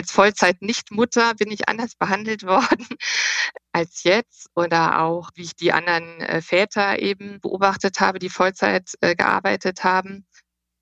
als 0.00 0.12
Vollzeit-Nichtmutter 0.12 1.34
bin 1.34 1.50
ich 1.50 1.68
anders 1.68 1.94
behandelt 1.94 2.42
worden 2.46 2.86
als 3.72 4.02
jetzt 4.02 4.48
oder 4.54 5.02
auch 5.02 5.30
wie 5.34 5.42
ich 5.42 5.54
die 5.54 5.72
anderen 5.72 6.22
äh, 6.22 6.40
Väter 6.40 7.00
eben 7.00 7.38
beobachtet 7.40 8.00
habe, 8.00 8.18
die 8.18 8.30
Vollzeit 8.30 8.90
äh, 9.02 9.14
gearbeitet 9.14 9.84
haben. 9.84 10.26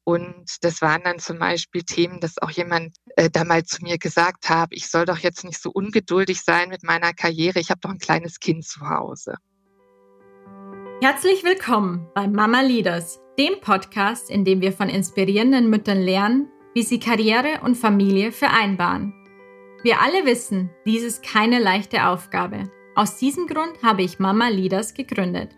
Und 0.04 0.58
das 0.62 0.80
waren 0.80 1.02
dann 1.02 1.18
zum 1.18 1.38
Beispiel 1.38 1.82
Themen, 1.82 2.20
dass 2.20 2.38
auch 2.40 2.50
jemand 2.50 2.94
äh, 3.16 3.28
da 3.28 3.44
mal 3.44 3.64
zu 3.64 3.82
mir 3.82 3.98
gesagt 3.98 4.48
hat, 4.48 4.68
ich 4.70 4.88
soll 4.88 5.04
doch 5.04 5.18
jetzt 5.18 5.44
nicht 5.44 5.60
so 5.60 5.70
ungeduldig 5.70 6.42
sein 6.42 6.68
mit 6.68 6.84
meiner 6.84 7.12
Karriere, 7.12 7.58
ich 7.58 7.70
habe 7.70 7.80
doch 7.80 7.90
ein 7.90 7.98
kleines 7.98 8.38
Kind 8.38 8.64
zu 8.64 8.88
Hause. 8.88 9.34
Herzlich 11.02 11.42
willkommen 11.44 12.08
bei 12.14 12.28
Mama 12.28 12.60
Leaders, 12.60 13.20
dem 13.38 13.60
Podcast, 13.60 14.30
in 14.30 14.44
dem 14.44 14.60
wir 14.60 14.72
von 14.72 14.88
inspirierenden 14.88 15.68
Müttern 15.68 16.00
lernen, 16.00 16.50
wie 16.74 16.82
sie 16.82 17.00
Karriere 17.00 17.60
und 17.62 17.76
Familie 17.76 18.32
vereinbaren. 18.32 19.14
Wir 19.82 20.00
alle 20.00 20.26
wissen, 20.26 20.70
dies 20.86 21.02
ist 21.02 21.22
keine 21.22 21.58
leichte 21.58 22.06
Aufgabe. 22.06 22.64
Aus 22.94 23.16
diesem 23.16 23.46
Grund 23.46 23.82
habe 23.82 24.02
ich 24.02 24.18
Mama 24.18 24.48
Leaders 24.48 24.94
gegründet. 24.94 25.50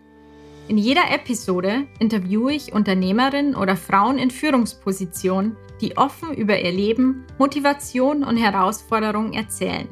In 0.67 0.77
jeder 0.77 1.11
Episode 1.11 1.87
interviewe 1.99 2.53
ich 2.53 2.71
Unternehmerinnen 2.71 3.55
oder 3.55 3.75
Frauen 3.75 4.17
in 4.17 4.29
Führungspositionen, 4.29 5.57
die 5.81 5.97
offen 5.97 6.33
über 6.35 6.59
ihr 6.61 6.71
Leben, 6.71 7.25
Motivation 7.39 8.23
und 8.23 8.37
Herausforderungen 8.37 9.33
erzählen. 9.33 9.89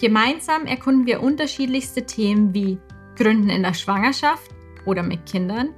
Gemeinsam 0.00 0.66
erkunden 0.66 1.06
wir 1.06 1.22
unterschiedlichste 1.22 2.06
Themen 2.06 2.54
wie 2.54 2.78
Gründen 3.16 3.50
in 3.50 3.62
der 3.62 3.74
Schwangerschaft 3.74 4.50
oder 4.86 5.02
mit 5.02 5.26
Kindern, 5.26 5.74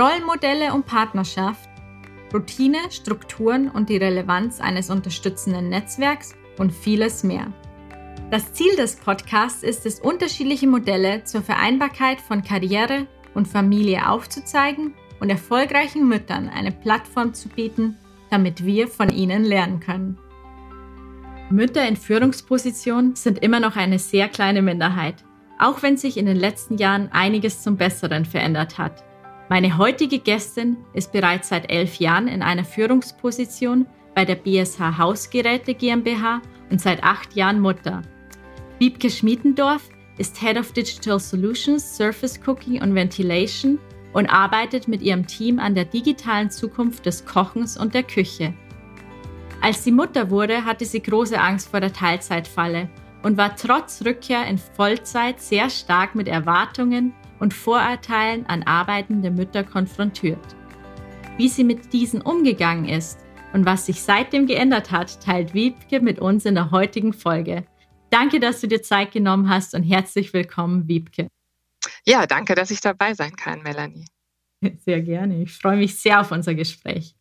Rollenmodelle 0.00 0.74
und 0.74 0.86
Partnerschaft, 0.86 1.68
Routine, 2.32 2.78
Strukturen 2.90 3.70
und 3.70 3.88
die 3.88 3.96
Relevanz 3.96 4.60
eines 4.60 4.90
unterstützenden 4.90 5.68
Netzwerks 5.68 6.34
und 6.58 6.72
vieles 6.72 7.22
mehr. 7.22 7.52
Das 8.30 8.52
Ziel 8.52 8.74
des 8.76 8.96
Podcasts 8.96 9.62
ist 9.62 9.86
es, 9.86 10.00
unterschiedliche 10.00 10.66
Modelle 10.66 11.22
zur 11.24 11.42
Vereinbarkeit 11.42 12.20
von 12.20 12.42
Karriere 12.42 13.06
und 13.34 13.46
Familie 13.46 14.08
aufzuzeigen 14.08 14.94
und 15.20 15.30
erfolgreichen 15.30 16.08
Müttern 16.08 16.48
eine 16.48 16.72
Plattform 16.72 17.34
zu 17.34 17.48
bieten, 17.48 17.96
damit 18.30 18.64
wir 18.64 18.88
von 18.88 19.10
ihnen 19.10 19.44
lernen 19.44 19.78
können. 19.78 20.18
Mütter 21.50 21.86
in 21.86 21.96
Führungspositionen 21.96 23.14
sind 23.14 23.38
immer 23.38 23.60
noch 23.60 23.76
eine 23.76 24.00
sehr 24.00 24.28
kleine 24.28 24.62
Minderheit, 24.62 25.24
auch 25.60 25.82
wenn 25.82 25.96
sich 25.96 26.16
in 26.16 26.26
den 26.26 26.36
letzten 26.36 26.76
Jahren 26.76 27.12
einiges 27.12 27.62
zum 27.62 27.76
Besseren 27.76 28.24
verändert 28.24 28.78
hat. 28.78 29.04
Meine 29.48 29.78
heutige 29.78 30.18
Gästin 30.18 30.76
ist 30.92 31.12
bereits 31.12 31.50
seit 31.50 31.70
elf 31.70 31.96
Jahren 32.00 32.26
in 32.26 32.42
einer 32.42 32.64
Führungsposition 32.64 33.86
bei 34.12 34.24
der 34.24 34.34
BSH 34.34 34.98
Hausgeräte 34.98 35.74
GmbH 35.74 36.42
und 36.68 36.80
seit 36.80 37.04
acht 37.04 37.36
Jahren 37.36 37.60
Mutter. 37.60 38.02
Wiebke 38.80 39.08
Schmiedendorf 39.08 39.88
ist 40.18 40.40
Head 40.40 40.58
of 40.58 40.72
Digital 40.72 41.20
Solutions, 41.20 41.96
Surface 41.96 42.40
Cooking 42.44 42.82
und 42.82 42.96
Ventilation 42.96 43.78
und 44.12 44.26
arbeitet 44.26 44.88
mit 44.88 45.00
ihrem 45.00 45.26
Team 45.26 45.60
an 45.60 45.76
der 45.76 45.84
digitalen 45.84 46.50
Zukunft 46.50 47.06
des 47.06 47.24
Kochens 47.24 47.76
und 47.76 47.94
der 47.94 48.02
Küche. 48.02 48.52
Als 49.62 49.84
sie 49.84 49.92
Mutter 49.92 50.28
wurde, 50.30 50.64
hatte 50.64 50.84
sie 50.84 51.02
große 51.02 51.38
Angst 51.38 51.68
vor 51.68 51.80
der 51.80 51.92
Teilzeitfalle 51.92 52.88
und 53.22 53.36
war 53.36 53.54
trotz 53.54 54.04
Rückkehr 54.04 54.44
in 54.46 54.58
Vollzeit 54.58 55.40
sehr 55.40 55.70
stark 55.70 56.16
mit 56.16 56.26
Erwartungen 56.26 57.14
und 57.38 57.54
Vorurteilen 57.54 58.46
an 58.46 58.62
arbeitende 58.62 59.30
Mütter 59.30 59.64
konfrontiert. 59.64 60.38
Wie 61.36 61.48
sie 61.48 61.64
mit 61.64 61.92
diesen 61.92 62.22
umgegangen 62.22 62.88
ist 62.88 63.18
und 63.52 63.66
was 63.66 63.86
sich 63.86 64.02
seitdem 64.02 64.46
geändert 64.46 64.90
hat, 64.90 65.22
teilt 65.22 65.54
Wiebke 65.54 66.00
mit 66.00 66.18
uns 66.18 66.44
in 66.44 66.54
der 66.54 66.70
heutigen 66.70 67.12
Folge. 67.12 67.64
Danke, 68.10 68.40
dass 68.40 68.60
du 68.60 68.68
dir 68.68 68.82
Zeit 68.82 69.12
genommen 69.12 69.48
hast 69.48 69.74
und 69.74 69.82
herzlich 69.82 70.32
willkommen, 70.32 70.88
Wiebke. 70.88 71.28
Ja, 72.04 72.26
danke, 72.26 72.54
dass 72.54 72.70
ich 72.70 72.80
dabei 72.80 73.14
sein 73.14 73.34
kann, 73.36 73.62
Melanie. 73.62 74.06
Sehr 74.78 75.02
gerne. 75.02 75.42
Ich 75.42 75.52
freue 75.52 75.76
mich 75.76 75.98
sehr 75.98 76.20
auf 76.20 76.30
unser 76.30 76.54
Gespräch. 76.54 77.15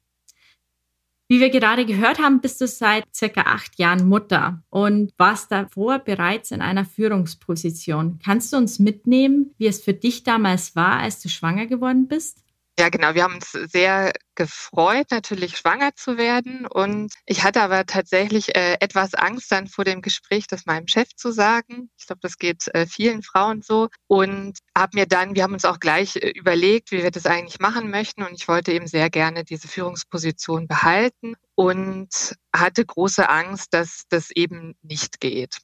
Wie 1.27 1.39
wir 1.39 1.49
gerade 1.49 1.87
gehört 1.87 2.19
haben, 2.19 2.39
bist 2.39 2.61
du 2.61 2.67
seit 2.67 3.03
circa 3.13 3.41
acht 3.41 3.79
Jahren 3.79 4.07
Mutter 4.07 4.61
und 4.69 5.11
warst 5.17 5.51
davor 5.51 5.97
bereits 5.97 6.51
in 6.51 6.61
einer 6.61 6.85
Führungsposition. 6.85 8.19
Kannst 8.23 8.53
du 8.53 8.57
uns 8.57 8.77
mitnehmen, 8.77 9.55
wie 9.57 9.65
es 9.65 9.81
für 9.83 9.93
dich 9.93 10.23
damals 10.23 10.75
war, 10.75 10.99
als 10.99 11.21
du 11.21 11.29
schwanger 11.29 11.65
geworden 11.65 12.07
bist? 12.07 12.44
Ja, 12.77 12.89
genau. 12.89 13.13
Wir 13.13 13.23
haben 13.23 13.35
uns 13.35 13.51
sehr 13.51 14.11
gefreut, 14.35 15.07
natürlich 15.09 15.57
schwanger 15.57 15.95
zu 15.95 16.17
werden. 16.17 16.67
Und 16.67 17.13
ich 17.25 17.43
hatte 17.43 17.61
aber 17.61 17.85
tatsächlich 17.85 18.53
äh, 18.53 18.75
etwas 18.81 19.13
Angst 19.13 19.49
dann 19.51 19.67
vor 19.67 19.85
dem 19.85 20.01
Gespräch, 20.01 20.47
das 20.47 20.65
meinem 20.65 20.87
Chef 20.87 21.07
zu 21.15 21.31
sagen. 21.31 21.89
Ich 21.97 22.05
glaube, 22.05 22.19
das 22.21 22.37
geht 22.37 22.67
äh, 22.73 22.85
vielen 22.85 23.23
Frauen 23.23 23.61
so. 23.61 23.87
Und 24.07 24.57
habe 24.77 24.97
mir 24.97 25.05
dann, 25.05 25.35
wir 25.35 25.43
haben 25.43 25.53
uns 25.53 25.63
auch 25.63 25.79
gleich 25.79 26.17
äh, 26.17 26.31
überlegt, 26.31 26.91
wie 26.91 27.01
wir 27.01 27.11
das 27.11 27.25
eigentlich 27.25 27.59
machen 27.59 27.89
möchten. 27.89 28.23
Und 28.23 28.33
ich 28.33 28.47
wollte 28.49 28.73
eben 28.73 28.87
sehr 28.87 29.09
gerne 29.09 29.45
diese 29.45 29.69
Führungsposition 29.69 30.67
behalten 30.67 31.35
und 31.55 32.35
hatte 32.53 32.85
große 32.85 33.29
Angst, 33.29 33.73
dass 33.73 34.03
das 34.09 34.31
eben 34.31 34.75
nicht 34.81 35.21
geht. 35.21 35.59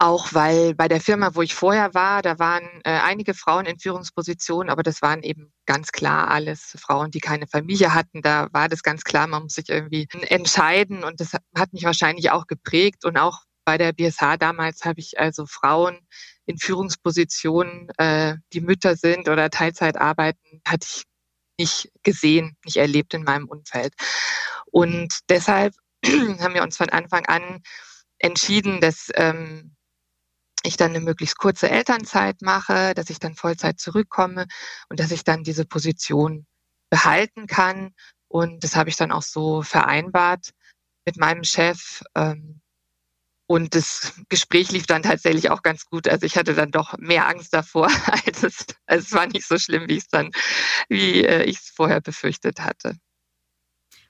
Auch 0.00 0.32
weil 0.32 0.76
bei 0.76 0.86
der 0.86 1.00
Firma, 1.00 1.34
wo 1.34 1.42
ich 1.42 1.54
vorher 1.56 1.92
war, 1.92 2.22
da 2.22 2.38
waren 2.38 2.62
äh, 2.84 3.00
einige 3.00 3.34
Frauen 3.34 3.66
in 3.66 3.80
Führungspositionen, 3.80 4.70
aber 4.70 4.84
das 4.84 5.02
waren 5.02 5.24
eben 5.24 5.52
ganz 5.66 5.90
klar 5.90 6.28
alles 6.28 6.76
Frauen, 6.78 7.10
die 7.10 7.18
keine 7.18 7.48
Familie 7.48 7.94
hatten. 7.94 8.22
Da 8.22 8.48
war 8.52 8.68
das 8.68 8.84
ganz 8.84 9.02
klar, 9.02 9.26
man 9.26 9.42
muss 9.42 9.54
sich 9.54 9.68
irgendwie 9.68 10.06
entscheiden 10.28 11.02
und 11.02 11.20
das 11.20 11.32
hat 11.32 11.72
mich 11.72 11.82
wahrscheinlich 11.82 12.30
auch 12.30 12.46
geprägt. 12.46 13.04
Und 13.04 13.18
auch 13.18 13.40
bei 13.64 13.76
der 13.76 13.92
BSH 13.92 14.36
damals 14.38 14.84
habe 14.84 15.00
ich 15.00 15.18
also 15.18 15.46
Frauen 15.46 15.98
in 16.46 16.58
Führungspositionen, 16.58 17.88
äh, 17.98 18.36
die 18.52 18.60
Mütter 18.60 18.94
sind 18.94 19.28
oder 19.28 19.50
Teilzeit 19.50 19.96
arbeiten, 19.96 20.62
hatte 20.64 20.86
ich 20.88 21.02
nicht 21.58 21.90
gesehen, 22.04 22.56
nicht 22.64 22.76
erlebt 22.76 23.14
in 23.14 23.24
meinem 23.24 23.48
Umfeld. 23.48 23.94
Und 24.66 25.18
deshalb 25.28 25.74
haben 26.06 26.54
wir 26.54 26.62
uns 26.62 26.76
von 26.76 26.88
Anfang 26.88 27.26
an 27.26 27.62
entschieden, 28.20 28.80
dass 28.80 29.08
ähm, 29.14 29.74
ich 30.64 30.76
dann 30.76 30.90
eine 30.90 31.00
möglichst 31.00 31.38
kurze 31.38 31.70
Elternzeit 31.70 32.42
mache, 32.42 32.94
dass 32.94 33.10
ich 33.10 33.18
dann 33.18 33.34
Vollzeit 33.34 33.78
zurückkomme 33.80 34.46
und 34.88 35.00
dass 35.00 35.10
ich 35.10 35.24
dann 35.24 35.44
diese 35.44 35.64
Position 35.64 36.46
behalten 36.90 37.46
kann. 37.46 37.94
Und 38.28 38.64
das 38.64 38.76
habe 38.76 38.90
ich 38.90 38.96
dann 38.96 39.12
auch 39.12 39.22
so 39.22 39.62
vereinbart 39.62 40.50
mit 41.06 41.16
meinem 41.16 41.44
Chef. 41.44 42.02
Ähm, 42.14 42.60
und 43.46 43.74
das 43.74 44.12
Gespräch 44.28 44.70
lief 44.72 44.86
dann 44.86 45.02
tatsächlich 45.02 45.50
auch 45.50 45.62
ganz 45.62 45.86
gut. 45.86 46.06
Also 46.06 46.26
ich 46.26 46.36
hatte 46.36 46.54
dann 46.54 46.70
doch 46.70 46.98
mehr 46.98 47.26
Angst 47.26 47.54
davor, 47.54 47.88
als 48.26 48.42
es, 48.42 48.66
also 48.86 49.06
es 49.06 49.12
war 49.12 49.26
nicht 49.26 49.46
so 49.46 49.58
schlimm, 49.58 49.88
wie 49.88 49.96
es 49.96 50.08
dann, 50.08 50.30
wie 50.88 51.24
äh, 51.24 51.44
ich 51.44 51.56
es 51.58 51.70
vorher 51.70 52.02
befürchtet 52.02 52.60
hatte. 52.60 52.96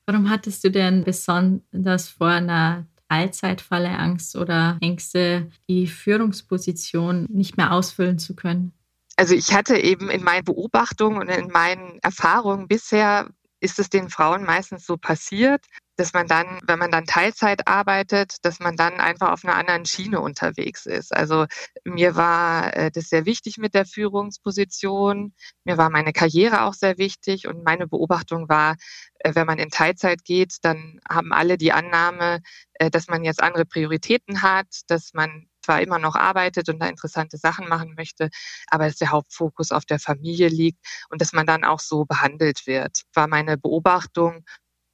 Warum 0.06 0.28
hattest 0.30 0.64
du 0.64 0.70
denn 0.70 1.04
besonders 1.04 2.08
vor 2.08 2.28
einer 2.28 2.86
Allzeitfalle 3.08 3.90
Angst 3.90 4.36
oder 4.36 4.78
Ängste, 4.80 5.50
die 5.68 5.86
Führungsposition 5.86 7.26
nicht 7.28 7.56
mehr 7.56 7.72
ausfüllen 7.72 8.18
zu 8.18 8.34
können? 8.34 8.72
Also 9.16 9.34
ich 9.34 9.52
hatte 9.52 9.76
eben 9.76 10.10
in 10.10 10.22
meinen 10.22 10.44
Beobachtungen 10.44 11.18
und 11.18 11.28
in 11.28 11.48
meinen 11.48 11.98
Erfahrungen 12.02 12.68
bisher 12.68 13.28
ist 13.60 13.78
es 13.78 13.90
den 13.90 14.10
Frauen 14.10 14.44
meistens 14.44 14.86
so 14.86 14.96
passiert, 14.96 15.66
dass 15.98 16.12
man 16.12 16.28
dann, 16.28 16.60
wenn 16.64 16.78
man 16.78 16.92
dann 16.92 17.06
Teilzeit 17.06 17.66
arbeitet, 17.66 18.36
dass 18.42 18.60
man 18.60 18.76
dann 18.76 19.00
einfach 19.00 19.32
auf 19.32 19.44
einer 19.44 19.56
anderen 19.56 19.84
Schiene 19.84 20.20
unterwegs 20.20 20.86
ist. 20.86 21.14
Also 21.14 21.46
mir 21.84 22.14
war 22.14 22.74
äh, 22.76 22.90
das 22.92 23.08
sehr 23.08 23.26
wichtig 23.26 23.58
mit 23.58 23.74
der 23.74 23.84
Führungsposition. 23.84 25.34
Mir 25.64 25.76
war 25.76 25.90
meine 25.90 26.12
Karriere 26.12 26.62
auch 26.62 26.74
sehr 26.74 26.98
wichtig 26.98 27.48
und 27.48 27.64
meine 27.64 27.88
Beobachtung 27.88 28.48
war, 28.48 28.76
äh, 29.18 29.34
wenn 29.34 29.46
man 29.46 29.58
in 29.58 29.70
Teilzeit 29.70 30.24
geht, 30.24 30.58
dann 30.62 31.00
haben 31.08 31.32
alle 31.32 31.58
die 31.58 31.72
Annahme, 31.72 32.42
äh, 32.74 32.90
dass 32.90 33.08
man 33.08 33.24
jetzt 33.24 33.42
andere 33.42 33.64
Prioritäten 33.64 34.42
hat, 34.42 34.68
dass 34.86 35.12
man 35.14 35.48
zwar 35.64 35.82
immer 35.82 35.98
noch 35.98 36.14
arbeitet 36.14 36.68
und 36.68 36.78
da 36.78 36.86
interessante 36.86 37.38
Sachen 37.38 37.68
machen 37.68 37.94
möchte, 37.96 38.30
aber 38.68 38.86
dass 38.86 38.96
der 38.96 39.10
Hauptfokus 39.10 39.72
auf 39.72 39.84
der 39.84 39.98
Familie 39.98 40.48
liegt 40.48 40.78
und 41.10 41.20
dass 41.20 41.32
man 41.32 41.44
dann 41.44 41.64
auch 41.64 41.80
so 41.80 42.04
behandelt 42.04 42.68
wird, 42.68 43.02
war 43.14 43.26
meine 43.26 43.58
Beobachtung. 43.58 44.44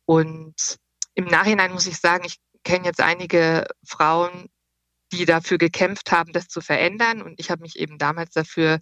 Und 0.06 0.78
im 1.14 1.26
Nachhinein 1.26 1.72
muss 1.72 1.86
ich 1.86 1.98
sagen, 1.98 2.24
ich 2.26 2.38
kenne 2.64 2.86
jetzt 2.86 3.00
einige 3.00 3.66
Frauen, 3.86 4.48
die 5.12 5.24
dafür 5.24 5.58
gekämpft 5.58 6.12
haben, 6.12 6.32
das 6.32 6.48
zu 6.48 6.60
verändern. 6.60 7.22
Und 7.22 7.38
ich 7.38 7.50
habe 7.50 7.62
mich 7.62 7.78
eben 7.78 7.98
damals 7.98 8.32
dafür 8.32 8.80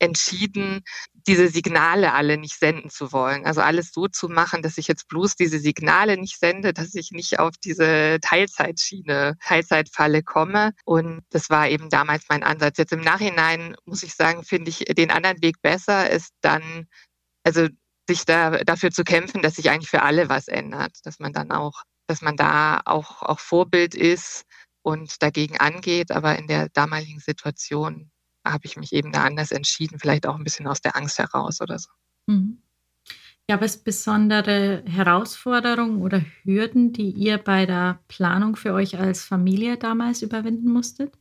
entschieden, 0.00 0.82
diese 1.12 1.48
Signale 1.48 2.14
alle 2.14 2.38
nicht 2.38 2.58
senden 2.58 2.90
zu 2.90 3.12
wollen. 3.12 3.44
Also 3.44 3.60
alles 3.60 3.92
so 3.92 4.08
zu 4.08 4.28
machen, 4.28 4.62
dass 4.62 4.78
ich 4.78 4.88
jetzt 4.88 5.08
bloß 5.08 5.36
diese 5.36 5.58
Signale 5.58 6.16
nicht 6.16 6.38
sende, 6.38 6.72
dass 6.72 6.94
ich 6.94 7.10
nicht 7.12 7.38
auf 7.38 7.52
diese 7.62 8.18
Teilzeitschiene, 8.22 9.36
Teilzeitfalle 9.42 10.22
komme. 10.22 10.72
Und 10.84 11.22
das 11.30 11.50
war 11.50 11.68
eben 11.68 11.90
damals 11.90 12.24
mein 12.28 12.42
Ansatz. 12.42 12.78
Jetzt 12.78 12.92
im 12.92 13.02
Nachhinein 13.02 13.76
muss 13.84 14.02
ich 14.02 14.14
sagen, 14.14 14.42
finde 14.42 14.70
ich 14.70 14.78
den 14.78 15.10
anderen 15.10 15.42
Weg 15.42 15.60
besser, 15.60 16.10
ist 16.10 16.32
dann, 16.40 16.86
also 17.44 17.68
sich 18.10 18.24
da, 18.24 18.62
dafür 18.64 18.90
zu 18.90 19.04
kämpfen, 19.04 19.42
dass 19.42 19.56
sich 19.56 19.70
eigentlich 19.70 19.90
für 19.90 20.02
alle 20.02 20.28
was 20.28 20.48
ändert, 20.48 20.92
dass 21.04 21.18
man 21.18 21.32
dann 21.32 21.50
auch 21.50 21.82
dass 22.10 22.22
man 22.22 22.36
da 22.36 22.80
auch, 22.86 23.22
auch 23.22 23.38
Vorbild 23.38 23.94
ist 23.94 24.44
und 24.82 25.22
dagegen 25.22 25.58
angeht. 25.58 26.10
Aber 26.10 26.36
in 26.36 26.48
der 26.48 26.68
damaligen 26.70 27.20
Situation 27.20 28.10
habe 28.44 28.66
ich 28.66 28.76
mich 28.76 28.92
eben 28.92 29.12
da 29.12 29.22
anders 29.22 29.52
entschieden, 29.52 30.00
vielleicht 30.00 30.26
auch 30.26 30.34
ein 30.34 30.42
bisschen 30.42 30.66
aus 30.66 30.80
der 30.80 30.96
Angst 30.96 31.18
heraus 31.18 31.60
oder 31.60 31.78
so. 31.78 31.88
Mhm. 32.26 32.60
Gab 33.48 33.62
es 33.62 33.76
besondere 33.76 34.82
Herausforderungen 34.86 36.02
oder 36.02 36.24
Hürden, 36.42 36.92
die 36.92 37.10
ihr 37.10 37.38
bei 37.38 37.64
der 37.64 38.00
Planung 38.08 38.56
für 38.56 38.72
euch 38.72 38.98
als 38.98 39.24
Familie 39.24 39.76
damals 39.76 40.22
überwinden 40.22 40.72
musstet? 40.72 41.14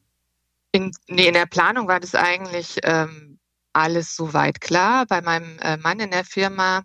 In, 0.71 0.91
nee, 1.07 1.27
in 1.27 1.33
der 1.33 1.45
Planung 1.45 1.87
war 1.87 1.99
das 1.99 2.15
eigentlich 2.15 2.79
ähm, 2.83 3.28
alles 3.73 4.15
soweit 4.15 4.61
klar. 4.61 5.05
Bei 5.05 5.21
meinem 5.21 5.57
äh, 5.59 5.77
Mann 5.77 5.99
in 5.99 6.11
der 6.11 6.25
Firma, 6.25 6.83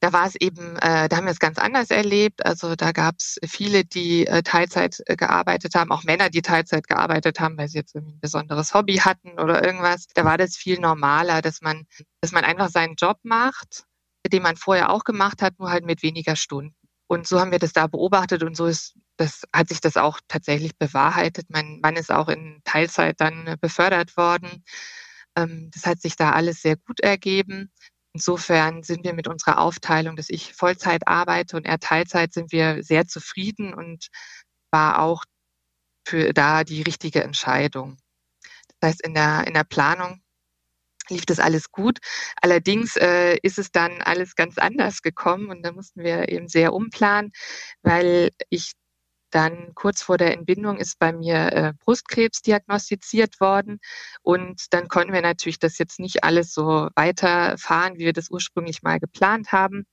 da 0.00 0.12
war 0.12 0.26
es 0.26 0.36
eben, 0.36 0.76
äh, 0.76 1.08
da 1.08 1.16
haben 1.16 1.24
wir 1.24 1.32
es 1.32 1.40
ganz 1.40 1.58
anders 1.58 1.90
erlebt. 1.90 2.44
Also 2.44 2.76
da 2.76 2.92
gab 2.92 3.16
es 3.18 3.38
viele, 3.46 3.84
die 3.84 4.26
äh, 4.26 4.42
Teilzeit 4.42 5.02
gearbeitet 5.06 5.74
haben, 5.74 5.90
auch 5.90 6.04
Männer, 6.04 6.30
die 6.30 6.42
Teilzeit 6.42 6.86
gearbeitet 6.88 7.40
haben, 7.40 7.58
weil 7.58 7.68
sie 7.68 7.78
jetzt 7.78 7.96
ein 7.96 8.18
besonderes 8.20 8.74
Hobby 8.74 8.96
hatten 8.96 9.40
oder 9.40 9.64
irgendwas. 9.64 10.06
Da 10.14 10.24
war 10.24 10.38
das 10.38 10.56
viel 10.56 10.80
normaler, 10.80 11.42
dass 11.42 11.60
man, 11.62 11.86
dass 12.20 12.32
man 12.32 12.44
einfach 12.44 12.68
seinen 12.70 12.94
Job 12.96 13.18
macht 13.22 13.84
den 14.26 14.42
man 14.42 14.56
vorher 14.56 14.90
auch 14.90 15.04
gemacht 15.04 15.42
hat, 15.42 15.58
nur 15.58 15.70
halt 15.70 15.84
mit 15.84 16.02
weniger 16.02 16.36
Stunden. 16.36 16.74
Und 17.06 17.26
so 17.26 17.40
haben 17.40 17.52
wir 17.52 17.58
das 17.58 17.72
da 17.72 17.86
beobachtet 17.86 18.42
und 18.42 18.56
so 18.56 18.66
ist, 18.66 18.94
das 19.16 19.44
hat 19.54 19.68
sich 19.68 19.80
das 19.80 19.96
auch 19.96 20.20
tatsächlich 20.28 20.76
bewahrheitet. 20.76 21.46
Mein 21.48 21.80
Mann 21.80 21.96
ist 21.96 22.12
auch 22.12 22.28
in 22.28 22.60
Teilzeit 22.64 23.20
dann 23.20 23.56
befördert 23.60 24.16
worden. 24.16 24.62
Ähm, 25.38 25.70
das 25.72 25.86
hat 25.86 26.00
sich 26.00 26.16
da 26.16 26.32
alles 26.32 26.62
sehr 26.62 26.76
gut 26.76 27.00
ergeben. 27.00 27.70
Insofern 28.14 28.82
sind 28.82 29.04
wir 29.04 29.14
mit 29.14 29.28
unserer 29.28 29.58
Aufteilung, 29.58 30.16
dass 30.16 30.30
ich 30.30 30.54
Vollzeit 30.54 31.06
arbeite 31.06 31.56
und 31.56 31.66
er 31.66 31.78
Teilzeit, 31.78 32.32
sind 32.32 32.52
wir 32.52 32.82
sehr 32.82 33.06
zufrieden 33.06 33.74
und 33.74 34.08
war 34.72 35.00
auch 35.00 35.24
für 36.06 36.32
da 36.32 36.64
die 36.64 36.82
richtige 36.82 37.22
Entscheidung. 37.22 37.98
Das 38.80 38.90
heißt, 38.90 39.06
in 39.06 39.14
der, 39.14 39.46
in 39.46 39.54
der 39.54 39.64
Planung 39.64 40.22
lief 41.10 41.26
das 41.26 41.38
alles 41.38 41.70
gut. 41.70 41.98
Allerdings 42.40 42.96
äh, 42.96 43.36
ist 43.42 43.58
es 43.58 43.70
dann 43.70 44.02
alles 44.02 44.34
ganz 44.34 44.58
anders 44.58 45.02
gekommen 45.02 45.48
und 45.50 45.62
da 45.62 45.72
mussten 45.72 46.02
wir 46.02 46.28
eben 46.28 46.48
sehr 46.48 46.72
umplanen, 46.72 47.32
weil 47.82 48.30
ich 48.50 48.72
dann 49.30 49.72
kurz 49.74 50.02
vor 50.02 50.18
der 50.18 50.32
Entbindung 50.32 50.78
ist 50.78 50.98
bei 50.98 51.12
mir 51.12 51.52
äh, 51.52 51.72
Brustkrebs 51.84 52.42
diagnostiziert 52.42 53.40
worden 53.40 53.78
und 54.22 54.66
dann 54.70 54.88
konnten 54.88 55.12
wir 55.12 55.22
natürlich 55.22 55.58
das 55.58 55.78
jetzt 55.78 56.00
nicht 56.00 56.24
alles 56.24 56.52
so 56.52 56.88
weiterfahren, 56.94 57.94
wie 57.96 58.06
wir 58.06 58.12
das 58.12 58.30
ursprünglich 58.30 58.82
mal 58.82 58.98
geplant 59.00 59.52
haben, 59.52 59.86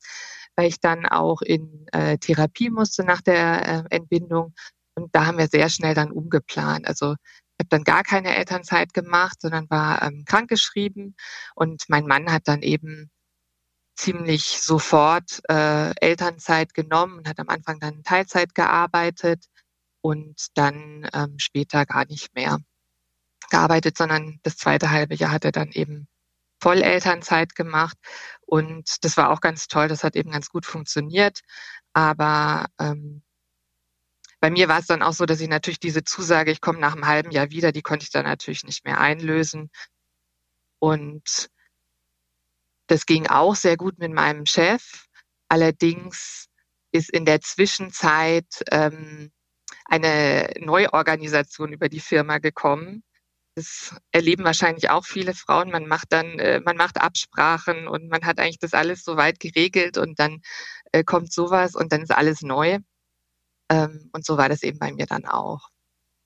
weil 0.55 0.67
ich 0.67 0.79
dann 0.79 1.05
auch 1.05 1.41
in 1.41 1.87
äh, 1.91 2.17
Therapie 2.17 2.69
musste 2.69 3.03
nach 3.03 3.21
der 3.21 3.85
äh, 3.89 3.95
Entbindung 3.95 4.53
und 4.95 5.13
da 5.13 5.25
haben 5.25 5.37
wir 5.37 5.47
sehr 5.47 5.69
schnell 5.69 5.93
dann 5.93 6.11
umgeplant. 6.11 6.87
Also 6.87 7.15
ich 7.57 7.63
habe 7.63 7.69
dann 7.69 7.83
gar 7.83 8.03
keine 8.03 8.35
Elternzeit 8.35 8.93
gemacht, 8.93 9.41
sondern 9.41 9.69
war 9.69 10.01
ähm, 10.01 10.23
krankgeschrieben. 10.25 11.15
Und 11.55 11.83
mein 11.87 12.05
Mann 12.05 12.31
hat 12.31 12.47
dann 12.47 12.61
eben 12.61 13.09
ziemlich 13.95 14.61
sofort 14.61 15.41
äh, 15.49 15.93
Elternzeit 15.99 16.73
genommen 16.73 17.19
und 17.19 17.27
hat 17.27 17.39
am 17.39 17.49
Anfang 17.49 17.79
dann 17.79 18.03
Teilzeit 18.03 18.53
gearbeitet 18.53 19.45
und 20.01 20.47
dann 20.55 21.09
ähm, 21.13 21.35
später 21.39 21.85
gar 21.85 22.05
nicht 22.05 22.35
mehr 22.35 22.59
gearbeitet, 23.49 23.97
sondern 23.97 24.39
das 24.43 24.57
zweite 24.57 24.91
halbe 24.91 25.15
Jahr 25.15 25.31
hat 25.31 25.45
er 25.45 25.51
dann 25.51 25.71
eben 25.71 26.07
Vollelternzeit 26.61 27.55
gemacht. 27.55 27.97
Und 28.41 29.03
das 29.03 29.17
war 29.17 29.29
auch 29.31 29.41
ganz 29.41 29.67
toll, 29.67 29.87
das 29.87 30.03
hat 30.03 30.15
eben 30.15 30.31
ganz 30.31 30.49
gut 30.49 30.65
funktioniert. 30.65 31.41
Aber 31.93 32.65
ähm, 32.79 33.23
bei 34.39 34.49
mir 34.51 34.67
war 34.67 34.79
es 34.79 34.87
dann 34.87 35.01
auch 35.01 35.13
so, 35.13 35.25
dass 35.25 35.41
ich 35.41 35.49
natürlich 35.49 35.79
diese 35.79 36.03
Zusage, 36.03 36.51
ich 36.51 36.61
komme 36.61 36.79
nach 36.79 36.93
einem 36.93 37.07
halben 37.07 37.31
Jahr 37.31 37.49
wieder, 37.51 37.71
die 37.71 37.81
konnte 37.81 38.03
ich 38.03 38.11
dann 38.11 38.25
natürlich 38.25 38.63
nicht 38.63 38.85
mehr 38.85 38.99
einlösen. 38.99 39.71
Und 40.79 41.49
das 42.87 43.05
ging 43.05 43.27
auch 43.27 43.55
sehr 43.55 43.77
gut 43.77 43.97
mit 43.99 44.13
meinem 44.13 44.45
Chef. 44.45 45.05
Allerdings 45.49 46.47
ist 46.91 47.09
in 47.09 47.25
der 47.25 47.41
Zwischenzeit 47.41 48.63
ähm, 48.71 49.31
eine 49.85 50.49
Neuorganisation 50.59 51.73
über 51.73 51.89
die 51.89 51.99
Firma 51.99 52.37
gekommen. 52.39 53.03
Das 53.55 53.95
erleben 54.11 54.43
wahrscheinlich 54.43 54.89
auch 54.89 55.05
viele 55.05 55.33
Frauen. 55.33 55.71
Man 55.71 55.87
macht 55.87 56.11
dann, 56.11 56.39
äh, 56.39 56.59
man 56.59 56.77
macht 56.77 56.99
Absprachen 56.99 57.87
und 57.87 58.09
man 58.09 58.25
hat 58.25 58.39
eigentlich 58.39 58.59
das 58.59 58.73
alles 58.73 59.03
so 59.03 59.17
weit 59.17 59.39
geregelt 59.39 59.97
und 59.97 60.19
dann 60.19 60.41
äh, 60.91 61.03
kommt 61.03 61.31
sowas 61.31 61.75
und 61.75 61.91
dann 61.91 62.01
ist 62.01 62.11
alles 62.11 62.41
neu. 62.41 62.79
Ähm, 63.69 64.09
und 64.11 64.25
so 64.25 64.37
war 64.37 64.49
das 64.49 64.61
eben 64.63 64.79
bei 64.79 64.91
mir 64.91 65.05
dann 65.05 65.25
auch. 65.25 65.69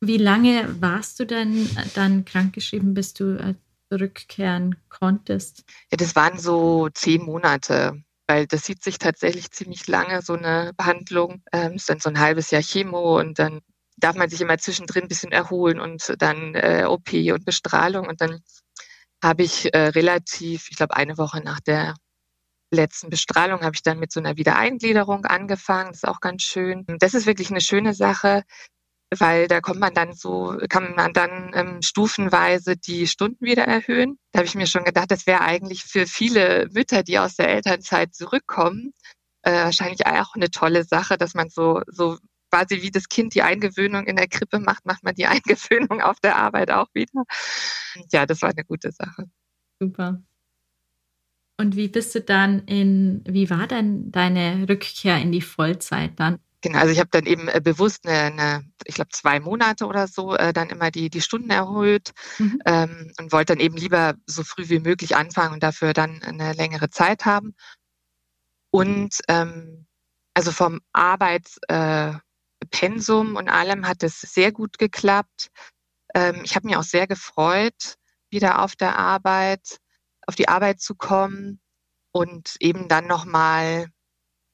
Wie 0.01 0.17
lange 0.17 0.81
warst 0.81 1.19
du 1.19 1.25
denn 1.25 1.69
dann 1.93 2.25
krankgeschrieben, 2.25 2.93
bis 2.93 3.13
du 3.13 3.37
äh, 3.37 3.55
zurückkehren 3.89 4.75
konntest? 4.89 5.63
Ja, 5.91 5.97
das 5.97 6.15
waren 6.15 6.39
so 6.39 6.89
zehn 6.89 7.23
Monate, 7.23 8.03
weil 8.27 8.47
das 8.47 8.65
sieht 8.65 8.83
sich 8.83 8.99
tatsächlich 8.99 9.51
ziemlich 9.51 9.87
lange, 9.87 10.21
so 10.21 10.33
eine 10.33 10.71
Behandlung. 10.77 11.43
Ähm, 11.51 11.73
ist 11.73 11.89
dann 11.89 11.99
so 11.99 12.09
ein 12.09 12.19
halbes 12.19 12.51
Jahr 12.51 12.61
Chemo 12.61 13.19
und 13.19 13.39
dann 13.39 13.61
darf 13.97 14.15
man 14.15 14.29
sich 14.29 14.41
immer 14.41 14.57
zwischendrin 14.57 15.03
ein 15.03 15.09
bisschen 15.09 15.31
erholen 15.31 15.79
und 15.79 16.15
dann 16.19 16.55
äh, 16.55 16.85
OP 16.87 17.11
und 17.11 17.45
Bestrahlung. 17.45 18.07
Und 18.07 18.21
dann 18.21 18.41
habe 19.23 19.43
ich 19.43 19.73
äh, 19.73 19.87
relativ, 19.89 20.69
ich 20.69 20.77
glaube, 20.77 20.95
eine 20.95 21.17
Woche 21.17 21.41
nach 21.41 21.59
der 21.59 21.95
letzten 22.71 23.09
Bestrahlung 23.09 23.61
habe 23.61 23.75
ich 23.75 23.81
dann 23.81 23.99
mit 23.99 24.11
so 24.11 24.19
einer 24.19 24.37
Wiedereingliederung 24.37 25.25
angefangen. 25.25 25.89
Das 25.89 26.03
ist 26.03 26.07
auch 26.07 26.19
ganz 26.19 26.43
schön. 26.43 26.85
Das 26.99 27.13
ist 27.13 27.25
wirklich 27.25 27.49
eine 27.49 27.61
schöne 27.61 27.93
Sache, 27.93 28.43
weil 29.17 29.47
da 29.47 29.61
kommt 29.61 29.79
man 29.79 29.93
dann 29.93 30.13
so, 30.13 30.55
kann 30.69 30.93
man 30.95 31.13
dann 31.13 31.51
ähm, 31.55 31.81
stufenweise 31.81 32.77
die 32.77 33.07
Stunden 33.07 33.43
wieder 33.43 33.63
erhöhen. 33.63 34.19
Da 34.31 34.39
habe 34.39 34.47
ich 34.47 34.55
mir 34.55 34.67
schon 34.67 34.83
gedacht, 34.83 35.11
das 35.11 35.25
wäre 35.25 35.41
eigentlich 35.41 35.83
für 35.83 36.05
viele 36.05 36.67
Mütter, 36.71 37.03
die 37.03 37.17
aus 37.17 37.35
der 37.35 37.49
Elternzeit 37.49 38.13
zurückkommen, 38.13 38.93
äh, 39.41 39.51
wahrscheinlich 39.51 40.05
auch 40.05 40.35
eine 40.35 40.51
tolle 40.51 40.83
Sache, 40.83 41.17
dass 41.17 41.33
man 41.33 41.49
so, 41.49 41.81
so 41.87 42.17
quasi 42.51 42.81
wie 42.81 42.91
das 42.91 43.09
Kind 43.09 43.35
die 43.35 43.41
Eingewöhnung 43.41 44.05
in 44.05 44.15
der 44.15 44.27
Krippe 44.27 44.59
macht, 44.59 44.85
macht 44.85 45.03
man 45.03 45.15
die 45.15 45.25
Eingewöhnung 45.27 46.01
auf 46.01 46.19
der 46.19 46.35
Arbeit 46.35 46.71
auch 46.71 46.87
wieder. 46.93 47.23
Ja, 48.11 48.25
das 48.25 48.41
war 48.41 48.49
eine 48.49 48.65
gute 48.65 48.91
Sache. 48.91 49.25
Super. 49.79 50.21
Und 51.57 51.75
wie 51.75 51.89
bist 51.89 52.15
du 52.15 52.21
dann 52.21 52.59
in, 52.67 53.21
wie 53.27 53.49
war 53.49 53.67
denn 53.67 54.11
deine 54.11 54.67
Rückkehr 54.69 55.17
in 55.17 55.31
die 55.31 55.41
Vollzeit 55.41 56.17
dann? 56.17 56.39
Genau, 56.61 56.79
also 56.79 56.91
ich 56.91 56.99
habe 56.99 57.09
dann 57.11 57.25
eben 57.25 57.47
äh, 57.47 57.61
bewusst 57.63 58.05
eine, 58.05 58.19
eine 58.19 58.65
ich 58.85 58.95
glaube, 58.95 59.11
zwei 59.11 59.39
Monate 59.39 59.85
oder 59.85 60.07
so 60.07 60.35
äh, 60.35 60.51
dann 60.51 60.69
immer 60.69 60.91
die, 60.91 61.09
die 61.09 61.21
Stunden 61.21 61.49
erhöht 61.49 62.11
mhm. 62.37 62.61
ähm, 62.65 63.13
und 63.17 63.31
wollte 63.31 63.53
dann 63.53 63.61
eben 63.61 63.77
lieber 63.77 64.15
so 64.25 64.43
früh 64.43 64.67
wie 64.67 64.79
möglich 64.79 65.15
anfangen 65.15 65.53
und 65.53 65.63
dafür 65.63 65.93
dann 65.93 66.21
eine 66.21 66.53
längere 66.53 66.89
Zeit 66.89 67.25
haben. 67.25 67.55
Und 68.71 69.15
ähm, 69.29 69.87
also 70.33 70.51
vom 70.51 70.79
Arbeitspensum 70.91 72.21
äh, 73.35 73.37
und 73.37 73.49
allem 73.49 73.87
hat 73.87 74.03
es 74.03 74.19
sehr 74.21 74.51
gut 74.51 74.77
geklappt. 74.77 75.49
Ähm, 76.13 76.41
ich 76.43 76.55
habe 76.55 76.67
mich 76.67 76.75
auch 76.75 76.83
sehr 76.83 77.07
gefreut, 77.07 77.95
wieder 78.29 78.61
auf 78.63 78.75
der 78.75 78.97
Arbeit 78.99 79.79
auf 80.29 80.35
die 80.35 80.47
Arbeit 80.47 80.79
zu 80.79 80.93
kommen 80.93 81.59
und 82.11 82.55
eben 82.59 82.87
dann 82.87 83.07
nochmal, 83.07 83.87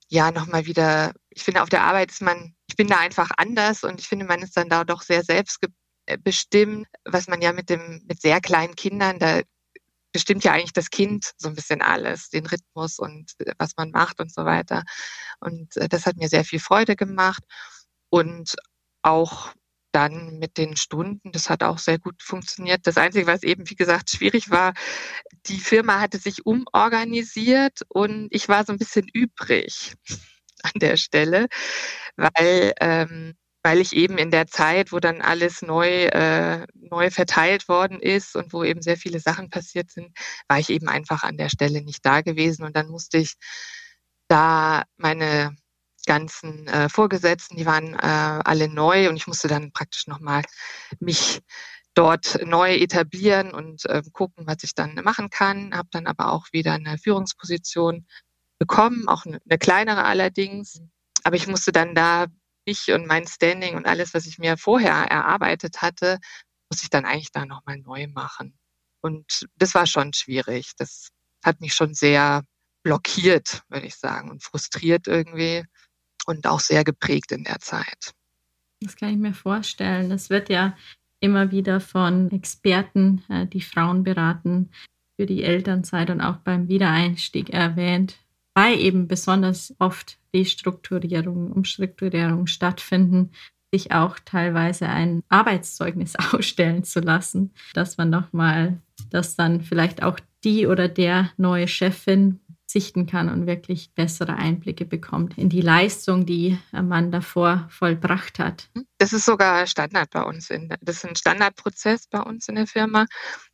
ja, 0.08 0.32
nochmal 0.32 0.66
wieder, 0.66 1.12
ich 1.36 1.44
finde, 1.44 1.62
auf 1.62 1.70
der 1.70 1.84
Arbeit 1.84 2.12
ist 2.12 2.22
man, 2.22 2.56
ich 2.68 2.76
bin 2.76 2.88
da 2.88 2.98
einfach 2.98 3.30
anders 3.38 3.84
und 3.84 4.00
ich 4.00 4.08
finde, 4.08 4.26
man 4.26 4.42
ist 4.42 4.58
dann 4.58 4.70
da 4.70 4.84
doch 4.84 5.02
sehr 5.02 5.24
selbstbestimmt, 5.24 6.88
was 7.04 7.28
man 7.28 7.42
ja 7.42 7.52
mit 7.52 7.70
dem, 7.70 8.04
mit 8.08 8.22
sehr 8.22 8.40
kleinen 8.40 8.76
Kindern, 8.76 9.20
da 9.20 9.42
bestimmt 10.14 10.46
ja 10.46 10.54
eigentlich 10.54 10.72
das 10.72 10.90
Kind 10.90 11.34
so 11.38 11.50
ein 11.50 11.56
bisschen 11.56 11.82
alles, 11.82 12.30
den 12.30 12.46
Rhythmus 12.46 13.00
und 13.00 13.34
äh, 13.40 13.52
was 13.58 13.74
man 13.76 13.92
macht 13.92 14.22
und 14.22 14.34
so 14.34 14.46
weiter. 14.46 14.84
Und 15.42 15.76
äh, 15.76 15.90
das 15.90 16.06
hat 16.06 16.16
mir 16.16 16.30
sehr 16.30 16.46
viel 16.46 16.60
Freude 16.60 16.96
gemacht 16.96 17.44
und 18.10 18.56
auch 19.02 19.52
dann 19.92 20.40
mit 20.40 20.58
den 20.58 20.78
Stunden, 20.78 21.32
das 21.34 21.50
hat 21.50 21.64
auch 21.64 21.80
sehr 21.80 22.00
gut 22.00 22.22
funktioniert. 22.22 22.88
Das 22.88 22.98
Einzige, 22.98 23.28
was 23.28 23.44
eben, 23.44 23.70
wie 23.70 23.76
gesagt, 23.76 24.10
schwierig 24.10 24.50
war, 24.50 24.74
die 25.48 25.60
Firma 25.60 26.00
hatte 26.00 26.18
sich 26.18 26.46
umorganisiert 26.46 27.82
und 27.90 28.28
ich 28.32 28.48
war 28.48 28.66
so 28.66 28.72
ein 28.72 28.80
bisschen 28.80 29.08
übrig 29.14 29.96
an 30.66 30.80
der 30.80 30.98
Stelle, 30.98 31.48
weil, 32.18 32.74
ähm, 32.82 33.36
weil 33.64 33.80
ich 33.82 33.94
eben 33.96 34.18
in 34.18 34.32
der 34.32 34.48
Zeit, 34.48 34.92
wo 34.92 35.00
dann 35.00 35.22
alles 35.22 35.62
neu, 35.62 36.06
äh, 36.06 36.66
neu 36.76 37.10
verteilt 37.10 37.68
worden 37.68 38.00
ist 38.00 38.36
und 38.36 38.54
wo 38.54 38.64
eben 38.64 38.82
sehr 38.82 38.98
viele 38.98 39.20
Sachen 39.20 39.50
passiert 39.50 39.92
sind, 39.92 40.16
war 40.48 40.60
ich 40.60 40.70
eben 40.70 40.88
einfach 40.90 41.24
an 41.24 41.38
der 41.38 41.50
Stelle 41.50 41.82
nicht 41.82 42.06
da 42.06 42.22
gewesen 42.22 42.64
und 42.66 42.76
dann 42.76 42.90
musste 42.90 43.18
ich 43.18 43.36
da 44.28 44.84
meine 44.98 45.56
ganzen 46.06 46.68
äh, 46.68 46.90
Vorgesetzten, 46.90 47.58
die 47.58 47.66
waren 47.66 47.94
äh, 47.96 47.98
alle 47.98 48.70
neu 48.70 49.10
und 49.10 49.16
ich 49.16 49.28
musste 49.28 49.48
dann 49.48 49.72
praktisch 49.72 50.08
nochmal 50.08 50.44
mich 51.00 51.42
dort 51.96 52.40
neu 52.46 52.76
etablieren 52.76 53.52
und 53.54 53.86
äh, 53.86 54.04
gucken, 54.12 54.46
was 54.46 54.64
ich 54.64 54.76
dann 54.76 54.96
machen 55.04 55.30
kann. 55.30 55.74
Habe 55.76 55.88
dann 55.92 56.08
aber 56.08 56.32
auch 56.32 56.48
wieder 56.52 56.74
eine 56.74 56.98
Führungsposition 56.98 58.06
bekommen, 58.60 59.08
auch 59.08 59.26
eine, 59.26 59.40
eine 59.48 59.58
kleinere 59.58 60.04
allerdings. 60.04 60.82
Aber 61.24 61.36
ich 61.36 61.48
musste 61.48 61.72
dann 61.72 61.96
da 61.96 62.28
mich 62.66 62.92
und 62.92 63.08
mein 63.08 63.28
Standing 63.28 63.76
und 63.76 63.86
alles, 63.86 64.14
was 64.14 64.26
ich 64.26 64.38
mir 64.38 64.58
vorher 64.58 64.94
erarbeitet 64.94 65.82
hatte, 65.82 66.20
muss 66.70 66.84
ich 66.84 66.90
dann 66.90 67.06
eigentlich 67.06 67.32
da 67.32 67.46
nochmal 67.46 67.78
neu 67.78 68.08
machen. 68.08 68.58
Und 69.02 69.48
das 69.56 69.76
war 69.76 69.86
schon 69.86 70.14
schwierig. 70.14 70.72
Das 70.78 71.10
hat 71.44 71.62
mich 71.62 71.76
schon 71.76 71.94
sehr 71.94 72.44
blockiert, 72.84 73.64
würde 73.70 73.88
ich 73.88 73.96
sagen, 73.96 74.32
und 74.32 74.44
frustriert 74.44 75.08
irgendwie 75.08 75.64
und 76.26 76.48
auch 76.48 76.60
sehr 76.60 76.84
geprägt 76.84 77.32
in 77.32 77.44
der 77.44 77.60
Zeit. 77.60 78.14
Das 78.82 78.96
kann 78.96 79.10
ich 79.10 79.18
mir 79.18 79.34
vorstellen. 79.34 80.10
Das 80.10 80.30
wird 80.30 80.50
ja 80.50 80.76
immer 81.20 81.52
wieder 81.52 81.80
von 81.80 82.32
Experten, 82.32 83.24
äh, 83.30 83.48
die 83.48 83.62
Frauen 83.62 84.04
beraten, 84.04 84.72
für 85.16 85.26
die 85.26 85.44
Elternzeit 85.44 86.10
und 86.10 86.22
auch 86.22 86.38
beim 86.38 86.68
Wiedereinstieg 86.68 87.50
erwähnt, 87.50 88.18
weil 88.56 88.80
eben 88.80 89.08
besonders 89.08 89.76
oft 89.80 90.18
Restrukturierungen, 90.34 91.52
Umstrukturierungen 91.52 92.48
stattfinden, 92.48 93.32
sich 93.72 93.92
auch 93.92 94.18
teilweise 94.24 94.88
ein 94.88 95.22
Arbeitszeugnis 95.30 96.16
ausstellen 96.34 96.84
zu 96.84 97.02
lassen, 97.02 97.52
dass 97.74 97.98
man 97.98 98.10
nochmal, 98.10 98.82
dass 99.12 99.36
dann 99.36 99.62
vielleicht 99.62 100.02
auch 100.02 100.20
die 100.44 100.68
oder 100.68 100.88
der 100.88 101.32
neue 101.38 101.68
Chefin 101.68 102.40
sichten 102.76 103.06
kann 103.06 103.30
und 103.30 103.48
wirklich 103.48 103.94
bessere 103.96 104.36
Einblicke 104.36 104.84
bekommt 104.84 105.38
in 105.38 105.48
die 105.48 105.62
Leistung, 105.62 106.26
die 106.26 106.60
man 106.74 107.10
davor 107.10 107.70
vollbracht 107.70 108.38
hat. 108.38 108.70
Das 108.98 109.14
ist 109.14 109.24
sogar 109.24 109.66
Standard 109.66 110.10
bei 110.10 110.22
uns. 110.22 110.50
In, 110.50 110.68
das 110.82 110.98
ist 110.98 111.06
ein 111.06 111.16
Standardprozess 111.16 112.08
bei 112.08 112.20
uns 112.20 112.50
in 112.50 112.56
der 112.56 112.68
Firma, 112.68 113.06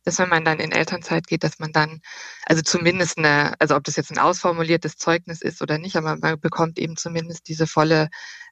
dass 0.02 0.18
wenn 0.18 0.28
man 0.28 0.44
dann 0.44 0.58
in 0.58 0.72
Elternzeit 0.72 1.28
geht, 1.28 1.44
dass 1.44 1.60
man 1.60 1.70
dann, 1.70 2.00
also 2.46 2.62
zumindest 2.62 3.16
eine, 3.16 3.54
also 3.60 3.76
ob 3.76 3.84
das 3.84 3.94
jetzt 3.94 4.10
ein 4.10 4.18
ausformuliertes 4.18 4.96
Zeugnis 4.96 5.40
ist 5.40 5.62
oder 5.62 5.78
nicht, 5.78 5.94
aber 5.94 6.16
man 6.16 6.40
bekommt 6.40 6.80
eben 6.80 6.96
zumindest 6.96 7.46
diese 7.46 7.68
volle 7.68 8.08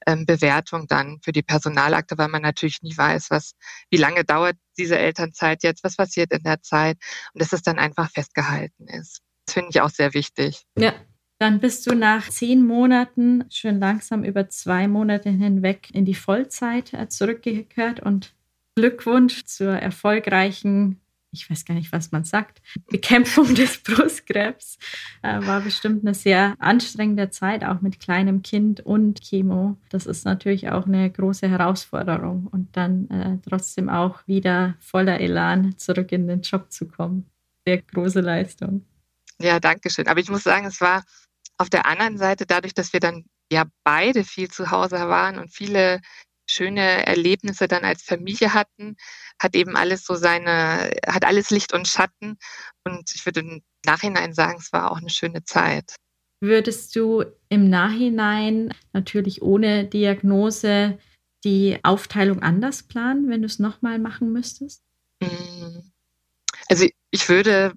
ähm, 0.06 0.24
Bewertung 0.24 0.86
dann 0.86 1.18
für 1.24 1.32
die 1.32 1.42
Personalakte, 1.42 2.16
weil 2.16 2.28
man 2.28 2.42
natürlich 2.42 2.80
nie 2.82 2.96
weiß, 2.96 3.30
was, 3.30 3.54
wie 3.90 3.96
lange 3.96 4.24
dauert 4.24 4.56
diese 4.78 4.96
Elternzeit 4.96 5.64
jetzt, 5.64 5.82
was 5.82 5.96
passiert 5.96 6.32
in 6.32 6.44
der 6.44 6.62
Zeit 6.62 6.96
und 7.34 7.42
dass 7.42 7.52
es 7.52 7.62
dann 7.62 7.80
einfach 7.80 8.08
festgehalten 8.12 8.86
ist. 8.86 9.20
Finde 9.52 9.70
ich 9.70 9.80
auch 9.80 9.90
sehr 9.90 10.14
wichtig. 10.14 10.64
Ja. 10.78 10.92
Dann 11.40 11.58
bist 11.58 11.86
du 11.86 11.94
nach 11.94 12.28
zehn 12.28 12.66
Monaten 12.66 13.46
schön 13.48 13.80
langsam 13.80 14.24
über 14.24 14.50
zwei 14.50 14.86
Monate 14.88 15.30
hinweg 15.30 15.88
in 15.90 16.04
die 16.04 16.14
Vollzeit 16.14 16.92
äh, 16.92 17.08
zurückgekehrt 17.08 18.00
und 18.00 18.34
Glückwunsch 18.74 19.44
zur 19.44 19.72
erfolgreichen, 19.72 21.00
ich 21.32 21.48
weiß 21.48 21.64
gar 21.64 21.74
nicht, 21.74 21.92
was 21.92 22.12
man 22.12 22.24
sagt, 22.24 22.60
Bekämpfung 22.90 23.54
des 23.54 23.82
Brustkrebs. 23.82 24.78
Äh, 25.22 25.46
war 25.46 25.62
bestimmt 25.62 26.04
eine 26.04 26.12
sehr 26.12 26.56
anstrengende 26.58 27.30
Zeit, 27.30 27.64
auch 27.64 27.80
mit 27.80 28.00
kleinem 28.00 28.42
Kind 28.42 28.80
und 28.80 29.22
Chemo. 29.22 29.78
Das 29.88 30.04
ist 30.04 30.26
natürlich 30.26 30.70
auch 30.70 30.86
eine 30.86 31.10
große 31.10 31.48
Herausforderung 31.48 32.48
und 32.50 32.76
dann 32.76 33.08
äh, 33.08 33.38
trotzdem 33.48 33.88
auch 33.88 34.26
wieder 34.26 34.74
voller 34.78 35.20
Elan 35.20 35.78
zurück 35.78 36.12
in 36.12 36.28
den 36.28 36.42
Job 36.42 36.70
zu 36.70 36.86
kommen. 36.86 37.30
Sehr 37.66 37.80
große 37.80 38.20
Leistung. 38.20 38.84
Ja, 39.40 39.58
danke 39.58 39.90
schön. 39.90 40.08
Aber 40.08 40.20
ich 40.20 40.28
muss 40.28 40.42
sagen, 40.42 40.66
es 40.66 40.80
war 40.80 41.04
auf 41.56 41.70
der 41.70 41.86
anderen 41.86 42.18
Seite, 42.18 42.46
dadurch, 42.46 42.74
dass 42.74 42.92
wir 42.92 43.00
dann 43.00 43.24
ja 43.50 43.64
beide 43.84 44.24
viel 44.24 44.48
zu 44.50 44.70
Hause 44.70 44.96
waren 44.96 45.38
und 45.38 45.54
viele 45.54 46.00
schöne 46.48 47.06
Erlebnisse 47.06 47.68
dann 47.68 47.84
als 47.84 48.02
Familie 48.02 48.54
hatten, 48.54 48.96
hat 49.40 49.54
eben 49.54 49.76
alles 49.76 50.04
so 50.04 50.14
seine, 50.14 50.90
hat 51.06 51.24
alles 51.24 51.50
Licht 51.50 51.72
und 51.72 51.86
Schatten. 51.86 52.38
Und 52.84 53.12
ich 53.14 53.24
würde 53.24 53.40
im 53.40 53.62
Nachhinein 53.86 54.34
sagen, 54.34 54.58
es 54.58 54.72
war 54.72 54.90
auch 54.90 54.98
eine 54.98 55.10
schöne 55.10 55.44
Zeit. 55.44 55.94
Würdest 56.40 56.96
du 56.96 57.24
im 57.48 57.68
Nachhinein 57.68 58.74
natürlich 58.92 59.42
ohne 59.42 59.84
Diagnose 59.84 60.98
die 61.44 61.78
Aufteilung 61.82 62.42
anders 62.42 62.82
planen, 62.82 63.28
wenn 63.28 63.42
du 63.42 63.46
es 63.46 63.58
nochmal 63.58 63.98
machen 63.98 64.32
müsstest? 64.32 64.82
Mm. 65.22 65.80
Also 66.68 66.86
ich 67.10 67.28
würde 67.28 67.74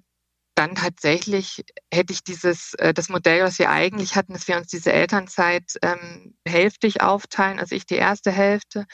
dann 0.54 0.74
tatsächlich 0.74 1.64
hätte 1.92 2.12
ich 2.12 2.22
dieses, 2.22 2.74
äh, 2.74 2.94
das 2.94 3.08
Modell, 3.08 3.42
was 3.42 3.58
wir 3.58 3.70
eigentlich 3.70 4.16
hatten, 4.16 4.32
dass 4.32 4.48
wir 4.48 4.56
uns 4.56 4.68
diese 4.68 4.92
Elternzeit 4.92 5.74
ähm, 5.82 6.36
hälftig 6.46 7.02
aufteilen, 7.02 7.58
also 7.58 7.74
ich 7.74 7.86
die 7.86 7.96
erste 7.96 8.30
Hälfte, 8.30 8.86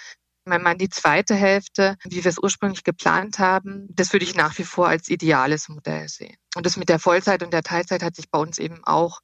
mein 0.45 0.63
Mann 0.63 0.79
die 0.79 0.89
zweite 0.89 1.35
Hälfte, 1.35 1.97
wie 2.05 2.25
wir 2.25 2.31
es 2.31 2.39
ursprünglich 2.39 2.83
geplant 2.83 3.39
haben, 3.39 3.87
das 3.91 4.13
würde 4.13 4.25
ich 4.25 4.35
nach 4.35 4.57
wie 4.59 4.65
vor 4.65 4.89
als 4.89 5.09
ideales 5.09 5.69
Modell 5.69 6.09
sehen. 6.09 6.37
Und 6.57 6.67
das 6.67 6.77
mit 6.77 6.89
der 6.89 6.99
Vollzeit 6.99 7.43
und 7.43 7.53
der 7.53 7.63
Teilzeit 7.63 8.03
hat 8.03 8.17
sich 8.17 8.31
bei 8.31 8.39
uns 8.39 8.59
eben 8.59 8.83
auch 8.85 9.21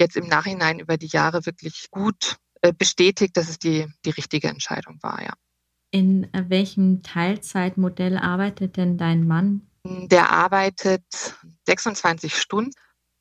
jetzt 0.00 0.16
im 0.16 0.26
Nachhinein 0.26 0.78
über 0.78 0.96
die 0.96 1.06
Jahre 1.06 1.46
wirklich 1.46 1.88
gut 1.90 2.36
äh, 2.62 2.72
bestätigt, 2.72 3.36
dass 3.36 3.48
es 3.48 3.58
die, 3.58 3.86
die 4.04 4.10
richtige 4.10 4.48
Entscheidung 4.48 4.98
war, 5.02 5.22
ja. 5.22 5.34
In 5.90 6.24
äh, 6.34 6.44
welchem 6.48 7.02
Teilzeitmodell 7.02 8.18
arbeitet 8.18 8.76
denn 8.76 8.98
dein 8.98 9.26
Mann? 9.26 9.62
Der 10.08 10.30
arbeitet 10.30 11.04
26 11.66 12.36
Stunden 12.36 12.72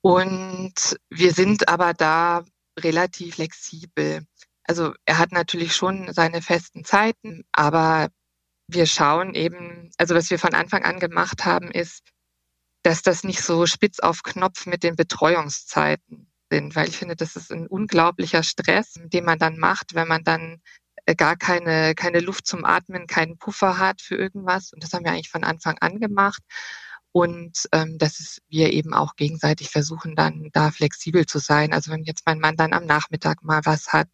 und 0.01 0.98
wir 1.10 1.34
sind 1.34 1.67
aber 1.67 1.93
da 1.93 2.43
relativ 2.79 3.36
flexibel. 3.36 4.25
Also 4.63 4.93
er 5.05 5.17
hat 5.17 5.31
natürlich 5.31 5.75
schon 5.75 6.12
seine 6.13 6.41
festen 6.41 6.84
Zeiten, 6.84 7.43
aber 7.51 8.10
wir 8.67 8.88
schauen 8.88 9.36
eben, 9.36 9.91
also 9.98 10.15
was 10.15 10.29
wir 10.29 10.39
von 10.39 10.53
Anfang 10.53 10.84
an 10.84 11.00
gemacht 11.00 11.45
haben, 11.45 11.72
ist, 11.72 12.03
dass 12.84 13.01
das 13.01 13.24
nicht 13.24 13.41
so 13.41 13.65
spitz 13.65 14.00
auf 14.00 14.24
Knopf 14.24 14.65
mit 14.65 14.84
den 14.84 14.95
Betreuungszeiten 14.95 16.31
sind, 16.51 16.75
weil 16.75 16.88
ich 16.88 16.98
finde, 16.98 17.15
das 17.15 17.36
ist 17.36 17.51
ein 17.51 17.67
unglaublicher 17.67 18.43
Stress, 18.43 18.93
den 19.05 19.25
man 19.25 19.39
dann 19.39 19.57
macht, 19.57 19.95
wenn 19.95 20.07
man 20.07 20.24
dann 20.24 20.62
gar 21.13 21.35
keine, 21.35 21.93
keine 21.93 22.19
Luft 22.19 22.47
zum 22.47 22.65
Atmen, 22.65 23.05
keinen 23.05 23.38
Puffer 23.38 23.77
hat 23.77 24.01
für 24.01 24.15
irgendwas. 24.15 24.74
Und 24.74 24.83
das 24.83 24.93
haben 24.93 25.05
wir 25.05 25.12
eigentlich 25.12 25.29
von 25.29 25.43
Anfang 25.43 25.77
an 25.79 26.00
gemacht. 26.00 26.41
Und 27.12 27.69
ähm, 27.71 27.97
dass 27.97 28.39
wir 28.50 28.74
eben 28.74 28.93
auch 28.93 29.15
gegenseitig 29.15 29.69
versuchen, 29.69 30.15
dann 30.15 30.50
da 30.51 30.71
flexibel 30.71 31.25
zu 31.25 31.39
sein. 31.39 31.74
Also 31.74 31.91
wenn 31.91 32.03
jetzt 32.03 32.24
mein 32.25 32.39
Mann 32.39 32.57
dann 32.57 32.74
am 32.74 32.85
Nachmittag 32.85 33.41
mal 33.41 33.62
was 33.63 33.93
hat 33.93 34.09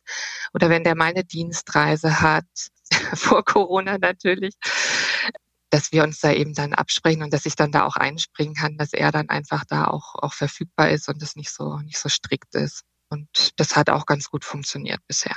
oder 0.53 0.69
wenn 0.69 0.83
der 0.83 0.95
mal 0.95 1.05
eine 1.05 1.23
Dienstreise 1.23 2.21
hat, 2.21 2.45
vor 3.15 3.43
Corona 3.43 3.97
natürlich, 3.97 4.55
dass 5.71 5.91
wir 5.91 6.03
uns 6.03 6.19
da 6.19 6.31
eben 6.31 6.53
dann 6.53 6.73
absprechen 6.73 7.23
und 7.23 7.33
dass 7.33 7.47
ich 7.47 7.55
dann 7.55 7.71
da 7.71 7.85
auch 7.85 7.95
einspringen 7.95 8.53
kann, 8.53 8.77
dass 8.77 8.93
er 8.93 9.11
dann 9.11 9.29
einfach 9.29 9.65
da 9.65 9.85
auch, 9.87 10.15
auch 10.15 10.33
verfügbar 10.33 10.91
ist 10.91 11.09
und 11.09 11.21
das 11.23 11.35
nicht 11.35 11.51
so, 11.51 11.79
nicht 11.79 11.97
so 11.97 12.09
strikt 12.09 12.53
ist. 12.53 12.83
Und 13.09 13.27
das 13.55 13.75
hat 13.75 13.89
auch 13.89 14.05
ganz 14.05 14.29
gut 14.29 14.45
funktioniert 14.45 14.99
bisher 15.07 15.35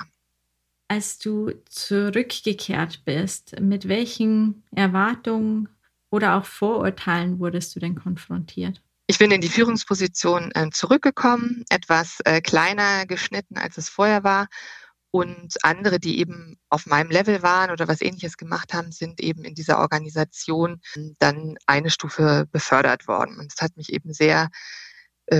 als 0.88 1.18
du 1.18 1.52
zurückgekehrt 1.68 3.04
bist, 3.04 3.60
mit 3.60 3.88
welchen 3.88 4.64
Erwartungen 4.74 5.68
oder 6.10 6.36
auch 6.36 6.44
Vorurteilen 6.44 7.38
wurdest 7.38 7.74
du 7.74 7.80
denn 7.80 7.94
konfrontiert? 7.94 8.80
Ich 9.06 9.18
bin 9.18 9.30
in 9.30 9.40
die 9.40 9.48
Führungsposition 9.48 10.50
äh, 10.54 10.70
zurückgekommen, 10.70 11.64
etwas 11.68 12.20
äh, 12.24 12.40
kleiner 12.40 13.04
geschnitten, 13.06 13.58
als 13.58 13.76
es 13.76 13.88
vorher 13.88 14.24
war. 14.24 14.48
Und 15.10 15.62
andere, 15.62 16.00
die 16.00 16.18
eben 16.18 16.58
auf 16.70 16.86
meinem 16.86 17.10
Level 17.10 17.42
waren 17.42 17.70
oder 17.70 17.86
was 17.86 18.00
ähnliches 18.00 18.36
gemacht 18.36 18.72
haben, 18.72 18.90
sind 18.90 19.20
eben 19.20 19.44
in 19.44 19.54
dieser 19.54 19.78
Organisation 19.78 20.80
dann 21.20 21.56
eine 21.66 21.90
Stufe 21.90 22.48
befördert 22.50 23.06
worden. 23.06 23.38
Und 23.38 23.52
es 23.54 23.62
hat 23.62 23.76
mich 23.76 23.92
eben 23.92 24.12
sehr 24.12 24.50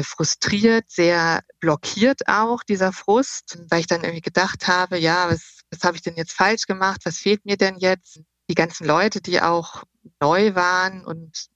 frustriert, 0.03 0.85
sehr 0.89 1.43
blockiert 1.61 2.29
auch, 2.29 2.63
dieser 2.63 2.93
Frust, 2.93 3.59
weil 3.71 3.81
ich 3.81 3.87
dann 3.87 4.03
irgendwie 4.03 4.23
gedacht 4.23 4.67
habe, 4.67 4.99
ja, 4.99 5.31
was, 5.31 5.61
was 5.71 5.83
habe 5.85 5.97
ich 5.97 6.03
denn 6.03 6.17
jetzt 6.17 6.33
falsch 6.33 6.67
gemacht? 6.67 7.03
Was 7.05 7.19
fehlt 7.19 7.45
mir 7.45 7.57
denn 7.57 7.77
jetzt? 7.79 8.21
Die 8.49 8.55
ganzen 8.55 8.87
Leute, 8.87 9.21
die 9.21 9.41
auch 9.41 9.85
neu 10.21 10.55
waren 10.55 11.05
und 11.05 11.49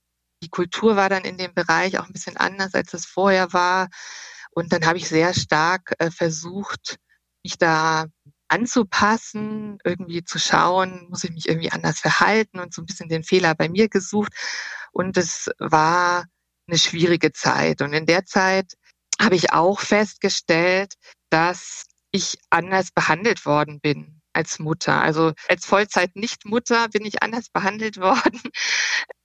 die 0.42 0.48
Kultur 0.48 0.96
war 0.96 1.08
dann 1.08 1.24
in 1.24 1.38
dem 1.38 1.54
Bereich 1.54 1.98
auch 1.98 2.06
ein 2.06 2.12
bisschen 2.12 2.36
anders, 2.36 2.74
als 2.74 2.94
es 2.94 3.06
vorher 3.06 3.52
war. 3.52 3.88
Und 4.50 4.72
dann 4.72 4.86
habe 4.86 4.98
ich 4.98 5.08
sehr 5.08 5.34
stark 5.34 5.94
äh, 5.98 6.10
versucht, 6.10 6.96
mich 7.42 7.58
da 7.58 8.06
anzupassen, 8.48 9.78
irgendwie 9.84 10.24
zu 10.24 10.38
schauen, 10.38 11.06
muss 11.10 11.24
ich 11.24 11.30
mich 11.30 11.48
irgendwie 11.48 11.70
anders 11.70 12.00
verhalten 12.00 12.60
und 12.60 12.72
so 12.72 12.82
ein 12.82 12.86
bisschen 12.86 13.08
den 13.08 13.24
Fehler 13.24 13.54
bei 13.54 13.68
mir 13.68 13.88
gesucht. 13.88 14.32
Und 14.92 15.16
es 15.16 15.50
war 15.58 16.24
eine 16.68 16.78
schwierige 16.78 17.32
Zeit. 17.32 17.82
Und 17.82 17.92
in 17.92 18.06
der 18.06 18.24
Zeit 18.24 18.74
habe 19.20 19.34
ich 19.34 19.52
auch 19.52 19.80
festgestellt, 19.80 20.94
dass 21.30 21.86
ich 22.10 22.38
anders 22.50 22.90
behandelt 22.90 23.44
worden 23.44 23.80
bin 23.80 24.20
als 24.32 24.58
Mutter. 24.58 25.00
Also 25.00 25.32
als 25.48 25.66
Vollzeit-Nicht-Mutter 25.66 26.88
bin 26.88 27.04
ich 27.04 27.22
anders 27.22 27.48
behandelt 27.52 27.98
worden 27.98 28.40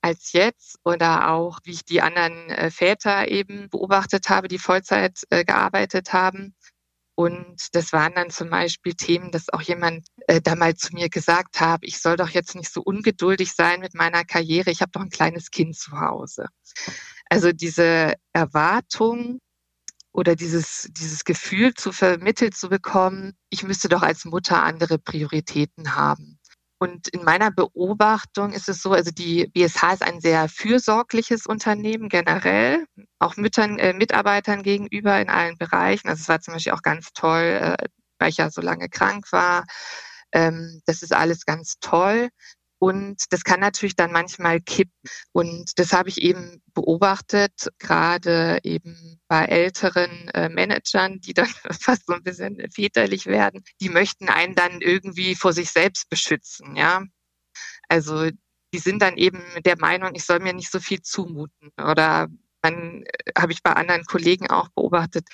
als 0.01 0.33
jetzt 0.33 0.79
oder 0.83 1.29
auch, 1.29 1.59
wie 1.63 1.71
ich 1.71 1.85
die 1.85 2.01
anderen 2.01 2.49
äh, 2.49 2.71
Väter 2.71 3.29
eben 3.29 3.69
beobachtet 3.69 4.29
habe, 4.29 4.47
die 4.47 4.59
Vollzeit 4.59 5.19
äh, 5.29 5.45
gearbeitet 5.45 6.11
haben. 6.11 6.55
Und 7.15 7.67
das 7.73 7.93
waren 7.93 8.15
dann 8.15 8.31
zum 8.31 8.49
Beispiel 8.49 8.95
Themen, 8.95 9.31
dass 9.31 9.49
auch 9.49 9.61
jemand 9.61 10.07
äh, 10.27 10.41
da 10.41 10.55
mal 10.55 10.75
zu 10.75 10.93
mir 10.95 11.09
gesagt 11.09 11.59
hat, 11.61 11.81
ich 11.83 12.01
soll 12.01 12.17
doch 12.17 12.29
jetzt 12.29 12.55
nicht 12.55 12.73
so 12.73 12.81
ungeduldig 12.81 13.53
sein 13.53 13.81
mit 13.81 13.93
meiner 13.93 14.25
Karriere, 14.25 14.71
ich 14.71 14.81
habe 14.81 14.91
doch 14.91 15.01
ein 15.01 15.11
kleines 15.11 15.51
Kind 15.51 15.77
zu 15.77 15.99
Hause. 15.99 16.47
Also 17.33 17.51
diese 17.51 18.13
Erwartung, 18.33 19.39
oder 20.13 20.35
dieses, 20.35 20.87
dieses 20.91 21.25
Gefühl 21.25 21.73
zu 21.73 21.91
vermittelt 21.91 22.55
zu 22.55 22.69
bekommen, 22.69 23.33
ich 23.49 23.63
müsste 23.63 23.89
doch 23.89 24.03
als 24.03 24.25
Mutter 24.25 24.61
andere 24.61 24.99
Prioritäten 24.99 25.95
haben. 25.95 26.39
Und 26.79 27.07
in 27.07 27.23
meiner 27.23 27.49
Beobachtung 27.49 28.51
ist 28.53 28.69
es 28.69 28.81
so, 28.81 28.91
also 28.91 29.09
die 29.09 29.47
BSH 29.47 29.93
ist 29.93 30.03
ein 30.03 30.21
sehr 30.21 30.49
fürsorgliches 30.49 31.47
Unternehmen 31.47 32.09
generell, 32.09 32.85
auch 33.19 33.37
Müttern, 33.37 33.79
äh, 33.79 33.93
Mitarbeitern 33.93 34.61
gegenüber 34.61 35.19
in 35.19 35.29
allen 35.29 35.57
Bereichen. 35.57 36.09
Also 36.09 36.21
es 36.21 36.29
war 36.29 36.41
zum 36.41 36.53
Beispiel 36.53 36.73
auch 36.73 36.83
ganz 36.83 37.13
toll, 37.13 37.41
äh, 37.79 37.85
weil 38.19 38.29
ich 38.29 38.37
ja 38.37 38.51
so 38.51 38.61
lange 38.61 38.89
krank 38.89 39.31
war. 39.31 39.63
Ähm, 40.33 40.81
das 40.85 41.01
ist 41.01 41.13
alles 41.13 41.45
ganz 41.45 41.75
toll. 41.79 42.29
Und 42.83 43.31
das 43.31 43.45
kann 43.45 43.61
natürlich 43.61 43.95
dann 43.95 44.11
manchmal 44.11 44.59
kippen. 44.59 44.91
Und 45.31 45.79
das 45.79 45.93
habe 45.93 46.09
ich 46.09 46.21
eben 46.21 46.61
beobachtet, 46.73 47.69
gerade 47.79 48.59
eben 48.63 49.21
bei 49.29 49.45
älteren 49.45 50.27
äh, 50.33 50.49
Managern, 50.49 51.21
die 51.21 51.33
dann 51.33 51.47
fast 51.79 52.05
so 52.07 52.13
ein 52.13 52.23
bisschen 52.23 52.61
väterlich 52.75 53.25
werden. 53.25 53.63
Die 53.79 53.87
möchten 53.87 54.27
einen 54.27 54.53
dann 54.53 54.81
irgendwie 54.81 55.33
vor 55.35 55.53
sich 55.53 55.69
selbst 55.71 56.09
beschützen, 56.09 56.75
ja. 56.75 57.05
Also 57.87 58.29
die 58.73 58.79
sind 58.79 59.01
dann 59.01 59.15
eben 59.15 59.41
der 59.63 59.79
Meinung, 59.79 60.13
ich 60.13 60.25
soll 60.25 60.39
mir 60.39 60.51
nicht 60.51 60.69
so 60.69 60.81
viel 60.81 61.01
zumuten. 61.01 61.71
Oder 61.77 62.27
man 62.61 63.03
äh, 63.03 63.31
habe 63.37 63.53
ich 63.53 63.63
bei 63.63 63.71
anderen 63.71 64.03
Kollegen 64.03 64.49
auch 64.49 64.67
beobachtet, 64.75 65.25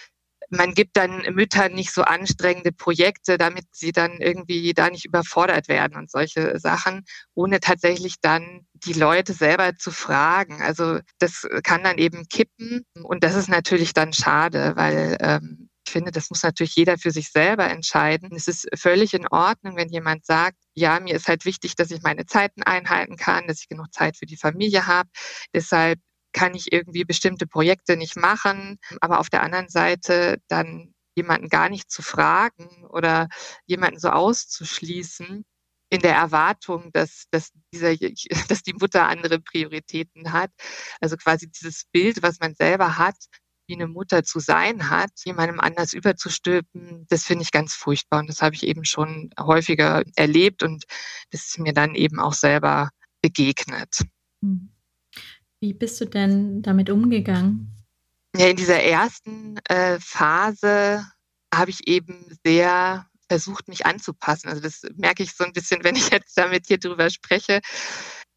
man 0.50 0.74
gibt 0.74 0.98
dann 0.98 1.22
Müttern 1.34 1.74
nicht 1.74 1.94
so 1.94 2.02
anstrengende 2.02 2.72
Projekte, 2.72 3.38
damit 3.38 3.66
sie 3.72 3.92
dann 3.92 4.20
irgendwie 4.20 4.74
da 4.74 4.90
nicht 4.90 5.06
überfordert 5.06 5.68
werden 5.68 5.98
und 5.98 6.10
solche 6.10 6.60
Sachen, 6.60 7.06
ohne 7.34 7.60
tatsächlich 7.60 8.16
dann 8.22 8.66
die 8.74 8.94
Leute 8.94 9.34
selber 9.34 9.76
zu 9.76 9.92
fragen. 9.92 10.62
Also 10.62 11.00
das 11.20 11.48
kann 11.64 11.84
dann 11.84 11.98
eben 11.98 12.28
kippen 12.28 12.86
und 13.04 13.24
das 13.24 13.36
ist 13.36 13.50
natürlich 13.50 13.94
dann 13.94 14.14
schade, 14.14 14.74
weil 14.76 15.18
ähm, 15.22 15.70
ich 15.90 15.94
finde, 15.94 16.12
das 16.12 16.30
muss 16.30 16.44
natürlich 16.44 16.76
jeder 16.76 17.00
für 17.00 17.10
sich 17.10 17.32
selber 17.32 17.68
entscheiden. 17.68 18.30
Es 18.36 18.48
ist 18.48 18.68
völlig 18.76 19.16
in 19.16 19.28
Ordnung, 19.28 19.76
wenn 19.76 19.90
jemand 19.90 20.24
sagt, 20.24 20.58
ja, 20.76 21.00
mir 21.00 21.16
ist 21.16 21.28
halt 21.28 21.46
wichtig, 21.46 21.76
dass 21.76 21.90
ich 21.90 22.04
meine 22.04 22.28
Zeiten 22.28 22.62
einhalten 22.62 23.18
kann, 23.18 23.48
dass 23.48 23.62
ich 23.62 23.70
genug 23.70 23.92
Zeit 23.92 24.16
für 24.16 24.28
die 24.28 24.38
Familie 24.38 24.86
habe. 24.86 25.10
Deshalb 25.52 26.00
kann 26.34 26.54
ich 26.56 26.72
irgendwie 26.72 27.06
bestimmte 27.06 27.48
Projekte 27.48 27.98
nicht 27.98 28.16
machen, 28.16 28.80
aber 29.02 29.20
auf 29.20 29.30
der 29.30 29.44
anderen 29.44 29.70
Seite 29.70 30.42
dann 30.48 30.94
jemanden 31.16 31.50
gar 31.50 31.70
nicht 31.70 31.92
zu 31.92 32.02
fragen 32.02 32.86
oder 32.90 33.28
jemanden 33.66 34.00
so 34.00 34.10
auszuschließen 34.10 35.44
in 35.90 36.02
der 36.02 36.16
Erwartung, 36.16 36.92
dass, 36.94 37.26
dass, 37.32 37.52
dieser, 37.74 37.96
dass 38.48 38.64
die 38.64 38.74
Mutter 38.74 39.08
andere 39.08 39.40
Prioritäten 39.40 40.32
hat. 40.32 40.52
Also 41.02 41.18
quasi 41.18 41.50
dieses 41.50 41.86
Bild, 41.92 42.22
was 42.22 42.40
man 42.40 42.56
selber 42.56 42.98
hat, 42.98 43.16
wie 43.68 43.76
eine 43.76 43.88
Mutter 43.88 44.24
zu 44.24 44.40
sein 44.40 44.90
hat, 44.90 45.12
jemandem 45.26 45.60
anders 45.60 45.94
überzustülpen, 45.94 47.06
das 47.10 47.24
finde 47.24 47.44
ich 47.44 47.52
ganz 47.52 47.76
furchtbar. 47.76 48.20
Und 48.20 48.28
das 48.28 48.42
habe 48.42 48.56
ich 48.56 48.64
eben 48.64 48.84
schon 48.84 49.30
häufiger 49.40 50.04
erlebt 50.16 50.64
und 50.64 50.86
das 51.32 51.46
ist 51.46 51.60
mir 51.60 51.74
dann 51.74 51.94
eben 51.96 52.20
auch 52.20 52.34
selber 52.34 52.90
begegnet. 53.22 54.00
Mhm. 54.42 54.72
Wie 55.62 55.74
bist 55.74 56.00
du 56.00 56.06
denn 56.06 56.62
damit 56.62 56.90
umgegangen? 56.90 57.76
Ja, 58.36 58.48
in 58.48 58.56
dieser 58.56 58.82
ersten 58.82 59.58
äh, 59.66 59.98
Phase 60.00 61.06
habe 61.54 61.72
ich 61.72 61.88
eben 61.88 62.26
sehr 62.46 63.08
versucht, 63.28 63.68
mich 63.68 63.86
anzupassen. 63.86 64.50
Also 64.50 64.62
das 64.62 64.82
merke 64.96 65.24
ich 65.24 65.34
so 65.36 65.44
ein 65.44 65.54
bisschen, 65.54 65.84
wenn 65.84 65.96
ich 65.96 66.10
jetzt 66.10 66.38
damit 66.38 66.68
hier 66.68 66.80
drüber 66.80 67.10
spreche. 67.10 67.60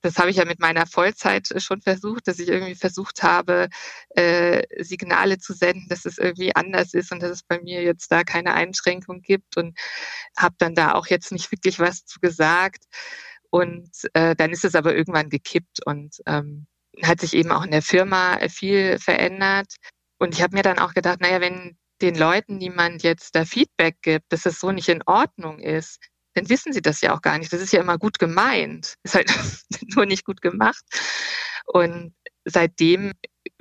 Das 0.02 0.16
habe 0.16 0.30
ich 0.30 0.36
ja 0.36 0.44
mit 0.44 0.58
meiner 0.58 0.86
Vollzeit 0.86 1.48
schon 1.58 1.80
versucht, 1.80 2.26
dass 2.26 2.40
ich 2.40 2.48
irgendwie 2.48 2.74
versucht 2.74 3.22
habe, 3.22 3.68
äh, 4.10 4.62
Signale 4.82 5.38
zu 5.38 5.54
senden, 5.54 5.86
dass 5.88 6.04
es 6.04 6.18
irgendwie 6.18 6.56
anders 6.56 6.92
ist 6.92 7.12
und 7.12 7.22
dass 7.22 7.30
es 7.30 7.42
bei 7.44 7.60
mir 7.60 7.82
jetzt 7.82 8.10
da 8.10 8.24
keine 8.24 8.54
Einschränkung 8.54 9.22
gibt 9.22 9.56
und 9.56 9.78
habe 10.36 10.56
dann 10.58 10.74
da 10.74 10.94
auch 10.94 11.06
jetzt 11.06 11.30
nicht 11.30 11.52
wirklich 11.52 11.78
was 11.78 12.04
zu 12.04 12.18
gesagt. 12.18 12.84
Und 13.50 13.90
äh, 14.14 14.34
dann 14.34 14.50
ist 14.50 14.64
es 14.64 14.74
aber 14.74 14.96
irgendwann 14.96 15.28
gekippt 15.28 15.86
und 15.86 16.16
ähm, 16.26 16.66
hat 17.02 17.20
sich 17.20 17.34
eben 17.34 17.52
auch 17.52 17.64
in 17.64 17.70
der 17.70 17.82
Firma 17.82 18.38
viel 18.48 18.98
verändert. 18.98 19.76
Und 20.18 20.34
ich 20.34 20.42
habe 20.42 20.56
mir 20.56 20.62
dann 20.62 20.78
auch 20.78 20.94
gedacht, 20.94 21.20
naja, 21.20 21.40
wenn 21.40 21.76
den 22.00 22.16
Leuten 22.16 22.58
niemand 22.58 23.02
jetzt 23.02 23.34
da 23.34 23.44
Feedback 23.44 23.96
gibt, 24.02 24.32
dass 24.32 24.46
es 24.46 24.60
so 24.60 24.72
nicht 24.72 24.88
in 24.88 25.02
Ordnung 25.06 25.58
ist, 25.58 26.00
dann 26.34 26.48
wissen 26.48 26.72
sie 26.72 26.82
das 26.82 27.00
ja 27.00 27.14
auch 27.14 27.22
gar 27.22 27.38
nicht. 27.38 27.52
Das 27.52 27.60
ist 27.60 27.72
ja 27.72 27.80
immer 27.80 27.98
gut 27.98 28.18
gemeint, 28.18 28.94
ist 29.04 29.14
halt 29.14 29.32
nur 29.94 30.06
nicht 30.06 30.24
gut 30.24 30.42
gemacht. 30.42 30.84
Und 31.66 32.14
seitdem, 32.44 33.12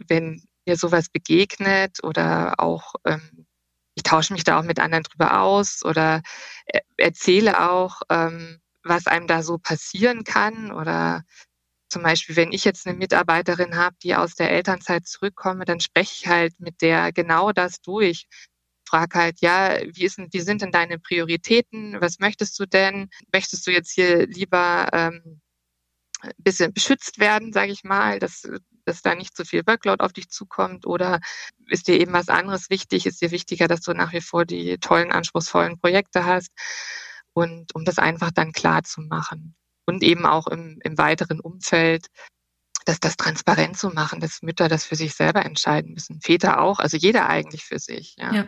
wenn 0.08 0.44
mir 0.65 0.76
sowas 0.78 1.10
begegnet 1.10 2.04
oder 2.04 2.56
auch 2.60 2.94
ähm, 3.06 3.46
ich 3.96 4.04
tausche 4.04 4.34
mich 4.34 4.44
da 4.44 4.60
auch 4.60 4.63
mit 4.63 4.80
anderen 4.80 5.04
drüber 5.04 5.41
aus 5.41 5.84
oder 5.84 6.22
erzähle 6.98 7.70
auch, 7.70 8.02
ähm, 8.10 8.60
was 8.84 9.08
einem 9.08 9.28
da 9.28 9.44
so 9.44 9.58
passieren 9.58 10.24
kann 10.24 10.72
oder 10.72 11.24
zum 11.91 12.04
Beispiel, 12.04 12.36
wenn 12.36 12.51
ich 12.54 12.63
jetzt 12.63 12.88
eine 12.88 12.97
Mitarbeiterin 12.97 13.75
habe, 13.75 13.95
die 14.01 14.15
aus 14.15 14.36
der 14.36 14.51
Elternzeit 14.51 15.08
zurückkomme, 15.08 15.65
dann 15.65 15.80
spreche 15.80 16.13
ich 16.21 16.27
halt 16.27 16.60
mit 16.60 16.82
der 16.82 17.12
genau 17.12 17.51
das 17.51 17.82
durch. 17.82 18.27
Frage 18.88 19.19
halt, 19.19 19.41
ja, 19.41 19.80
wie, 19.93 20.06
ist, 20.06 20.17
wie 20.17 20.41
sind 20.41 20.62
denn 20.62 20.71
deine 20.71 20.99
Prioritäten? 20.99 21.99
Was 22.01 22.19
möchtest 22.19 22.60
du 22.60 22.65
denn? 22.65 23.10
Möchtest 23.34 23.67
du 23.67 23.71
jetzt 23.71 23.91
hier 23.91 24.27
lieber 24.27 24.89
ähm, 24.93 25.41
ein 26.21 26.32
bisschen 26.38 26.73
beschützt 26.73 27.19
werden, 27.19 27.54
sage 27.54 27.71
ich 27.71 27.84
mal, 27.84 28.19
dass, 28.19 28.43
dass 28.86 29.01
da 29.01 29.15
nicht 29.15 29.36
zu 29.36 29.45
viel 29.45 29.63
Workload 29.65 30.04
auf 30.04 30.13
dich 30.13 30.30
zukommt? 30.30 30.86
Oder 30.86 31.19
ist 31.67 31.88
dir 31.88 31.99
eben 31.99 32.13
was 32.13 32.30
anderes 32.30 32.69
wichtig? 32.69 33.06
Ist 33.06 33.21
dir 33.21 33.32
wichtiger, 33.32 33.67
dass 33.67 33.82
du 33.82 33.93
nach 33.93 34.13
wie 34.13 34.21
vor 34.21 34.45
die 34.45 34.77
tollen, 34.80 35.12
anspruchsvollen 35.12 35.80
Projekte 35.80 36.25
hast? 36.25 36.51
Und 37.34 37.73
um 37.75 37.86
das 37.86 37.97
einfach 37.97 38.32
dann 38.32 38.51
klar 38.51 38.84
zu 38.84 39.01
machen 39.01 39.56
und 39.86 40.04
eben 40.04 40.26
auch 40.26 40.48
im, 40.48 40.80
im 40.84 40.98
weiteren 40.98 41.39
Umfeld, 41.39 42.08
dass 42.86 43.00
das 43.00 43.17
transparent 43.17 43.78
zu 43.78 43.89
machen, 43.89 44.20
dass 44.20 44.41
Mütter 44.41 44.67
das 44.67 44.86
für 44.86 44.96
sich 44.96 45.13
selber 45.13 45.46
entscheiden 45.46 45.94
müssen. 45.94 46.20
Väter 46.22 46.62
auch, 46.62 46.80
also 46.80 46.98
jeder 46.98 47.30
eigentlich 47.30 47.63
für 47.63 47.80
sich. 47.80 48.15
Ja. 48.17 48.34
ja. 48.34 48.48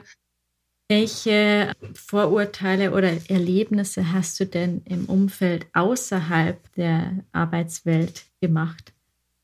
Welche 0.90 1.74
Vorurteile 1.96 2.92
oder 2.92 3.10
Erlebnisse 3.30 4.12
hast 4.12 4.40
du 4.40 4.46
denn 4.46 4.82
im 4.86 5.06
Umfeld 5.06 5.68
außerhalb 5.74 6.74
der 6.74 7.24
Arbeitswelt 7.32 8.26
gemacht? 8.42 8.93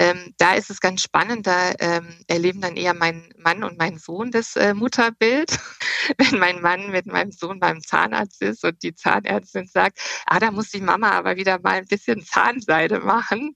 Ähm, 0.01 0.33
da 0.37 0.53
ist 0.53 0.69
es 0.69 0.79
ganz 0.79 1.01
spannend, 1.01 1.45
da 1.45 1.73
ähm, 1.79 2.23
erleben 2.27 2.61
dann 2.61 2.77
eher 2.77 2.93
mein 2.93 3.33
Mann 3.37 3.65
und 3.65 3.77
mein 3.77 3.97
Sohn 3.97 4.31
das 4.31 4.55
äh, 4.55 4.73
Mutterbild. 4.73 5.51
Wenn 6.17 6.39
mein 6.39 6.61
Mann 6.61 6.89
mit 6.91 7.05
meinem 7.05 7.31
Sohn 7.31 7.59
beim 7.59 7.81
Zahnarzt 7.81 8.41
ist 8.41 8.63
und 8.63 8.81
die 8.81 8.95
Zahnärztin 8.95 9.67
sagt, 9.67 9.99
ah, 10.25 10.39
da 10.39 10.51
muss 10.51 10.69
die 10.69 10.81
Mama 10.81 11.11
aber 11.11 11.35
wieder 11.35 11.59
mal 11.59 11.79
ein 11.79 11.85
bisschen 11.85 12.23
Zahnseide 12.23 12.99
machen. 13.01 13.55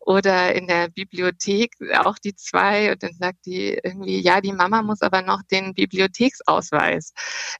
Oder 0.00 0.54
in 0.54 0.66
der 0.66 0.88
Bibliothek 0.88 1.74
auch 1.98 2.18
die 2.18 2.34
zwei 2.34 2.92
und 2.92 3.02
dann 3.02 3.14
sagt 3.14 3.46
die 3.46 3.78
irgendwie, 3.82 4.20
ja, 4.20 4.40
die 4.40 4.52
Mama 4.52 4.82
muss 4.82 5.00
aber 5.02 5.22
noch 5.22 5.42
den 5.50 5.74
Bibliotheksausweis 5.74 7.12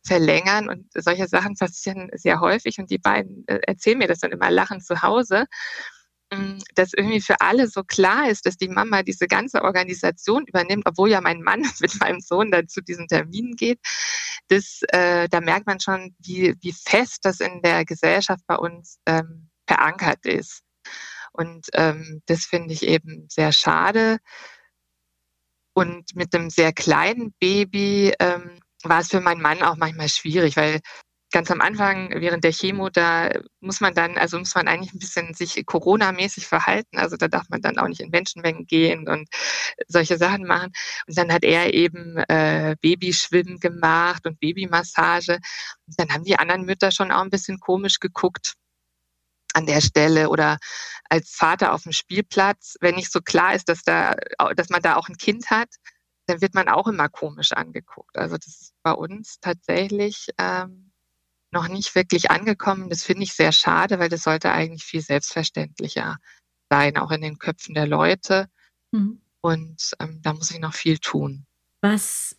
verlängern 0.05 0.69
und 0.69 0.87
solche 0.93 1.29
Sachen 1.29 1.55
passieren 1.55 2.11
sehr 2.15 2.41
häufig 2.41 2.79
und 2.79 2.91
die 2.91 2.99
beiden 2.99 3.45
äh, 3.47 3.61
erzählen 3.67 3.99
mir 3.99 4.09
das 4.09 4.19
dann 4.19 4.33
immer 4.33 4.51
lachend 4.51 4.85
zu 4.85 5.03
Hause. 5.03 5.47
Hm, 6.33 6.59
dass 6.75 6.93
irgendwie 6.93 7.23
für 7.23 7.41
alle 7.41 7.69
so 7.69 7.83
klar 7.85 8.29
ist, 8.29 8.45
dass 8.45 8.59
die 8.59 8.69
Mama 8.69 9.03
diese 9.03 9.27
ganze 9.27 9.63
Organisation 9.63 10.45
übernimmt, 10.47 10.85
obwohl 10.87 11.11
ja 11.11 11.23
mein 11.23 11.43
Mann 11.43 11.63
mit 11.81 11.99
meinem 12.01 12.21
Sohn 12.21 12.51
dann 12.51 12.69
zu 12.69 12.83
diesen 12.83 13.09
Terminen 13.09 13.57
geht. 13.57 13.81
Das, 14.49 14.83
äh, 14.89 15.29
da 15.29 15.41
merkt 15.41 15.67
man 15.67 15.81
schon, 15.81 16.15
wie, 16.19 16.55
wie 16.61 16.73
fest 16.73 17.21
das 17.23 17.41
in 17.41 17.63
der 17.63 17.85
Gesellschaft 17.85 18.43
bei 18.47 18.57
uns 18.57 18.99
ähm, 19.07 19.49
verankert 19.67 20.27
ist. 20.27 20.63
Und 21.33 21.69
ähm, 21.75 22.23
das 22.27 22.45
finde 22.45 22.75
ich 22.75 22.83
eben 22.83 23.27
sehr 23.31 23.53
schade. 23.53 24.19
Und 25.73 26.17
mit 26.17 26.35
einem 26.35 26.51
sehr 26.51 26.73
kleinen 26.73 27.33
Baby 27.39 28.13
ähm, 28.19 28.61
war 28.83 29.01
es 29.01 29.09
für 29.09 29.21
meinen 29.21 29.41
Mann 29.41 29.63
auch 29.63 29.77
manchmal 29.77 30.09
schwierig, 30.09 30.57
weil 30.57 30.81
ganz 31.31 31.51
am 31.51 31.61
Anfang 31.61 32.11
während 32.21 32.45
der 32.45 32.53
Chemo, 32.53 32.89
da 32.89 33.31
muss 33.61 33.81
man 33.81 33.95
dann, 33.95 34.17
also 34.17 34.39
muss 34.39 34.55
man 34.55 34.69
eigentlich 34.69 34.95
ein 34.95 34.99
bisschen 34.99 35.35
sich 35.35 35.65
Corona-mäßig 35.67 36.47
verhalten. 36.47 36.99
Also 36.99 37.17
da 37.17 37.29
darf 37.29 37.49
man 37.51 37.61
dann 37.61 37.79
auch 37.79 37.89
nicht 37.89 38.01
in 38.01 38.11
Menschenmengen 38.11 38.67
gehen 38.67 39.09
und 39.09 39.29
solche 39.89 40.17
Sachen 40.17 40.45
machen. 40.45 40.73
Und 41.07 41.19
dann 41.19 41.33
hat 41.33 41.45
er 41.45 41.75
eben 41.75 42.17
äh, 42.29 42.77
Babyschwimmen 42.81 43.61
gemacht 43.61 44.27
und 44.27 44.41
Babymassage. 44.41 45.39
Und 45.87 45.99
dann 45.99 46.11
haben 46.11 46.25
die 46.25 46.39
anderen 46.39 46.65
Mütter 46.65 46.91
schon 46.91 47.13
auch 47.13 47.23
ein 47.23 47.31
bisschen 47.31 47.61
komisch 47.61 48.01
geguckt 48.01 48.55
an 49.55 49.67
der 49.67 49.81
Stelle 49.81 50.29
oder 50.31 50.59
als 51.11 51.31
Vater 51.31 51.73
auf 51.73 51.83
dem 51.83 51.93
Spielplatz, 51.93 52.77
wenn 52.81 52.95
nicht 52.95 53.13
so 53.13 53.21
klar 53.21 53.55
ist, 53.55 53.69
dass 53.69 53.83
da, 53.83 54.15
dass 54.57 54.69
man 54.69 54.83
da 54.83 54.97
auch 54.97 55.09
ein 55.09 55.17
Kind 55.17 55.51
hat, 55.51 55.69
dann 56.27 56.41
wird 56.41 56.55
man 56.55 56.69
auch 56.69 56.87
immer 56.87 57.09
komisch 57.09 57.53
angeguckt. 57.53 58.17
Also 58.17 58.37
das 58.37 58.47
ist 58.47 58.75
bei 58.83 58.93
uns 58.93 59.41
tatsächlich 59.41 60.29
ähm, 60.39 60.88
noch 61.51 61.69
nicht 61.69 61.95
wirklich 61.95 62.31
angekommen. 62.31 62.91
Das 62.91 63.03
finde 63.03 63.23
ich 63.23 63.33
sehr 63.33 63.53
schade, 63.53 63.99
weil 63.99 64.09
das 64.09 64.23
sollte 64.23 64.53
eigentlich 64.53 64.85
viel 64.85 65.01
selbstverständlicher 65.01 66.19
sein, 66.71 66.97
auch 66.97 67.11
in 67.11 67.23
den 67.23 67.39
Köpfen 67.39 67.75
der 67.75 67.87
Leute. 67.87 68.49
Mhm. 68.93 69.21
Und 69.41 69.93
ähm, 70.01 70.21
da 70.23 70.35
muss 70.35 70.51
ich 70.51 70.61
noch 70.61 70.75
viel 70.75 70.99
tun. 70.99 71.47
Was 71.81 72.37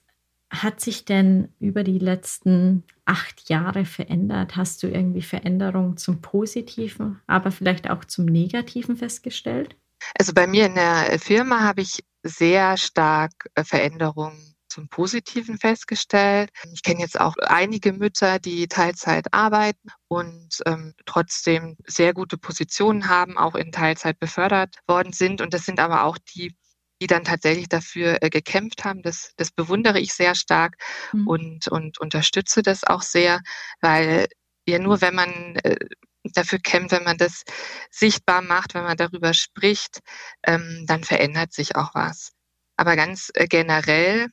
hat 0.52 0.82
sich 0.82 1.06
denn 1.06 1.54
über 1.60 1.84
die 1.84 2.00
letzten 2.00 2.84
acht 3.06 3.50
Jahre 3.50 3.86
verändert? 3.86 4.56
Hast 4.56 4.84
du 4.84 4.88
irgendwie 4.88 5.22
Veränderungen 5.22 5.98
zum 5.98 6.22
Positiven, 6.22 7.22
aber 7.28 7.52
vielleicht 7.52 7.90
auch 7.90 8.04
zum 8.06 8.26
Negativen 8.26 8.98
festgestellt? 8.98 9.76
Also 10.18 10.34
bei 10.34 10.48
mir 10.48 10.66
in 10.66 10.76
der 10.76 11.20
Firma 11.20 11.62
habe 11.62 11.82
ich 11.82 12.04
sehr 12.24 12.78
stark 12.78 13.32
äh, 13.56 13.64
Veränderungen 13.64 14.56
zum 14.70 14.88
Positiven 14.90 15.58
festgestellt. 15.58 16.50
Ich 16.74 16.84
kenne 16.84 17.02
jetzt 17.02 17.20
auch 17.20 17.36
einige 17.38 17.94
Mütter, 17.94 18.40
die 18.40 18.68
Teilzeit 18.68 19.34
arbeiten 19.34 19.90
und 20.08 20.60
ähm, 20.66 20.94
trotzdem 21.06 21.78
sehr 21.86 22.14
gute 22.14 22.38
Positionen 22.38 23.10
haben, 23.10 23.38
auch 23.38 23.56
in 23.56 23.72
Teilzeit 23.72 24.20
befördert 24.20 24.76
worden 24.88 25.14
sind. 25.14 25.42
Und 25.42 25.54
das 25.54 25.66
sind 25.66 25.80
aber 25.80 26.04
auch 26.04 26.18
die, 26.36 26.56
die 27.02 27.08
dann 27.08 27.24
tatsächlich 27.24 27.70
dafür 27.70 28.22
äh, 28.22 28.30
gekämpft 28.30 28.86
haben. 28.86 29.02
Das, 29.02 29.34
das 29.38 29.52
bewundere 29.52 30.00
ich 30.00 30.14
sehr 30.14 30.36
stark 30.36 30.76
mhm. 31.14 31.28
und, 31.28 31.68
und 31.68 32.00
unterstütze 32.00 32.62
das 32.62 32.84
auch 32.84 33.02
sehr, 33.02 33.42
weil 33.82 34.28
ja 34.68 34.80
nur 34.80 35.02
wenn 35.02 35.16
man 35.16 35.56
äh, 35.64 35.78
dafür 36.24 36.60
kämpft, 36.60 36.92
wenn 36.92 37.04
man 37.04 37.18
das 37.18 37.44
sichtbar 37.92 38.42
macht, 38.42 38.74
wenn 38.74 38.84
man 38.84 38.98
darüber 38.98 39.34
spricht, 39.34 40.00
ähm, 40.44 40.86
dann 40.88 41.04
verändert 41.04 41.54
sich 41.54 41.76
auch 41.76 41.96
was. 41.96 42.34
Aber 42.78 42.96
ganz 42.96 43.32
äh, 43.34 43.48
generell 43.48 44.28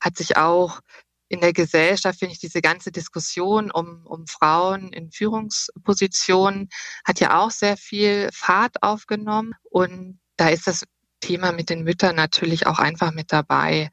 hat 0.00 0.16
sich 0.16 0.36
auch 0.36 0.80
in 1.28 1.40
der 1.40 1.52
Gesellschaft, 1.52 2.18
finde 2.18 2.34
ich, 2.34 2.40
diese 2.40 2.60
ganze 2.60 2.92
Diskussion 2.92 3.70
um, 3.70 4.06
um 4.06 4.26
Frauen 4.26 4.92
in 4.92 5.10
Führungspositionen 5.10 6.68
hat 7.04 7.20
ja 7.20 7.40
auch 7.40 7.50
sehr 7.50 7.76
viel 7.76 8.28
Fahrt 8.32 8.82
aufgenommen. 8.82 9.54
Und 9.64 10.20
da 10.36 10.48
ist 10.48 10.66
das 10.66 10.84
Thema 11.20 11.52
mit 11.52 11.70
den 11.70 11.82
Müttern 11.82 12.14
natürlich 12.14 12.66
auch 12.66 12.78
einfach 12.78 13.12
mit 13.12 13.32
dabei. 13.32 13.90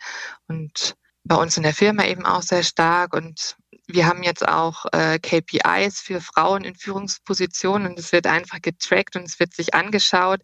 Und 0.48 0.96
bei 1.24 1.36
uns 1.36 1.58
in 1.58 1.64
der 1.64 1.74
Firma 1.74 2.06
eben 2.06 2.26
auch 2.26 2.44
sehr 2.44 2.64
stark. 2.64 3.14
Und 3.14 3.56
wir 3.88 4.06
haben 4.06 4.24
jetzt 4.24 4.48
auch 4.48 4.86
äh, 4.92 5.20
KPIs 5.20 6.00
für 6.00 6.22
Frauen 6.22 6.64
in 6.64 6.76
Führungspositionen 6.76 7.88
und 7.88 8.00
es 8.00 8.12
wird 8.12 8.28
einfach 8.28 8.62
getrackt 8.62 9.16
und 9.16 9.24
es 9.24 9.40
wird 9.40 9.54
sich 9.54 9.74
angeschaut 9.74 10.42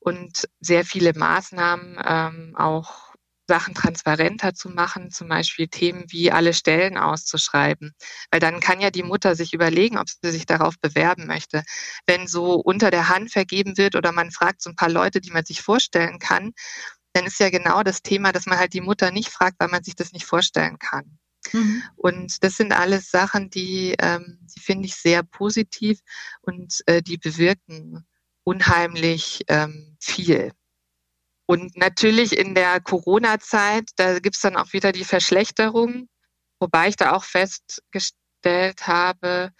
und 0.00 0.48
sehr 0.60 0.84
viele 0.84 1.12
Maßnahmen 1.14 1.98
ähm, 2.04 2.54
auch 2.56 3.13
Sachen 3.46 3.74
transparenter 3.74 4.54
zu 4.54 4.70
machen, 4.70 5.10
zum 5.10 5.28
Beispiel 5.28 5.68
Themen 5.68 6.04
wie 6.08 6.32
alle 6.32 6.54
Stellen 6.54 6.96
auszuschreiben. 6.96 7.92
Weil 8.30 8.40
dann 8.40 8.60
kann 8.60 8.80
ja 8.80 8.90
die 8.90 9.02
Mutter 9.02 9.34
sich 9.34 9.52
überlegen, 9.52 9.98
ob 9.98 10.08
sie 10.08 10.30
sich 10.30 10.46
darauf 10.46 10.78
bewerben 10.80 11.26
möchte. 11.26 11.62
Wenn 12.06 12.26
so 12.26 12.54
unter 12.54 12.90
der 12.90 13.08
Hand 13.08 13.32
vergeben 13.32 13.76
wird 13.76 13.96
oder 13.96 14.12
man 14.12 14.30
fragt 14.30 14.62
so 14.62 14.70
ein 14.70 14.76
paar 14.76 14.90
Leute, 14.90 15.20
die 15.20 15.30
man 15.30 15.44
sich 15.44 15.62
vorstellen 15.62 16.18
kann, 16.18 16.52
dann 17.12 17.26
ist 17.26 17.38
ja 17.38 17.50
genau 17.50 17.82
das 17.82 18.02
Thema, 18.02 18.32
dass 18.32 18.46
man 18.46 18.58
halt 18.58 18.72
die 18.72 18.80
Mutter 18.80 19.10
nicht 19.10 19.28
fragt, 19.28 19.56
weil 19.60 19.68
man 19.68 19.84
sich 19.84 19.94
das 19.94 20.12
nicht 20.12 20.26
vorstellen 20.26 20.78
kann. 20.78 21.18
Mhm. 21.52 21.82
Und 21.96 22.42
das 22.42 22.56
sind 22.56 22.72
alles 22.72 23.10
Sachen, 23.10 23.50
die, 23.50 23.94
ähm, 23.98 24.38
die 24.54 24.60
finde 24.60 24.86
ich 24.86 24.96
sehr 24.96 25.22
positiv 25.22 26.00
und 26.42 26.80
äh, 26.86 27.02
die 27.02 27.18
bewirken 27.18 28.06
unheimlich 28.42 29.44
ähm, 29.48 29.96
viel. 30.00 30.52
Und 31.46 31.76
natürlich 31.76 32.36
in 32.36 32.54
der 32.54 32.80
Corona-Zeit, 32.80 33.90
da 33.96 34.18
gibt's 34.18 34.40
dann 34.40 34.56
auch 34.56 34.72
wieder 34.72 34.92
die 34.92 35.04
Verschlechterung, 35.04 36.08
wobei 36.58 36.88
ich 36.88 36.96
da 36.96 37.12
auch 37.12 37.24
festgestellt 37.24 38.86
habe, 38.86 39.50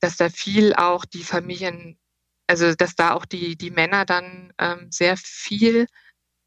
dass 0.00 0.16
da 0.16 0.28
viel 0.28 0.74
auch 0.74 1.04
die 1.04 1.24
Familien, 1.24 1.98
also 2.46 2.74
dass 2.74 2.94
da 2.94 3.14
auch 3.14 3.24
die, 3.24 3.56
die 3.56 3.70
Männer 3.72 4.04
dann 4.04 4.52
ähm, 4.58 4.88
sehr 4.92 5.16
viel 5.16 5.86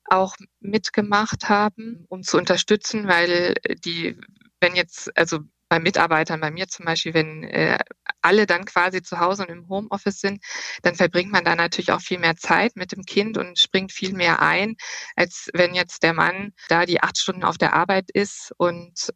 auch 0.05 0.35
mitgemacht 0.59 1.49
haben, 1.49 2.05
um 2.09 2.23
zu 2.23 2.37
unterstützen, 2.37 3.07
weil 3.07 3.55
die, 3.83 4.17
wenn 4.59 4.75
jetzt, 4.75 5.15
also 5.17 5.39
bei 5.71 5.79
Mitarbeitern, 5.79 6.41
bei 6.41 6.51
mir 6.51 6.67
zum 6.67 6.83
Beispiel, 6.83 7.13
wenn 7.13 7.43
äh, 7.43 7.79
alle 8.21 8.45
dann 8.45 8.65
quasi 8.65 9.01
zu 9.01 9.19
Hause 9.19 9.43
und 9.43 9.49
im 9.49 9.69
Homeoffice 9.69 10.19
sind, 10.19 10.43
dann 10.81 10.95
verbringt 10.95 11.31
man 11.31 11.45
da 11.45 11.55
natürlich 11.55 11.93
auch 11.93 12.01
viel 12.01 12.19
mehr 12.19 12.35
Zeit 12.35 12.75
mit 12.75 12.91
dem 12.91 13.03
Kind 13.03 13.37
und 13.37 13.57
springt 13.57 13.93
viel 13.93 14.11
mehr 14.11 14.41
ein, 14.41 14.75
als 15.15 15.49
wenn 15.53 15.73
jetzt 15.73 16.03
der 16.03 16.11
Mann 16.13 16.51
da 16.67 16.85
die 16.85 17.01
acht 17.01 17.17
Stunden 17.17 17.45
auf 17.45 17.57
der 17.57 17.73
Arbeit 17.73 18.11
ist 18.11 18.51
und 18.57 19.13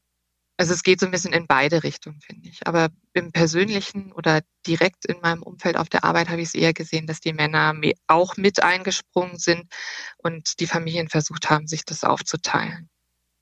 also 0.56 0.74
es 0.74 0.84
geht 0.84 1.02
so 1.02 1.06
ein 1.08 1.12
bisschen 1.12 1.34
in 1.34 1.46
beide 1.46 1.84
Richtungen, 1.84 2.22
finde 2.22 2.48
ich. 2.48 2.66
Aber 2.66 2.88
im 3.12 3.34
persönlichen 3.34 4.14
oder 4.14 4.40
direkt 4.66 5.04
in 5.04 5.20
meinem 5.20 5.44
Umfeld 5.44 5.76
auf 5.76 5.90
der 5.90 6.06
Arbeit 6.06 6.30
habe 6.30 6.40
ich 6.40 6.48
es 6.48 6.56
eher 6.56 6.72
gesehen, 6.72 7.06
dass 7.06 7.20
die 7.20 7.34
Männer 7.34 7.74
auch 8.08 8.38
mit 8.38 8.64
eingesprungen 8.64 9.38
sind 9.38 9.66
und 10.20 10.62
die 10.62 10.68
Familien 10.68 11.10
versucht 11.10 11.50
haben, 11.50 11.68
sich 11.68 11.84
das 11.84 12.06
aufzuteilen. 12.06 12.90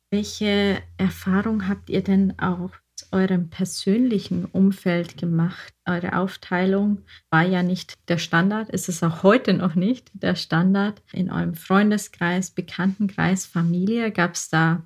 Welche 0.10 0.82
Erfahrung 0.98 1.68
habt 1.68 1.92
ihr 1.92 2.02
denn 2.02 2.40
auch 2.40 2.72
eurem 3.14 3.50
persönlichen 3.50 4.46
Umfeld 4.46 5.18
gemacht? 5.18 5.74
Eure 5.86 6.18
Aufteilung 6.18 7.04
war 7.30 7.44
ja 7.44 7.64
nicht 7.64 7.94
der 8.10 8.18
Standard, 8.18 8.70
ist 8.70 8.90
es 8.90 9.04
auch 9.04 9.24
heute 9.24 9.54
noch 9.54 9.76
nicht 9.76 10.12
der 10.14 10.36
Standard. 10.36 11.02
In 11.14 11.32
eurem 11.32 11.56
Freundeskreis, 11.56 12.52
Bekanntenkreis, 12.52 13.46
Familie, 13.46 14.12
gab 14.12 14.34
es 14.34 14.50
da 14.50 14.84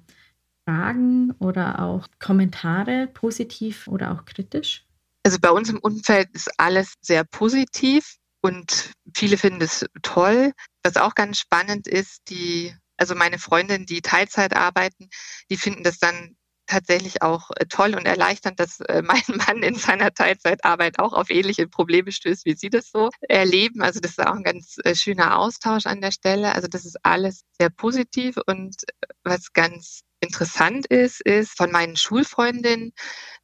Fragen 0.65 1.31
oder 1.39 1.81
auch 1.81 2.07
Kommentare, 2.19 3.07
positiv 3.13 3.87
oder 3.87 4.11
auch 4.11 4.25
kritisch? 4.25 4.85
Also 5.23 5.39
bei 5.41 5.49
uns 5.49 5.69
im 5.69 5.79
Umfeld 5.79 6.29
ist 6.33 6.49
alles 6.59 6.93
sehr 7.01 7.23
positiv 7.23 8.17
und 8.41 8.91
viele 9.15 9.37
finden 9.37 9.61
es 9.61 9.85
toll. 10.03 10.51
Was 10.83 10.97
auch 10.97 11.15
ganz 11.15 11.39
spannend 11.39 11.87
ist, 11.87 12.29
die 12.29 12.73
also 12.97 13.13
meine 13.13 13.39
Freundinnen, 13.39 13.85
die 13.85 14.01
Teilzeit 14.01 14.55
arbeiten, 14.55 15.09
die 15.49 15.57
finden 15.57 15.83
das 15.83 15.99
dann 15.99 16.36
tatsächlich 16.67 17.21
auch 17.21 17.49
äh, 17.55 17.65
toll 17.65 17.95
und 17.95 18.05
erleichternd, 18.05 18.59
dass 18.59 18.79
äh, 18.81 19.01
mein 19.05 19.23
Mann 19.27 19.63
in 19.63 19.75
seiner 19.75 20.13
Teilzeitarbeit 20.13 20.99
auch 20.99 21.13
auf 21.13 21.29
ähnliche 21.29 21.67
Probleme 21.67 22.11
stößt, 22.11 22.45
wie 22.45 22.55
Sie 22.55 22.69
das 22.69 22.91
so 22.91 23.09
erleben. 23.21 23.81
Also 23.81 23.99
das 23.99 24.11
ist 24.11 24.25
auch 24.25 24.35
ein 24.35 24.43
ganz 24.43 24.77
äh, 24.83 24.95
schöner 24.95 25.39
Austausch 25.39 25.85
an 25.85 26.01
der 26.01 26.11
Stelle. 26.11 26.53
Also 26.53 26.67
das 26.67 26.85
ist 26.85 26.97
alles 27.03 27.43
sehr 27.59 27.69
positiv 27.69 28.37
und 28.45 28.75
was 29.23 29.53
ganz 29.53 30.01
interessant 30.19 30.87
ist, 30.87 31.21
ist 31.21 31.55
von 31.57 31.71
meinen 31.71 31.95
Schulfreundinnen, 31.95 32.93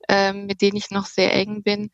ähm, 0.09 0.45
mit 0.47 0.62
denen 0.62 0.77
ich 0.77 0.89
noch 0.89 1.05
sehr 1.05 1.33
eng 1.33 1.62
bin, 1.62 1.91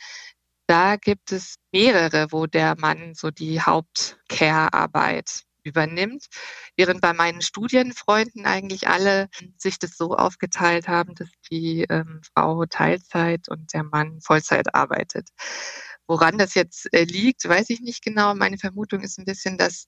da 0.70 0.98
gibt 0.98 1.32
es 1.32 1.56
mehrere, 1.72 2.28
wo 2.32 2.46
der 2.46 2.76
Mann 2.78 3.16
so 3.16 3.32
die 3.32 3.60
Hauptcare-Arbeit 3.60 5.46
übernimmt, 5.70 6.28
während 6.76 7.02
bei 7.02 7.14
meinen 7.14 7.42
Studienfreunden 7.42 8.46
eigentlich 8.46 8.88
alle 8.88 9.30
sich 9.58 9.80
das 9.80 9.98
so 9.98 10.16
aufgeteilt 10.16 10.88
haben, 10.88 11.16
dass 11.16 11.30
die 11.50 11.86
ähm, 11.90 12.22
Frau 12.34 12.66
Teilzeit 12.66 13.50
und 13.50 13.74
der 13.74 13.84
Mann 13.84 14.20
Vollzeit 14.22 14.76
arbeitet. 14.76 15.30
Woran 16.08 16.38
das 16.38 16.56
jetzt 16.56 16.92
äh, 16.94 17.04
liegt, 17.04 17.48
weiß 17.48 17.70
ich 17.70 17.82
nicht 17.82 18.04
genau. 18.04 18.36
Meine 18.36 18.58
Vermutung 18.58 19.02
ist 19.02 19.20
ein 19.20 19.26
bisschen, 19.26 19.58
dass 19.58 19.88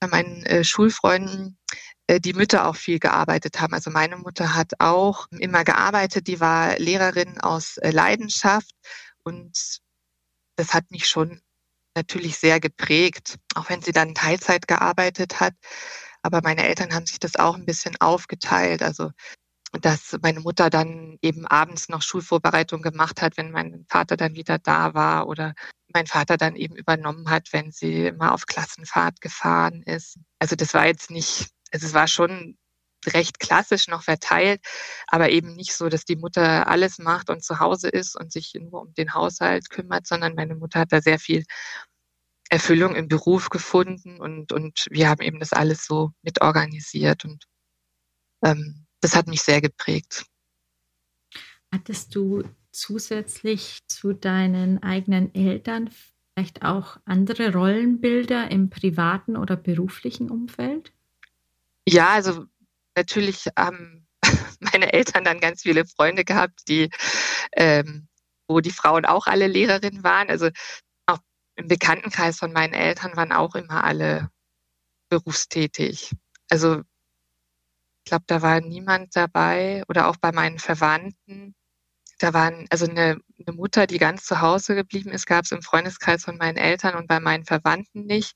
bei 0.00 0.08
meinen 0.08 0.44
äh, 0.46 0.64
Schulfreunden 0.64 1.58
äh, 2.06 2.20
die 2.20 2.32
Mütter 2.32 2.66
auch 2.66 2.76
viel 2.76 2.98
gearbeitet 2.98 3.60
haben. 3.60 3.74
Also 3.74 3.90
meine 3.90 4.16
Mutter 4.16 4.54
hat 4.54 4.72
auch 4.80 5.26
immer 5.30 5.64
gearbeitet, 5.64 6.26
die 6.26 6.40
war 6.40 6.78
Lehrerin 6.78 7.40
aus 7.40 7.76
äh, 7.78 7.90
Leidenschaft 7.90 8.72
und 9.24 9.80
das 10.56 10.74
hat 10.74 10.90
mich 10.90 11.06
schon 11.06 11.40
natürlich 11.94 12.38
sehr 12.38 12.60
geprägt, 12.60 13.38
auch 13.54 13.68
wenn 13.68 13.82
sie 13.82 13.92
dann 13.92 14.14
Teilzeit 14.14 14.68
gearbeitet 14.68 15.40
hat. 15.40 15.54
Aber 16.22 16.40
meine 16.42 16.66
Eltern 16.66 16.94
haben 16.94 17.06
sich 17.06 17.18
das 17.18 17.36
auch 17.36 17.56
ein 17.56 17.66
bisschen 17.66 17.96
aufgeteilt. 18.00 18.82
Also, 18.82 19.10
dass 19.80 20.16
meine 20.22 20.40
Mutter 20.40 20.70
dann 20.70 21.18
eben 21.22 21.46
abends 21.46 21.88
noch 21.88 22.02
Schulvorbereitung 22.02 22.82
gemacht 22.82 23.22
hat, 23.22 23.36
wenn 23.36 23.50
mein 23.50 23.86
Vater 23.88 24.16
dann 24.16 24.34
wieder 24.34 24.58
da 24.58 24.94
war 24.94 25.28
oder 25.28 25.54
mein 25.94 26.06
Vater 26.06 26.36
dann 26.36 26.56
eben 26.56 26.76
übernommen 26.76 27.30
hat, 27.30 27.52
wenn 27.52 27.72
sie 27.72 28.12
mal 28.12 28.30
auf 28.30 28.46
Klassenfahrt 28.46 29.20
gefahren 29.20 29.82
ist. 29.82 30.18
Also 30.38 30.56
das 30.56 30.74
war 30.74 30.86
jetzt 30.86 31.10
nicht, 31.10 31.50
also 31.72 31.86
es 31.86 31.94
war 31.94 32.08
schon 32.08 32.56
recht 33.06 33.40
klassisch 33.40 33.88
noch 33.88 34.02
verteilt, 34.02 34.60
aber 35.06 35.30
eben 35.30 35.54
nicht 35.54 35.74
so, 35.74 35.88
dass 35.88 36.04
die 36.04 36.16
Mutter 36.16 36.66
alles 36.68 36.98
macht 36.98 37.30
und 37.30 37.44
zu 37.44 37.58
Hause 37.58 37.88
ist 37.88 38.16
und 38.16 38.32
sich 38.32 38.54
nur 38.54 38.82
um 38.82 38.94
den 38.94 39.14
Haushalt 39.14 39.70
kümmert, 39.70 40.06
sondern 40.06 40.34
meine 40.34 40.54
Mutter 40.54 40.80
hat 40.80 40.92
da 40.92 41.00
sehr 41.00 41.18
viel 41.18 41.44
Erfüllung 42.50 42.94
im 42.94 43.08
Beruf 43.08 43.48
gefunden 43.48 44.20
und, 44.20 44.52
und 44.52 44.86
wir 44.90 45.08
haben 45.08 45.22
eben 45.22 45.40
das 45.40 45.52
alles 45.52 45.86
so 45.86 46.12
mitorganisiert 46.22 47.24
und 47.24 47.44
ähm, 48.44 48.86
das 49.00 49.16
hat 49.16 49.26
mich 49.26 49.42
sehr 49.42 49.60
geprägt. 49.60 50.26
Hattest 51.72 52.14
du 52.14 52.44
zusätzlich 52.70 53.78
zu 53.86 54.12
deinen 54.12 54.82
eigenen 54.82 55.34
Eltern 55.34 55.90
vielleicht 56.34 56.62
auch 56.62 56.98
andere 57.04 57.52
Rollenbilder 57.52 58.50
im 58.50 58.70
privaten 58.70 59.36
oder 59.36 59.56
beruflichen 59.56 60.30
Umfeld? 60.30 60.92
Ja, 61.86 62.10
also 62.10 62.46
natürlich 62.96 63.48
haben 63.56 64.06
meine 64.60 64.92
Eltern 64.92 65.24
dann 65.24 65.40
ganz 65.40 65.62
viele 65.62 65.84
Freunde 65.86 66.24
gehabt, 66.24 66.62
die, 66.68 66.90
ähm, 67.52 68.08
wo 68.48 68.60
die 68.60 68.70
Frauen 68.70 69.04
auch 69.06 69.26
alle 69.26 69.46
Lehrerinnen 69.46 70.04
waren. 70.04 70.30
Also 70.30 70.50
auch 71.06 71.18
im 71.56 71.68
Bekanntenkreis 71.68 72.38
von 72.38 72.52
meinen 72.52 72.74
Eltern 72.74 73.16
waren 73.16 73.32
auch 73.32 73.54
immer 73.54 73.84
alle 73.84 74.30
berufstätig. 75.10 76.12
Also 76.50 76.82
Ich 78.04 78.10
glaube, 78.10 78.24
da 78.26 78.42
war 78.42 78.60
niemand 78.60 79.14
dabei 79.16 79.84
oder 79.88 80.08
auch 80.08 80.16
bei 80.16 80.32
meinen 80.32 80.58
Verwandten. 80.58 81.54
Da 82.18 82.34
waren 82.34 82.66
also 82.70 82.86
eine, 82.86 83.20
eine 83.46 83.56
Mutter, 83.56 83.86
die 83.86 83.98
ganz 83.98 84.24
zu 84.24 84.40
Hause 84.40 84.74
geblieben 84.74 85.10
ist, 85.10 85.26
gab 85.26 85.44
es 85.44 85.52
im 85.52 85.62
Freundeskreis 85.62 86.24
von 86.24 86.36
meinen 86.38 86.56
Eltern 86.58 86.96
und 86.96 87.08
bei 87.08 87.20
meinen 87.20 87.44
Verwandten 87.44 88.06
nicht. 88.06 88.34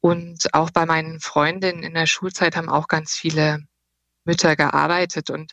Und 0.00 0.54
auch 0.54 0.70
bei 0.70 0.86
meinen 0.86 1.20
Freundinnen 1.20 1.82
in 1.82 1.94
der 1.94 2.06
Schulzeit 2.06 2.56
haben 2.56 2.68
auch 2.68 2.88
ganz 2.88 3.14
viele 3.14 3.64
Mütter 4.24 4.56
gearbeitet 4.56 5.30
und 5.30 5.52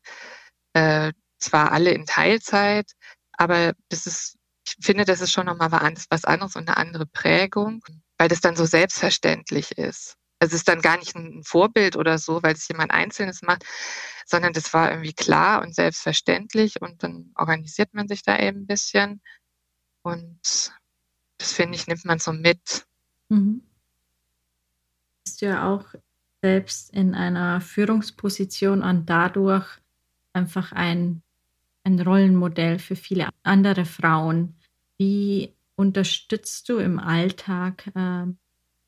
äh, 0.73 1.11
zwar 1.39 1.71
alle 1.71 1.91
in 1.91 2.05
Teilzeit, 2.05 2.91
aber 3.33 3.73
das 3.89 4.05
ist, 4.07 4.37
ich 4.65 4.85
finde, 4.85 5.05
das 5.05 5.21
ist 5.21 5.31
schon 5.31 5.47
nochmal 5.47 5.71
was 5.71 6.25
anderes 6.25 6.55
und 6.55 6.67
eine 6.67 6.77
andere 6.77 7.05
Prägung, 7.05 7.83
weil 8.17 8.29
das 8.29 8.41
dann 8.41 8.55
so 8.55 8.65
selbstverständlich 8.65 9.77
ist. 9.77 10.15
Also 10.39 10.55
es 10.55 10.61
ist 10.61 10.67
dann 10.67 10.81
gar 10.81 10.97
nicht 10.97 11.15
ein 11.15 11.43
Vorbild 11.43 11.95
oder 11.95 12.17
so, 12.17 12.41
weil 12.41 12.55
es 12.55 12.67
jemand 12.67 12.91
Einzelnes 12.91 13.41
macht, 13.43 13.63
sondern 14.25 14.53
das 14.53 14.73
war 14.73 14.89
irgendwie 14.91 15.13
klar 15.13 15.61
und 15.61 15.75
selbstverständlich 15.75 16.81
und 16.81 17.03
dann 17.03 17.31
organisiert 17.35 17.93
man 17.93 18.07
sich 18.07 18.23
da 18.23 18.39
eben 18.39 18.61
ein 18.61 18.67
bisschen 18.67 19.21
und 20.03 20.71
das 21.37 21.53
finde 21.53 21.75
ich, 21.75 21.87
nimmt 21.87 22.05
man 22.05 22.19
so 22.19 22.33
mit. 22.33 22.85
Mhm. 23.29 23.63
Bist 25.23 25.41
du 25.41 25.47
ja 25.47 25.67
auch 25.67 25.85
selbst 26.41 26.93
in 26.93 27.13
einer 27.13 27.61
Führungsposition 27.61 28.81
und 28.81 29.09
dadurch 29.09 29.67
einfach 30.33 30.71
ein, 30.71 31.21
ein 31.83 31.99
Rollenmodell 31.99 32.79
für 32.79 32.95
viele 32.95 33.29
andere 33.43 33.85
Frauen. 33.85 34.55
Wie 34.97 35.53
unterstützt 35.75 36.69
du 36.69 36.77
im 36.77 36.99
Alltag 36.99 37.87
äh, 37.95 38.25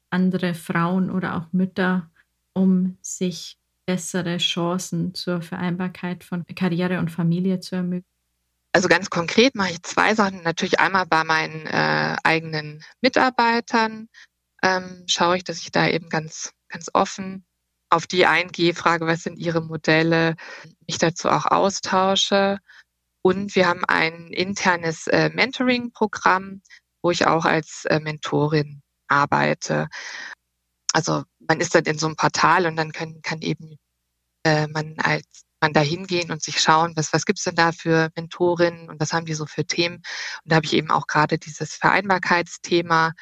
andere 0.10 0.54
Frauen 0.54 1.10
oder 1.10 1.36
auch 1.36 1.52
Mütter, 1.52 2.12
um 2.54 2.98
sich 3.02 3.58
bessere 3.86 4.38
Chancen 4.38 5.14
zur 5.14 5.42
Vereinbarkeit 5.42 6.24
von 6.24 6.46
Karriere 6.56 7.00
und 7.00 7.12
Familie 7.12 7.60
zu 7.60 7.76
ermöglichen? 7.76 8.08
Also 8.72 8.88
ganz 8.88 9.10
konkret 9.10 9.56
mache 9.56 9.72
ich 9.72 9.84
zwei 9.84 10.16
Sachen. 10.16 10.42
Natürlich 10.44 10.80
einmal 10.80 11.06
bei 11.06 11.24
meinen 11.24 11.68
äh, 11.68 12.16
eigenen 12.24 12.84
Mitarbeitern 13.02 14.08
ähm, 14.64 15.04
schaue 15.08 15.38
ich, 15.38 15.44
dass 15.44 15.60
ich 15.60 15.72
da 15.72 15.88
eben 15.88 16.10
ganz, 16.10 16.54
ganz 16.74 16.90
offen 16.94 17.46
auf 17.90 18.08
die 18.08 18.26
eingehe, 18.26 18.74
frage, 18.74 19.06
was 19.06 19.24
sind 19.24 19.38
ihre 19.38 19.62
Modelle, 19.62 20.36
mich 20.88 20.98
dazu 20.98 21.30
auch 21.30 21.46
austausche. 21.46 22.58
Und 23.22 23.56
wir 23.56 23.68
haben 23.68 23.86
ein 23.86 24.28
internes 24.34 25.08
äh, 25.08 25.30
Mentoring-Programm, 25.30 26.62
wo 27.04 27.12
ich 27.12 27.28
auch 27.28 27.46
als 27.46 27.86
äh, 27.86 28.00
Mentorin 28.00 28.82
arbeite. 29.08 29.88
Also 30.94 31.24
man 31.48 31.62
ist 31.62 31.76
dann 31.76 31.86
in 31.86 32.00
so 32.00 32.08
einem 32.08 32.16
Portal 32.16 32.66
und 32.66 32.76
dann 32.76 32.92
kann, 32.92 33.22
kann 33.22 33.42
eben 33.42 33.78
äh, 34.46 34.68
man 34.68 34.96
als 34.98 35.46
man 35.64 35.72
da 35.72 35.80
hingehen 35.80 36.30
und 36.30 36.44
sich 36.44 36.60
schauen, 36.60 36.92
was, 36.98 37.14
was 37.14 37.26
gibt's 37.26 37.46
denn 37.46 37.56
da 37.56 37.72
für 37.72 38.10
Mentorinnen 38.18 38.90
und 38.90 39.00
was 39.00 39.14
haben 39.14 39.26
die 39.26 39.34
so 39.34 39.46
für 39.46 39.66
Themen. 39.66 39.96
Und 39.96 40.52
da 40.52 40.58
habe 40.58 40.66
ich 40.66 40.74
eben 40.74 40.92
auch 40.92 41.08
gerade 41.08 41.38
dieses 41.38 41.76
Vereinbarkeitsthema 41.76 43.14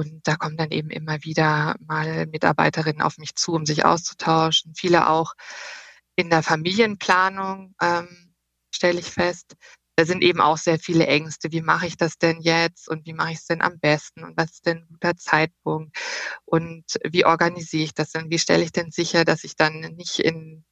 und 0.00 0.26
da 0.26 0.36
kommen 0.36 0.56
dann 0.56 0.70
eben 0.70 0.88
immer 0.88 1.22
wieder 1.24 1.76
mal 1.86 2.26
Mitarbeiterinnen 2.26 3.02
auf 3.02 3.18
mich 3.18 3.34
zu, 3.36 3.52
um 3.52 3.66
sich 3.66 3.84
auszutauschen. 3.84 4.74
Viele 4.74 5.10
auch 5.10 5.34
in 6.16 6.30
der 6.30 6.42
Familienplanung 6.42 7.74
ähm, 7.82 8.34
stelle 8.74 9.00
ich 9.00 9.10
fest, 9.10 9.56
da 9.96 10.06
sind 10.06 10.22
eben 10.22 10.40
auch 10.40 10.56
sehr 10.56 10.78
viele 10.78 11.06
Ängste. 11.06 11.52
Wie 11.52 11.60
mache 11.60 11.86
ich 11.86 11.98
das 11.98 12.16
denn 12.16 12.40
jetzt 12.40 12.88
und 12.88 13.04
wie 13.04 13.12
mache 13.12 13.32
ich 13.32 13.38
es 13.40 13.44
denn 13.44 13.60
am 13.60 13.78
besten 13.78 14.24
und 14.24 14.34
was 14.34 14.52
ist 14.52 14.64
denn 14.64 14.78
ein 14.78 14.88
guter 14.88 15.14
Zeitpunkt 15.18 15.94
und 16.46 16.84
wie 17.06 17.26
organisiere 17.26 17.84
ich 17.84 17.92
das 17.92 18.12
denn? 18.12 18.30
Wie 18.30 18.38
stelle 18.38 18.64
ich 18.64 18.72
denn 18.72 18.90
sicher, 18.90 19.26
dass 19.26 19.44
ich 19.44 19.56
dann 19.56 19.80
nicht 19.98 20.20
in, 20.20 20.64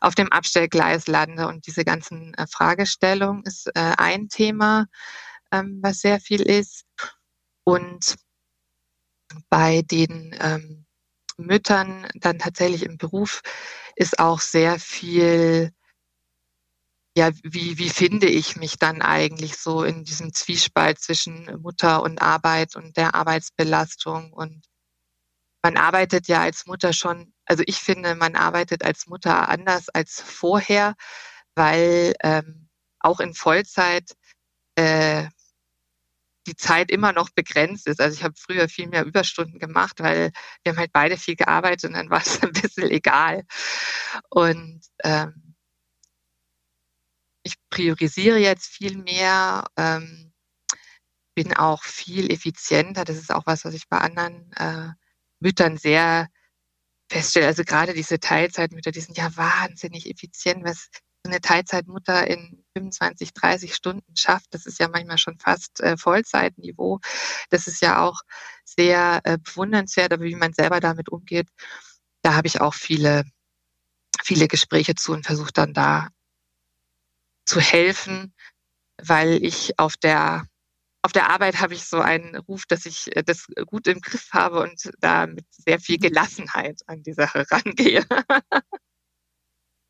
auf 0.00 0.16
dem 0.16 0.32
Abstellgleis 0.32 1.06
lande? 1.06 1.46
Und 1.46 1.68
diese 1.68 1.84
ganzen 1.84 2.34
äh, 2.34 2.48
Fragestellungen 2.48 3.44
ist 3.44 3.68
äh, 3.68 3.94
ein 3.98 4.28
Thema, 4.28 4.86
ähm, 5.52 5.78
was 5.80 6.00
sehr 6.00 6.18
viel 6.18 6.42
ist. 6.42 6.84
Und 7.62 8.16
bei 9.48 9.82
den 9.82 10.36
ähm, 10.40 10.86
Müttern 11.36 12.08
dann 12.14 12.38
tatsächlich 12.38 12.84
im 12.84 12.98
Beruf 12.98 13.42
ist 13.96 14.18
auch 14.18 14.40
sehr 14.40 14.78
viel 14.78 15.72
ja, 17.14 17.30
wie, 17.42 17.78
wie 17.78 17.90
finde 17.90 18.26
ich 18.26 18.56
mich 18.56 18.78
dann 18.78 19.02
eigentlich 19.02 19.58
so 19.58 19.84
in 19.84 20.04
diesem 20.04 20.32
Zwiespalt 20.32 20.98
zwischen 20.98 21.60
Mutter 21.60 22.02
und 22.02 22.22
Arbeit 22.22 22.74
und 22.74 22.96
der 22.96 23.14
Arbeitsbelastung? 23.14 24.32
Und 24.32 24.64
man 25.62 25.76
arbeitet 25.76 26.26
ja 26.28 26.40
als 26.42 26.66
Mutter 26.66 26.92
schon, 26.94 27.34
also 27.44 27.62
ich 27.66 27.78
finde, 27.78 28.14
man 28.14 28.34
arbeitet 28.34 28.84
als 28.84 29.06
Mutter 29.06 29.48
anders 29.48 29.90
als 29.90 30.22
vorher, 30.22 30.94
weil 31.54 32.14
ähm, 32.22 32.70
auch 33.00 33.20
in 33.20 33.34
Vollzeit 33.34 34.16
äh, 34.76 35.26
die 36.46 36.56
Zeit 36.56 36.90
immer 36.90 37.12
noch 37.12 37.30
begrenzt 37.30 37.86
ist. 37.86 38.00
Also 38.00 38.16
ich 38.16 38.24
habe 38.24 38.34
früher 38.36 38.68
viel 38.68 38.88
mehr 38.88 39.04
Überstunden 39.04 39.58
gemacht, 39.58 40.00
weil 40.00 40.32
wir 40.62 40.72
haben 40.72 40.78
halt 40.78 40.92
beide 40.92 41.16
viel 41.16 41.36
gearbeitet 41.36 41.90
und 41.90 41.94
dann 41.94 42.10
war 42.10 42.20
es 42.20 42.42
ein 42.42 42.52
bisschen 42.52 42.90
egal. 42.90 43.44
Und 44.28 44.80
ähm, 45.04 45.54
ich 47.44 47.54
priorisiere 47.70 48.38
jetzt 48.38 48.66
viel 48.66 48.98
mehr, 48.98 49.64
ähm, 49.76 50.32
bin 51.34 51.54
auch 51.56 51.82
viel 51.82 52.32
effizienter. 52.32 53.04
Das 53.04 53.16
ist 53.16 53.32
auch 53.32 53.46
was, 53.46 53.64
was 53.64 53.74
ich 53.74 53.88
bei 53.88 53.98
anderen 53.98 54.52
äh, 54.52 54.90
Müttern 55.40 55.76
sehr 55.76 56.28
feststelle. 57.10 57.46
Also 57.46 57.64
gerade 57.64 57.94
diese 57.94 58.20
Teilzeitmütter, 58.20 58.90
die 58.90 59.00
sind 59.00 59.16
ja 59.16 59.36
wahnsinnig 59.36 60.08
effizient, 60.10 60.64
was 60.64 60.88
eine 61.24 61.40
Teilzeitmutter 61.40 62.26
in 62.28 62.61
25, 62.76 63.32
30 63.34 63.74
Stunden 63.74 64.16
schafft. 64.16 64.54
Das 64.54 64.66
ist 64.66 64.78
ja 64.78 64.88
manchmal 64.88 65.18
schon 65.18 65.38
fast 65.38 65.80
äh, 65.80 65.96
Vollzeitniveau. 65.96 67.00
Das 67.50 67.66
ist 67.66 67.82
ja 67.82 68.02
auch 68.02 68.20
sehr 68.64 69.20
äh, 69.24 69.38
bewundernswert, 69.38 70.12
aber 70.12 70.24
wie 70.24 70.34
man 70.34 70.52
selber 70.52 70.80
damit 70.80 71.08
umgeht, 71.08 71.48
da 72.22 72.34
habe 72.34 72.46
ich 72.46 72.60
auch 72.60 72.74
viele, 72.74 73.24
viele 74.22 74.48
Gespräche 74.48 74.94
zu 74.94 75.12
und 75.12 75.26
versuche 75.26 75.52
dann 75.52 75.74
da 75.74 76.08
zu 77.44 77.60
helfen, 77.60 78.34
weil 79.02 79.44
ich 79.44 79.78
auf 79.78 79.96
der 79.96 80.46
auf 81.04 81.12
der 81.12 81.30
Arbeit 81.30 81.58
habe 81.58 81.74
ich 81.74 81.84
so 81.84 81.98
einen 81.98 82.36
Ruf, 82.36 82.64
dass 82.66 82.86
ich 82.86 83.14
äh, 83.16 83.24
das 83.24 83.46
gut 83.66 83.88
im 83.88 84.00
Griff 84.00 84.28
habe 84.32 84.60
und 84.60 84.90
da 85.00 85.26
mit 85.26 85.44
sehr 85.50 85.80
viel 85.80 85.96
mhm. 85.96 86.02
Gelassenheit 86.02 86.80
an 86.86 87.02
die 87.02 87.12
Sache 87.12 87.44
rangehe. 87.50 88.06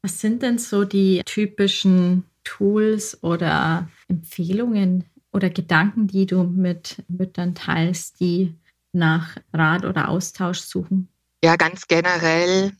Was 0.02 0.20
sind 0.20 0.42
denn 0.42 0.58
so 0.58 0.84
die 0.84 1.22
typischen 1.24 2.31
Tools 2.44 3.22
oder 3.22 3.88
Empfehlungen 4.08 5.04
oder 5.32 5.50
Gedanken, 5.50 6.06
die 6.06 6.26
du 6.26 6.44
mit 6.44 7.02
Müttern 7.08 7.54
teilst, 7.54 8.20
die 8.20 8.54
nach 8.92 9.36
Rat 9.52 9.84
oder 9.84 10.08
Austausch 10.08 10.60
suchen? 10.60 11.08
Ja, 11.44 11.56
ganz 11.56 11.86
generell, 11.88 12.72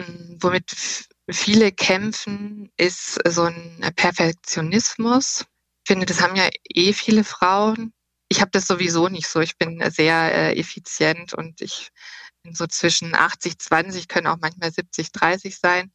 hm, 0.00 0.38
womit 0.40 1.06
viele 1.30 1.72
kämpfen, 1.72 2.70
ist 2.76 3.18
so 3.28 3.44
ein 3.44 3.80
Perfektionismus. 3.94 5.46
Ich 5.84 5.92
finde, 5.92 6.06
das 6.06 6.20
haben 6.20 6.36
ja 6.36 6.48
eh 6.74 6.92
viele 6.92 7.24
Frauen. 7.24 7.92
Ich 8.28 8.40
habe 8.40 8.50
das 8.50 8.66
sowieso 8.66 9.08
nicht 9.08 9.28
so. 9.28 9.40
Ich 9.40 9.56
bin 9.56 9.82
sehr 9.90 10.34
äh, 10.34 10.58
effizient 10.58 11.34
und 11.34 11.60
ich 11.60 11.90
bin 12.42 12.54
so 12.54 12.66
zwischen 12.66 13.14
80, 13.14 13.58
20, 13.58 14.08
können 14.08 14.26
auch 14.26 14.38
manchmal 14.40 14.72
70, 14.72 15.12
30 15.12 15.58
sein. 15.58 15.90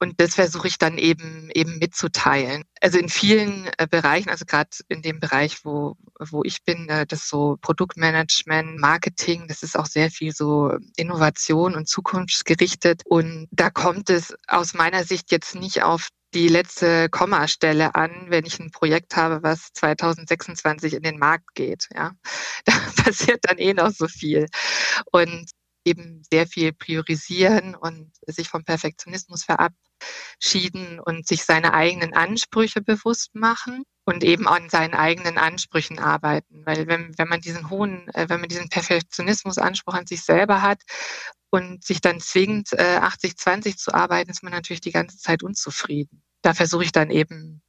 Und 0.00 0.20
das 0.20 0.34
versuche 0.34 0.68
ich 0.68 0.78
dann 0.78 0.98
eben 0.98 1.50
eben 1.54 1.78
mitzuteilen. 1.78 2.64
Also 2.80 2.98
in 2.98 3.08
vielen 3.08 3.70
äh, 3.78 3.86
Bereichen, 3.88 4.28
also 4.28 4.44
gerade 4.44 4.70
in 4.88 5.02
dem 5.02 5.20
Bereich, 5.20 5.64
wo, 5.64 5.96
wo 6.18 6.42
ich 6.44 6.64
bin, 6.64 6.88
äh, 6.88 7.06
das 7.06 7.28
so 7.28 7.56
Produktmanagement, 7.60 8.78
Marketing, 8.78 9.46
das 9.48 9.62
ist 9.62 9.78
auch 9.78 9.86
sehr 9.86 10.10
viel 10.10 10.32
so 10.32 10.76
Innovation 10.96 11.74
und 11.74 11.88
zukunftsgerichtet. 11.88 13.02
Und 13.06 13.46
da 13.50 13.70
kommt 13.70 14.10
es 14.10 14.34
aus 14.48 14.74
meiner 14.74 15.04
Sicht 15.04 15.30
jetzt 15.30 15.54
nicht 15.54 15.82
auf 15.82 16.08
die 16.34 16.48
letzte 16.48 17.08
Kommastelle 17.08 17.94
an, 17.94 18.26
wenn 18.28 18.44
ich 18.44 18.58
ein 18.58 18.72
Projekt 18.72 19.16
habe, 19.16 19.42
was 19.42 19.72
2026 19.74 20.94
in 20.94 21.02
den 21.02 21.18
Markt 21.18 21.54
geht. 21.54 21.88
Ja, 21.94 22.12
da 22.64 22.72
passiert 23.02 23.40
dann 23.42 23.58
eh 23.58 23.72
noch 23.72 23.90
so 23.90 24.08
viel. 24.08 24.46
Und 25.12 25.50
eben 25.84 26.22
sehr 26.30 26.46
viel 26.46 26.72
priorisieren 26.72 27.74
und 27.74 28.12
sich 28.26 28.48
vom 28.48 28.64
Perfektionismus 28.64 29.44
verabschieden 29.44 31.00
und 31.00 31.26
sich 31.26 31.44
seine 31.44 31.74
eigenen 31.74 32.14
Ansprüche 32.14 32.80
bewusst 32.80 33.34
machen 33.34 33.84
und 34.04 34.22
eben 34.24 34.46
an 34.48 34.68
seinen 34.68 34.94
eigenen 34.94 35.38
Ansprüchen 35.38 35.98
arbeiten. 35.98 36.62
Weil 36.66 36.86
wenn, 36.86 37.16
wenn 37.18 37.28
man 37.28 37.40
diesen 37.40 37.70
hohen, 37.70 38.08
äh, 38.14 38.28
wenn 38.28 38.40
man 38.40 38.48
diesen 38.48 38.68
Perfektionismusanspruch 38.68 39.94
an 39.94 40.06
sich 40.06 40.22
selber 40.22 40.62
hat 40.62 40.82
und 41.50 41.84
sich 41.84 42.00
dann 42.00 42.20
zwingt, 42.20 42.68
80-20 42.68 43.66
äh, 43.68 43.76
zu 43.76 43.94
arbeiten, 43.94 44.30
ist 44.30 44.42
man 44.42 44.52
natürlich 44.52 44.80
die 44.80 44.92
ganze 44.92 45.18
Zeit 45.18 45.42
unzufrieden. 45.42 46.22
Da 46.42 46.54
versuche 46.54 46.84
ich 46.84 46.92
dann 46.92 47.10
eben 47.10 47.62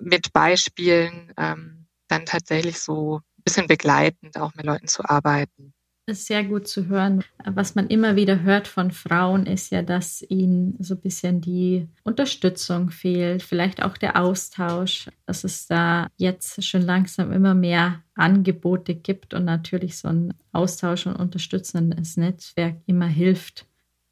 mit 0.00 0.32
Beispielen 0.32 1.32
ähm, 1.36 1.86
dann 2.08 2.26
tatsächlich 2.26 2.78
so 2.80 3.18
ein 3.18 3.42
bisschen 3.44 3.66
begleitend 3.66 4.38
auch 4.38 4.54
mit 4.54 4.64
Leuten 4.64 4.88
zu 4.88 5.04
arbeiten. 5.04 5.74
Ist 6.06 6.26
sehr 6.26 6.44
gut 6.44 6.68
zu 6.68 6.86
hören. 6.86 7.24
Was 7.44 7.74
man 7.74 7.86
immer 7.88 8.16
wieder 8.16 8.42
hört 8.42 8.68
von 8.68 8.90
Frauen, 8.90 9.46
ist 9.46 9.70
ja, 9.70 9.82
dass 9.82 10.22
ihnen 10.28 10.76
so 10.78 10.94
ein 10.94 11.00
bisschen 11.00 11.40
die 11.40 11.88
Unterstützung 12.02 12.90
fehlt, 12.90 13.42
vielleicht 13.42 13.82
auch 13.82 13.96
der 13.96 14.20
Austausch, 14.20 15.08
dass 15.26 15.44
es 15.44 15.66
da 15.66 16.08
jetzt 16.16 16.64
schon 16.64 16.82
langsam 16.82 17.32
immer 17.32 17.54
mehr 17.54 18.02
Angebote 18.14 18.94
gibt 18.94 19.34
und 19.34 19.44
natürlich 19.44 19.96
so 19.96 20.08
ein 20.08 20.34
Austausch 20.52 21.06
und 21.06 21.16
unterstützendes 21.16 22.16
Netzwerk 22.16 22.76
immer 22.86 23.06
hilft, 23.06 23.66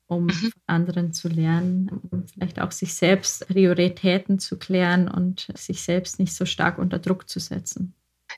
um 0.07 0.25
mhm. 0.25 0.31
von 0.31 0.53
anderen 0.67 1.13
zu 1.13 1.29
lernen, 1.29 1.91
um 2.11 2.27
vielleicht 2.27 2.61
auch 2.61 2.73
sich 2.73 2.95
selbst 2.95 3.47
Prioritäten 3.49 4.39
zu 4.39 4.59
klären 4.59 5.09
und 5.09 5.49
sich 5.55 5.83
selbst 5.83 6.19
nicht 6.19 6.35
so 6.35 6.47
stark 6.47 6.79
unter 6.79 6.99
Druck 6.99 7.29
zu 7.29 7.39
setzen. 7.39 7.95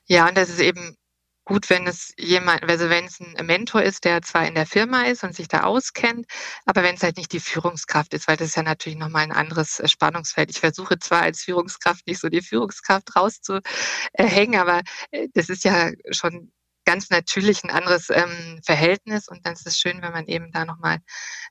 Ja, 0.07 0.27
und 0.27 0.37
das 0.37 0.49
ist 0.49 0.59
eben 0.59 0.97
gut, 1.45 1.69
wenn 1.69 1.87
es 1.87 2.13
jemand, 2.17 2.63
also 2.63 2.89
wenn 2.89 3.05
es 3.05 3.19
ein 3.19 3.45
Mentor 3.45 3.83
ist, 3.83 4.03
der 4.03 4.21
zwar 4.23 4.47
in 4.47 4.55
der 4.55 4.65
Firma 4.65 5.03
ist 5.03 5.23
und 5.23 5.35
sich 5.35 5.47
da 5.47 5.61
auskennt, 5.61 6.25
aber 6.65 6.83
wenn 6.83 6.95
es 6.95 7.03
halt 7.03 7.17
nicht 7.17 7.31
die 7.31 7.39
Führungskraft 7.39 8.13
ist, 8.13 8.27
weil 8.27 8.35
das 8.35 8.49
ist 8.49 8.55
ja 8.55 8.63
natürlich 8.63 8.97
nochmal 8.97 9.23
ein 9.23 9.31
anderes 9.31 9.79
äh, 9.79 9.87
Spannungsfeld. 9.87 10.49
Ich 10.49 10.59
versuche 10.59 10.97
zwar 10.99 11.21
als 11.21 11.43
Führungskraft 11.43 12.07
nicht 12.07 12.19
so 12.19 12.29
die 12.29 12.41
Führungskraft 12.41 13.15
rauszuhängen, 13.15 14.59
aber 14.59 14.81
äh, 15.11 15.27
das 15.33 15.49
ist 15.49 15.63
ja 15.63 15.91
schon 16.11 16.51
ganz 16.83 17.09
natürlich 17.09 17.63
ein 17.63 17.71
anderes 17.71 18.09
ähm, 18.09 18.59
Verhältnis 18.63 19.27
und 19.27 19.45
dann 19.45 19.53
ist 19.53 19.67
es 19.67 19.79
schön, 19.79 20.01
wenn 20.01 20.13
man 20.13 20.25
eben 20.25 20.51
da 20.51 20.65
nochmal 20.65 20.99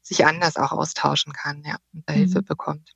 sich 0.03 0.27
anders 0.27 0.57
auch 0.57 0.73
austauschen 0.73 1.33
kann, 1.33 1.63
ja, 1.65 1.77
und 1.93 2.09
da 2.09 2.15
mhm. 2.15 2.19
Hilfe 2.19 2.43
bekommt. 2.43 2.91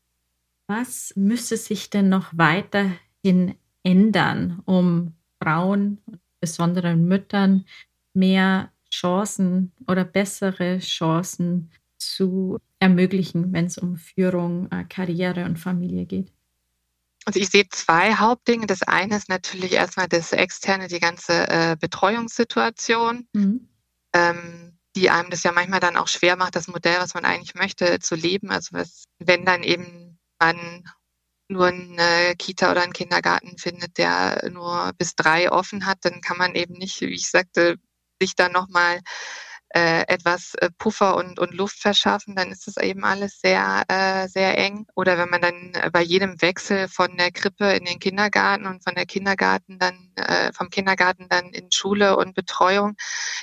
Was 0.67 1.13
müsste 1.17 1.57
sich 1.57 1.91
denn 1.91 2.09
noch 2.09 2.31
weiterhin 2.33 3.57
ändern, 3.83 4.63
um 4.67 5.15
Frauen 5.43 6.03
besonderen 6.41 7.07
Müttern 7.07 7.67
mehr 8.15 8.73
Chancen 8.91 9.73
oder 9.87 10.05
bessere 10.05 10.79
Chancen 10.79 11.71
zu 11.99 12.59
ermöglichen, 12.79 13.53
wenn 13.53 13.67
es 13.67 13.79
um 13.79 13.97
Führung, 13.97 14.71
äh, 14.71 14.85
Karriere 14.85 15.45
und 15.45 15.59
Familie 15.59 16.07
geht? 16.07 16.33
Also 17.25 17.41
ich 17.41 17.51
sehe 17.51 17.69
zwei 17.69 18.15
Hauptdinge. 18.15 18.67
Das 18.67 18.83
eine 18.83 19.17
ist 19.17 19.29
natürlich 19.29 19.73
erstmal 19.73 20.09
das 20.09 20.33
Externe, 20.33 20.89
die 20.89 21.01
ganze 21.01 21.49
äh, 21.49 21.77
Betreuungssituation, 21.79 23.29
mhm. 23.35 23.69
ähm, 24.15 24.79
die 24.97 25.11
einem 25.11 25.31
das 25.31 25.43
ja 25.43 25.53
manchmal 25.53 25.81
dann 25.81 25.97
auch 25.97 26.09
schwer 26.09 26.37
macht, 26.37 26.57
das 26.57 26.69
Modell, 26.69 26.99
was 26.99 27.15
man 27.15 27.25
eigentlich 27.25 27.55
möchte, 27.55 27.99
zu 27.99 28.15
leben. 28.15 28.51
Also 28.51 28.71
was, 28.73 29.05
wenn 29.19 29.45
dann 29.45 29.63
eben 29.63 30.19
man 30.41 30.85
nur 31.49 31.67
eine 31.67 32.35
Kita 32.39 32.71
oder 32.71 32.83
einen 32.83 32.93
Kindergarten 32.93 33.59
findet, 33.59 33.99
der 33.99 34.51
nur 34.51 34.93
bis 34.99 35.15
drei 35.17 35.51
offen 35.51 35.87
hat, 35.87 35.99
dann 36.03 36.21
kann 36.21 36.39
man 36.39 36.55
eben 36.55 36.75
nicht, 36.75 37.01
wie 37.01 37.15
ich 37.15 37.31
sagte, 37.31 37.77
sich 38.21 38.35
da 38.37 38.49
nochmal 38.49 39.01
äh, 39.71 40.05
etwas 40.09 40.55
äh, 40.55 40.71
Puffer 40.79 41.17
und, 41.17 41.39
und 41.39 41.53
Luft 41.55 41.79
verschaffen, 41.81 42.35
dann 42.35 42.51
ist 42.51 42.67
das 42.67 42.77
eben 42.79 43.05
alles 43.05 43.41
sehr, 43.41 43.85
äh, 43.89 44.29
sehr 44.29 44.57
eng. 44.59 44.87
Oder 44.95 45.19
wenn 45.19 45.29
man 45.29 45.43
dann 45.43 45.73
bei 45.93 46.03
jedem 46.03 46.41
Wechsel 46.41 46.89
von 46.89 47.17
der 47.17 47.31
Krippe 47.33 47.73
in 47.73 47.85
den 47.85 47.99
Kindergarten 47.99 48.67
und 48.67 48.83
von 48.83 48.95
der 48.95 49.07
Kindergarten 49.07 49.79
dann, 49.79 50.13
äh, 50.17 50.53
vom 50.53 50.71
Kindergarten 50.71 51.29
dann 51.29 51.51
in 51.51 51.71
Schule 51.71 52.17
und 52.17 52.35
Betreuung, 52.35 52.97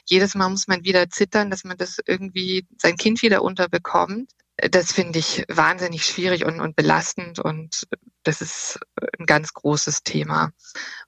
jedes 0.05 0.35
Mal 0.35 0.49
muss 0.49 0.67
man 0.67 0.83
wieder 0.83 1.09
zittern, 1.09 1.51
dass 1.51 1.63
man 1.63 1.77
das 1.77 1.99
irgendwie 2.05 2.67
sein 2.77 2.97
Kind 2.97 3.21
wieder 3.21 3.43
unterbekommt 3.43 4.31
das 4.57 4.93
finde 4.93 5.19
ich 5.19 5.43
wahnsinnig 5.49 6.05
schwierig 6.05 6.45
und, 6.45 6.61
und 6.61 6.75
belastend 6.75 7.39
und 7.39 7.87
das 8.23 8.41
ist 8.41 8.79
ein 9.19 9.25
ganz 9.25 9.53
großes 9.53 10.03
Thema. 10.03 10.51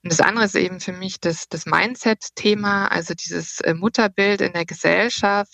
Und 0.04 0.12
das 0.12 0.20
andere 0.20 0.46
ist 0.46 0.56
eben 0.56 0.80
für 0.80 0.92
mich 0.92 1.20
das, 1.20 1.48
das 1.48 1.66
Mindset-Thema, 1.66 2.88
also 2.88 3.14
dieses 3.14 3.62
äh, 3.62 3.74
Mutterbild 3.74 4.42
in 4.42 4.54
der 4.54 4.66
Gesellschaft, 4.66 5.54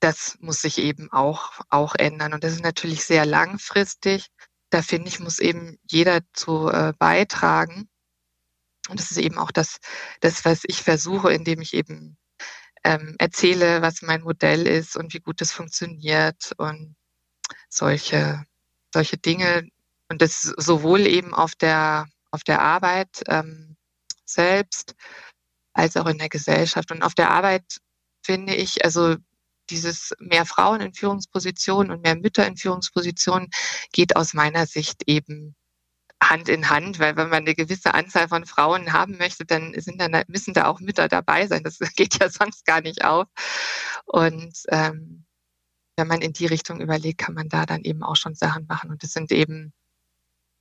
das 0.00 0.36
muss 0.40 0.60
sich 0.60 0.78
eben 0.78 1.10
auch, 1.12 1.60
auch 1.70 1.94
ändern. 1.94 2.34
Und 2.34 2.44
das 2.44 2.52
ist 2.52 2.62
natürlich 2.62 3.04
sehr 3.04 3.24
langfristig. 3.26 4.28
Da 4.70 4.82
finde 4.82 5.08
ich, 5.08 5.20
muss 5.20 5.38
eben 5.38 5.78
jeder 5.88 6.20
zu 6.32 6.68
äh, 6.68 6.92
beitragen. 6.98 7.88
Und 8.88 9.00
das 9.00 9.10
ist 9.10 9.18
eben 9.18 9.38
auch 9.38 9.50
das, 9.50 9.78
das, 10.20 10.44
was 10.44 10.62
ich 10.66 10.82
versuche, 10.82 11.32
indem 11.32 11.60
ich 11.60 11.74
eben 11.74 12.18
ähm, 12.84 13.16
erzähle, 13.18 13.82
was 13.82 14.02
mein 14.02 14.22
Modell 14.22 14.66
ist 14.66 14.96
und 14.96 15.14
wie 15.14 15.20
gut 15.20 15.40
es 15.40 15.52
funktioniert 15.52 16.52
und 16.58 16.96
solche, 17.76 18.44
solche 18.92 19.16
Dinge 19.16 19.68
und 20.08 20.22
das 20.22 20.42
sowohl 20.42 21.06
eben 21.06 21.34
auf 21.34 21.54
der, 21.54 22.06
auf 22.30 22.44
der 22.44 22.60
Arbeit 22.62 23.22
ähm, 23.28 23.76
selbst 24.24 24.94
als 25.72 25.96
auch 25.96 26.06
in 26.06 26.18
der 26.18 26.28
Gesellschaft. 26.28 26.90
Und 26.90 27.02
auf 27.02 27.14
der 27.14 27.30
Arbeit 27.30 27.64
finde 28.22 28.54
ich, 28.54 28.84
also 28.84 29.16
dieses 29.70 30.12
mehr 30.18 30.46
Frauen 30.46 30.80
in 30.80 30.94
Führungspositionen 30.94 31.90
und 31.90 32.02
mehr 32.02 32.16
Mütter 32.16 32.46
in 32.46 32.56
Führungspositionen 32.56 33.48
geht 33.92 34.16
aus 34.16 34.34
meiner 34.34 34.66
Sicht 34.66 35.02
eben 35.06 35.54
Hand 36.22 36.48
in 36.48 36.70
Hand, 36.70 36.98
weil 36.98 37.16
wenn 37.16 37.28
man 37.28 37.42
eine 37.42 37.54
gewisse 37.54 37.92
Anzahl 37.94 38.28
von 38.28 38.46
Frauen 38.46 38.92
haben 38.92 39.18
möchte, 39.18 39.44
dann 39.44 39.74
sind 39.78 40.00
dann 40.00 40.22
müssen 40.28 40.54
da 40.54 40.66
auch 40.66 40.80
Mütter 40.80 41.08
dabei 41.08 41.46
sein. 41.46 41.64
Das 41.64 41.78
geht 41.96 42.20
ja 42.20 42.30
sonst 42.30 42.64
gar 42.64 42.80
nicht 42.80 43.04
auf. 43.04 43.26
Und 44.06 44.54
ähm, 44.68 45.23
wenn 45.96 46.08
man 46.08 46.22
in 46.22 46.32
die 46.32 46.46
Richtung 46.46 46.80
überlegt, 46.80 47.18
kann 47.18 47.34
man 47.34 47.48
da 47.48 47.66
dann 47.66 47.82
eben 47.82 48.02
auch 48.02 48.16
schon 48.16 48.34
Sachen 48.34 48.66
machen. 48.66 48.90
Und 48.90 49.04
es 49.04 49.12
sind 49.12 49.30
eben 49.32 49.72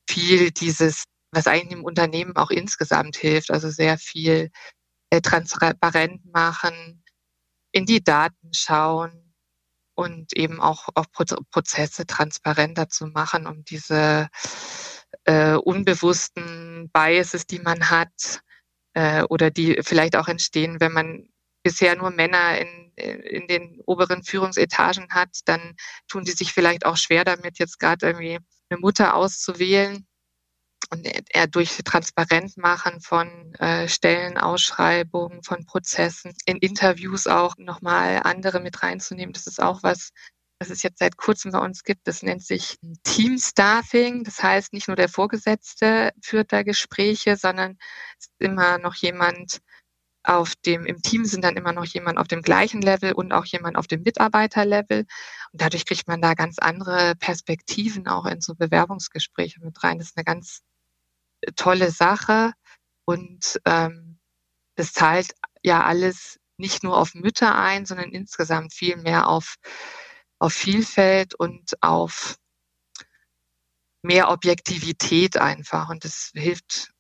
viel 0.09 0.51
dieses, 0.51 1.05
was 1.31 1.47
eigentlich 1.47 1.77
im 1.77 1.83
Unternehmen 1.83 2.35
auch 2.35 2.51
insgesamt 2.51 3.15
hilft, 3.17 3.51
also 3.51 3.69
sehr 3.69 3.97
viel 3.97 4.51
äh, 5.09 5.21
transparent 5.21 6.25
machen, 6.31 7.03
in 7.71 7.85
die 7.85 8.03
Daten 8.03 8.53
schauen 8.53 9.33
und 9.95 10.33
eben 10.35 10.59
auch, 10.61 10.89
auch 10.95 11.05
Prozesse 11.51 12.05
transparenter 12.05 12.89
zu 12.89 13.07
machen, 13.07 13.47
um 13.47 13.63
diese 13.63 14.29
äh, 15.25 15.55
unbewussten 15.55 16.89
Biases, 16.91 17.45
die 17.47 17.59
man 17.59 17.89
hat, 17.89 18.41
äh, 18.93 19.23
oder 19.23 19.51
die 19.51 19.79
vielleicht 19.83 20.15
auch 20.15 20.27
entstehen, 20.27 20.79
wenn 20.79 20.93
man 20.93 21.29
bisher 21.63 21.95
nur 21.95 22.11
Männer 22.11 22.59
in, 22.59 22.91
in 22.95 23.47
den 23.47 23.81
oberen 23.85 24.23
Führungsetagen 24.23 25.09
hat, 25.09 25.29
dann 25.45 25.75
tun 26.07 26.23
die 26.25 26.31
sich 26.31 26.53
vielleicht 26.53 26.85
auch 26.85 26.97
schwer 26.97 27.23
damit, 27.23 27.59
jetzt 27.59 27.79
gerade 27.79 28.05
irgendwie 28.05 28.39
eine 28.69 28.79
Mutter 28.79 29.15
auszuwählen. 29.15 30.05
Und 30.89 31.07
er 31.29 31.47
durch 31.47 31.77
transparent 31.85 32.57
machen 32.57 32.99
von 33.01 33.55
äh, 33.55 33.87
Stellenausschreibungen, 33.87 35.41
von 35.41 35.65
Prozessen, 35.65 36.35
in 36.45 36.57
Interviews 36.57 37.25
auch 37.25 37.55
nochmal 37.57 38.21
andere 38.23 38.59
mit 38.59 38.83
reinzunehmen. 38.83 39.33
Das 39.33 39.47
ist 39.47 39.61
auch 39.61 39.81
was, 39.81 40.11
was 40.59 40.69
es 40.69 40.83
jetzt 40.83 40.99
seit 40.99 41.17
kurzem 41.17 41.51
bei 41.51 41.59
uns 41.59 41.83
gibt. 41.83 42.07
Das 42.07 42.21
nennt 42.21 42.43
sich 42.43 42.77
Teamstaffing. 43.03 44.23
Das 44.23 44.43
heißt, 44.43 44.73
nicht 44.73 44.87
nur 44.87 44.97
der 44.97 45.09
Vorgesetzte 45.09 46.11
führt 46.21 46.51
da 46.51 46.63
Gespräche, 46.63 47.37
sondern 47.37 47.77
es 48.19 48.27
ist 48.27 48.33
immer 48.39 48.77
noch 48.77 48.95
jemand, 48.95 49.61
auf 50.23 50.55
dem, 50.55 50.85
im 50.85 51.01
Team 51.01 51.25
sind 51.25 51.43
dann 51.43 51.57
immer 51.57 51.73
noch 51.73 51.85
jemand 51.85 52.17
auf 52.17 52.27
dem 52.27 52.41
gleichen 52.41 52.81
Level 52.81 53.13
und 53.13 53.33
auch 53.33 53.45
jemand 53.45 53.77
auf 53.77 53.87
dem 53.87 54.03
Mitarbeiterlevel. 54.03 55.05
Und 55.51 55.61
dadurch 55.61 55.85
kriegt 55.85 56.07
man 56.07 56.21
da 56.21 56.33
ganz 56.33 56.59
andere 56.59 57.15
Perspektiven 57.15 58.07
auch 58.07 58.25
in 58.25 58.41
so 58.41 58.55
Bewerbungsgespräche 58.55 59.59
mit 59.61 59.83
rein. 59.83 59.99
Das 59.99 60.07
ist 60.09 60.17
eine 60.17 60.23
ganz 60.23 60.61
äh, 61.41 61.51
tolle 61.53 61.91
Sache. 61.91 62.53
Und 63.05 63.59
ähm, 63.65 64.19
das 64.75 64.93
zahlt 64.93 65.33
ja 65.61 65.83
alles 65.83 66.39
nicht 66.57 66.83
nur 66.83 66.97
auf 66.97 67.13
Mütter 67.15 67.55
ein, 67.55 67.85
sondern 67.85 68.11
insgesamt 68.11 68.73
viel 68.73 68.97
mehr 68.97 69.27
auf, 69.27 69.55
auf 70.39 70.53
Vielfalt 70.53 71.35
und 71.35 71.73
auf 71.81 72.37
mehr 74.01 74.29
Objektivität 74.29 75.37
einfach. 75.37 75.89
Und 75.89 76.05
das 76.05 76.31
hilft 76.33 76.92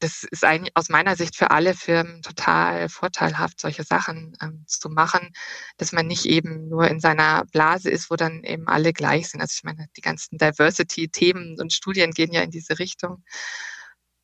das 0.00 0.24
ist 0.24 0.44
eigentlich 0.44 0.76
aus 0.76 0.88
meiner 0.88 1.14
Sicht 1.14 1.36
für 1.36 1.50
alle 1.50 1.74
Firmen 1.74 2.22
total 2.22 2.88
vorteilhaft, 2.88 3.60
solche 3.60 3.84
Sachen 3.84 4.36
ähm, 4.42 4.64
zu 4.66 4.88
machen, 4.88 5.32
dass 5.76 5.92
man 5.92 6.06
nicht 6.06 6.24
eben 6.24 6.68
nur 6.68 6.88
in 6.88 7.00
seiner 7.00 7.44
Blase 7.52 7.90
ist, 7.90 8.10
wo 8.10 8.16
dann 8.16 8.42
eben 8.42 8.66
alle 8.66 8.92
gleich 8.92 9.28
sind. 9.28 9.40
Also 9.40 9.52
ich 9.56 9.64
meine, 9.64 9.88
die 9.96 10.00
ganzen 10.00 10.38
Diversity-Themen 10.38 11.60
und 11.60 11.72
Studien 11.72 12.12
gehen 12.12 12.32
ja 12.32 12.40
in 12.40 12.50
diese 12.50 12.78
Richtung. 12.78 13.22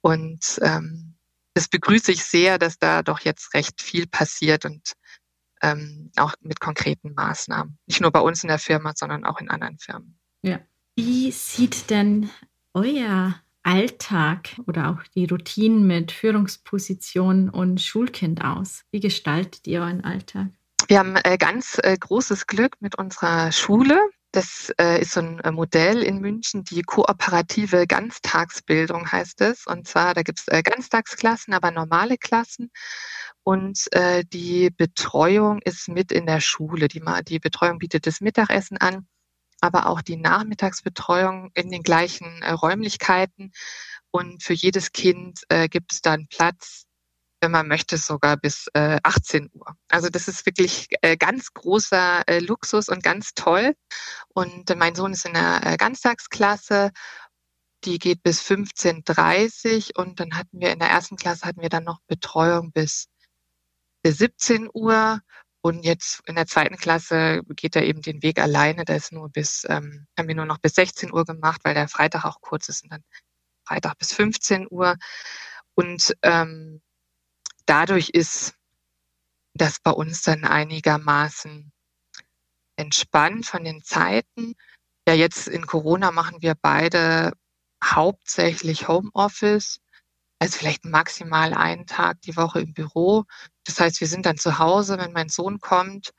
Und 0.01 0.59
ähm, 0.63 1.17
das 1.53 1.69
begrüße 1.69 2.11
ich 2.11 2.25
sehr, 2.25 2.59
dass 2.59 2.79
da 2.79 3.03
doch 3.03 3.21
jetzt 3.21 3.55
recht 3.55 3.83
viel 3.83 4.07
passiert 4.07 4.65
und 4.65 4.95
ähm, 5.63 6.11
auch 6.17 6.35
mit 6.41 6.59
konkreten 6.59 7.13
Maßnahmen. 7.15 7.79
Nicht 7.87 8.01
nur 8.01 8.11
bei 8.11 8.21
uns 8.21 8.43
in 8.43 8.49
der 8.49 8.59
Firma, 8.59 8.93
sondern 8.95 9.25
auch 9.25 9.41
in 9.41 9.51
anderen 9.51 9.79
Firmen. 9.79 10.19
Ja. 10.43 10.61
Wie 10.95 11.31
sieht 11.33 11.91
denn 11.91 12.31
euer 12.73 13.41
Alltag 13.67 14.51
oder 14.67 14.91
auch 14.91 15.03
die 15.15 15.27
Routinen 15.27 15.87
mit 15.89 16.13
Führungsposition 16.13 17.51
und 17.51 17.81
Schulkind 17.81 18.45
aus? 18.45 18.85
Wie 18.93 19.01
gestaltet 19.01 19.67
ihr 19.67 19.81
euren 19.81 20.05
Alltag? 20.05 20.51
Wir 20.87 21.01
haben 21.01 21.17
äh, 21.17 21.37
ganz 21.37 21.81
äh, 21.83 21.97
großes 21.99 22.47
Glück 22.47 22.77
mit 22.79 22.97
unserer 22.97 23.51
Schule. 23.51 23.99
Das 24.31 24.73
äh, 24.79 25.01
ist 25.01 25.13
so 25.13 25.21
ein 25.21 25.41
Modell 25.53 26.03
in 26.03 26.21
München, 26.21 26.63
die 26.63 26.83
kooperative 26.83 27.89
Ganztagsbildung 27.89 29.11
heißt 29.11 29.41
es. 29.41 29.67
Und 29.67 29.89
zwar, 29.89 30.15
da 30.15 30.23
gibt 30.23 30.39
es 30.39 30.63
Ganztagsklassen, 30.63 31.53
aber 31.53 31.71
normale 31.71 32.19
Klassen. 32.19 32.71
Und 33.43 33.87
die 34.33 34.71
Betreuung 34.71 35.61
ist 35.65 35.89
mit 35.89 36.11
in 36.11 36.27
der 36.27 36.41
Schule. 36.41 36.89
Die, 36.89 37.01
die 37.29 37.39
Betreuung 37.39 37.79
bietet 37.79 38.07
das 38.07 38.21
Mittagessen 38.21 38.77
an, 38.77 39.07
aber 39.61 39.87
auch 39.87 40.03
die 40.03 40.17
Nachmittagsbetreuung 40.17 41.51
in 41.55 41.71
den 41.71 41.83
gleichen 41.83 42.43
äh, 42.43 42.53
Räumlichkeiten. 42.53 43.53
Und 44.11 44.43
für 44.43 44.55
jedes 44.55 44.93
Kind 44.93 45.41
äh, 45.49 45.69
gibt 45.69 45.93
es 45.93 46.03
dann 46.03 46.27
Platz 46.29 46.87
wenn 47.41 47.51
man 47.51 47.69
möchte, 47.69 47.99
sogar 47.99 48.37
bis 48.37 48.69
äh, 48.75 48.99
18 49.03 49.51
Uhr. 49.53 49.77
Also 49.89 50.09
das 50.09 50.29
ist 50.29 50.47
wirklich 50.47 50.89
äh, 51.03 51.17
ganz 51.17 51.53
großer 51.53 52.27
äh, 52.27 52.39
Luxus 52.41 52.89
und 52.89 53.03
ganz 53.03 53.35
toll. 53.35 53.75
Und 54.35 54.75
mein 54.77 54.95
Sohn 54.95 55.13
ist 55.13 55.27
in 55.27 55.35
der 55.35 55.61
äh, 55.65 55.77
Ganztagsklasse. 55.77 56.91
Die 57.85 57.99
geht 57.99 58.23
bis 58.23 58.41
15.30 58.43 59.97
Uhr 59.97 60.05
und 60.05 60.19
dann 60.21 60.37
hatten 60.37 60.61
wir 60.61 60.73
in 60.73 60.79
der 60.79 60.89
ersten 60.89 61.17
Klasse 61.17 61.47
hatten 61.47 61.61
wir 61.61 61.69
dann 61.69 61.85
noch 61.85 62.01
Betreuung 62.07 62.73
bis 62.73 63.09
17 64.05 64.69
Uhr. 64.73 65.21
Und 65.67 65.85
jetzt 65.85 66.23
in 66.27 66.37
der 66.37 66.47
zweiten 66.47 66.77
Klasse 66.77 67.41
geht 67.57 67.75
er 67.75 67.83
eben 67.83 68.01
den 68.01 68.23
Weg 68.23 68.39
alleine. 68.39 68.85
Da 68.85 68.95
ist 68.95 69.11
nur 69.11 69.29
bis, 69.29 69.67
ähm, 69.69 70.07
haben 70.17 70.29
wir 70.29 70.37
nur 70.37 70.47
noch 70.47 70.59
bis 70.59 70.77
16 70.77 71.13
Uhr 71.13 71.25
gemacht, 71.25 71.61
weil 71.65 71.75
der 71.75 71.89
Freitag 71.89 72.25
auch 72.25 72.41
kurz 72.41 72.69
ist 72.69 72.85
und 72.85 72.93
dann 72.93 73.03
Freitag 73.67 73.99
bis 73.99 74.13
15 74.13 74.69
Uhr. 74.71 74.95
Und 75.75 76.17
ähm, 76.23 76.83
dadurch 77.65 78.11
ist 78.11 78.55
das 79.55 79.81
bei 79.81 79.91
uns 79.91 80.23
dann 80.23 80.45
einigermaßen 80.45 81.73
entspannt 82.77 83.45
von 83.47 83.65
den 83.65 83.83
Zeiten. 83.83 84.55
Ja, 85.09 85.15
jetzt 85.15 85.49
in 85.49 85.67
Corona 85.67 86.13
machen 86.13 86.43
wir 86.43 86.55
beide 86.55 87.33
hauptsächlich 87.83 88.87
Homeoffice, 88.87 89.81
also 90.39 90.59
vielleicht 90.59 90.85
maximal 90.85 91.55
einen 91.55 91.87
Tag 91.87 92.21
die 92.23 92.37
Woche 92.37 92.61
im 92.61 92.75
Büro. 92.75 93.25
Das 93.65 93.81
heißt, 93.81 94.01
wir 94.01 94.09
sind 94.09 94.27
dann 94.27 94.37
zu 94.37 94.59
Hause, 94.59 94.99
wenn 94.99 95.13
mein 95.13 95.29
Sohn 95.29 95.61
kommt 95.61 96.11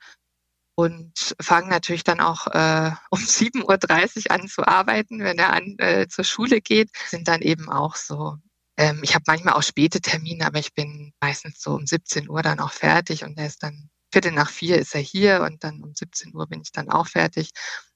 und 0.76 1.34
fangen 1.40 1.68
natürlich 1.68 2.04
dann 2.04 2.20
auch 2.20 2.46
äh, 2.48 2.92
um 3.10 3.20
7.30 3.20 4.26
Uhr 4.26 4.30
an 4.32 4.48
zu 4.48 4.66
arbeiten, 4.66 5.20
wenn 5.20 5.38
er 5.38 5.52
an, 5.52 5.76
äh, 5.78 6.08
zur 6.08 6.24
Schule 6.24 6.60
geht, 6.60 6.90
sind 7.08 7.28
dann 7.28 7.42
eben 7.42 7.68
auch 7.70 7.96
so 7.96 8.36
ähm, 8.78 9.00
ich 9.02 9.14
habe 9.14 9.24
manchmal 9.26 9.54
auch 9.54 9.62
späte 9.62 10.00
Termine, 10.00 10.46
aber 10.46 10.60
ich 10.60 10.72
bin 10.72 11.12
meistens 11.20 11.60
so 11.60 11.72
um 11.74 11.86
17 11.86 12.30
Uhr 12.30 12.42
dann 12.42 12.60
auch 12.60 12.72
fertig 12.72 13.24
und 13.24 13.36
er 13.36 13.46
ist 13.46 13.62
dann 13.62 13.90
Viertel 14.12 14.32
nach 14.32 14.50
vier 14.50 14.78
ist 14.78 14.94
er 14.94 15.00
hier 15.02 15.42
und 15.42 15.64
dann 15.64 15.82
um 15.82 15.94
17 15.94 16.34
Uhr 16.34 16.46
bin 16.46 16.62
ich 16.62 16.72
dann 16.72 16.88
auch 16.88 17.08
fertig. 17.08 17.50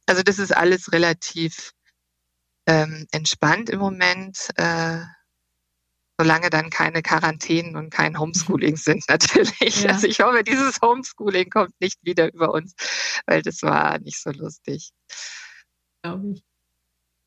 Also 0.06 0.22
das 0.22 0.38
ist 0.38 0.54
alles 0.54 0.92
relativ 0.92 1.72
ähm, 2.66 3.06
entspannt 3.12 3.70
im 3.70 3.78
Moment, 3.78 4.50
äh, 4.56 5.00
solange 6.22 6.50
dann 6.50 6.70
keine 6.70 7.02
Quarantänen 7.02 7.74
und 7.74 7.90
kein 7.90 8.16
Homeschooling 8.16 8.76
sind 8.76 9.04
natürlich. 9.08 9.82
Ja. 9.82 9.90
Also 9.90 10.06
ich 10.06 10.20
hoffe, 10.20 10.44
dieses 10.44 10.80
Homeschooling 10.80 11.50
kommt 11.50 11.72
nicht 11.80 11.98
wieder 12.02 12.32
über 12.32 12.52
uns, 12.52 12.74
weil 13.26 13.42
das 13.42 13.62
war 13.62 13.98
nicht 13.98 14.20
so 14.20 14.30
lustig. 14.30 14.92
Glaube 16.02 16.30
ich. 16.30 16.44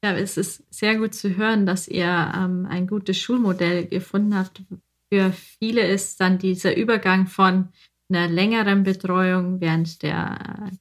Ja, 0.03 0.13
es 0.13 0.37
ist 0.37 0.63
sehr 0.69 0.95
gut 0.95 1.13
zu 1.13 1.35
hören, 1.35 1.65
dass 1.65 1.87
ihr 1.89 2.33
ähm, 2.35 2.65
ein 2.69 2.87
gutes 2.87 3.17
Schulmodell 3.17 3.87
gefunden 3.87 4.37
habt. 4.37 4.61
Für 5.11 5.33
viele 5.33 5.85
ist 5.85 6.21
dann 6.21 6.37
dieser 6.37 6.77
Übergang 6.77 7.27
von 7.27 7.69
einer 8.09 8.27
längeren 8.27 8.83
Betreuung 8.83 9.59
während 9.59 10.03
der 10.03 10.71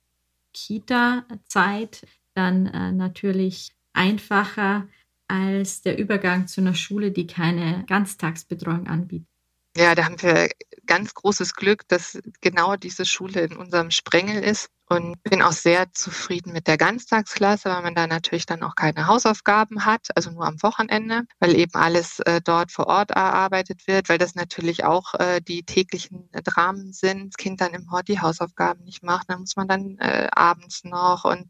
Kita-Zeit 0.53 2.07
dann 2.35 2.67
äh, 2.67 2.93
natürlich 2.93 3.73
einfacher 3.93 4.87
als 5.29 5.83
der 5.83 5.99
Übergang 5.99 6.47
zu 6.47 6.61
einer 6.61 6.75
Schule, 6.75 7.11
die 7.11 7.27
keine 7.27 7.85
Ganztagsbetreuung 7.87 8.87
anbietet. 8.87 9.29
Ja, 9.77 9.97
da 9.97 10.05
haben 10.05 10.23
wir 10.23 10.51
ganz 10.87 11.15
großes 11.15 11.55
Glück, 11.55 11.89
dass 11.89 12.19
genau 12.41 12.77
diese 12.77 13.05
Schule 13.05 13.41
in 13.41 13.57
unserem 13.57 13.91
Sprengel 13.91 14.41
ist 14.41 14.69
und 14.89 15.21
bin 15.25 15.43
auch 15.43 15.53
sehr 15.53 15.93
zufrieden 15.93 16.53
mit 16.53 16.69
der 16.69 16.77
Ganztagsklasse, 16.77 17.71
weil 17.71 17.83
man 17.83 17.97
da 17.97 18.07
natürlich 18.07 18.47
dann 18.47 18.63
auch 18.63 18.77
keine 18.77 19.09
Hausaufgaben 19.09 19.85
hat, 19.85 20.09
also 20.15 20.31
nur 20.31 20.47
am 20.47 20.63
Wochenende, 20.63 21.23
weil 21.41 21.57
eben 21.57 21.75
alles 21.75 22.21
äh, 22.21 22.41
dort 22.45 22.71
vor 22.71 22.87
Ort 22.87 23.11
erarbeitet 23.11 23.89
wird, 23.89 24.09
weil 24.09 24.19
das 24.19 24.37
natürlich 24.37 24.85
auch 24.85 25.15
äh, 25.15 25.41
die 25.41 25.65
täglichen 25.65 26.29
äh, 26.33 26.43
Dramen 26.43 26.93
sind. 26.93 27.35
Das 27.35 27.37
Kind 27.37 27.61
dann 27.61 27.75
im 27.75 27.91
Hort 27.91 28.07
die 28.07 28.21
Hausaufgaben 28.21 28.85
nicht 28.85 29.03
macht, 29.03 29.29
dann 29.29 29.41
muss 29.41 29.57
man 29.57 29.67
dann 29.67 29.99
äh, 29.99 30.29
abends 30.31 30.85
noch 30.85 31.25
und 31.25 31.49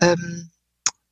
ähm, 0.00 0.51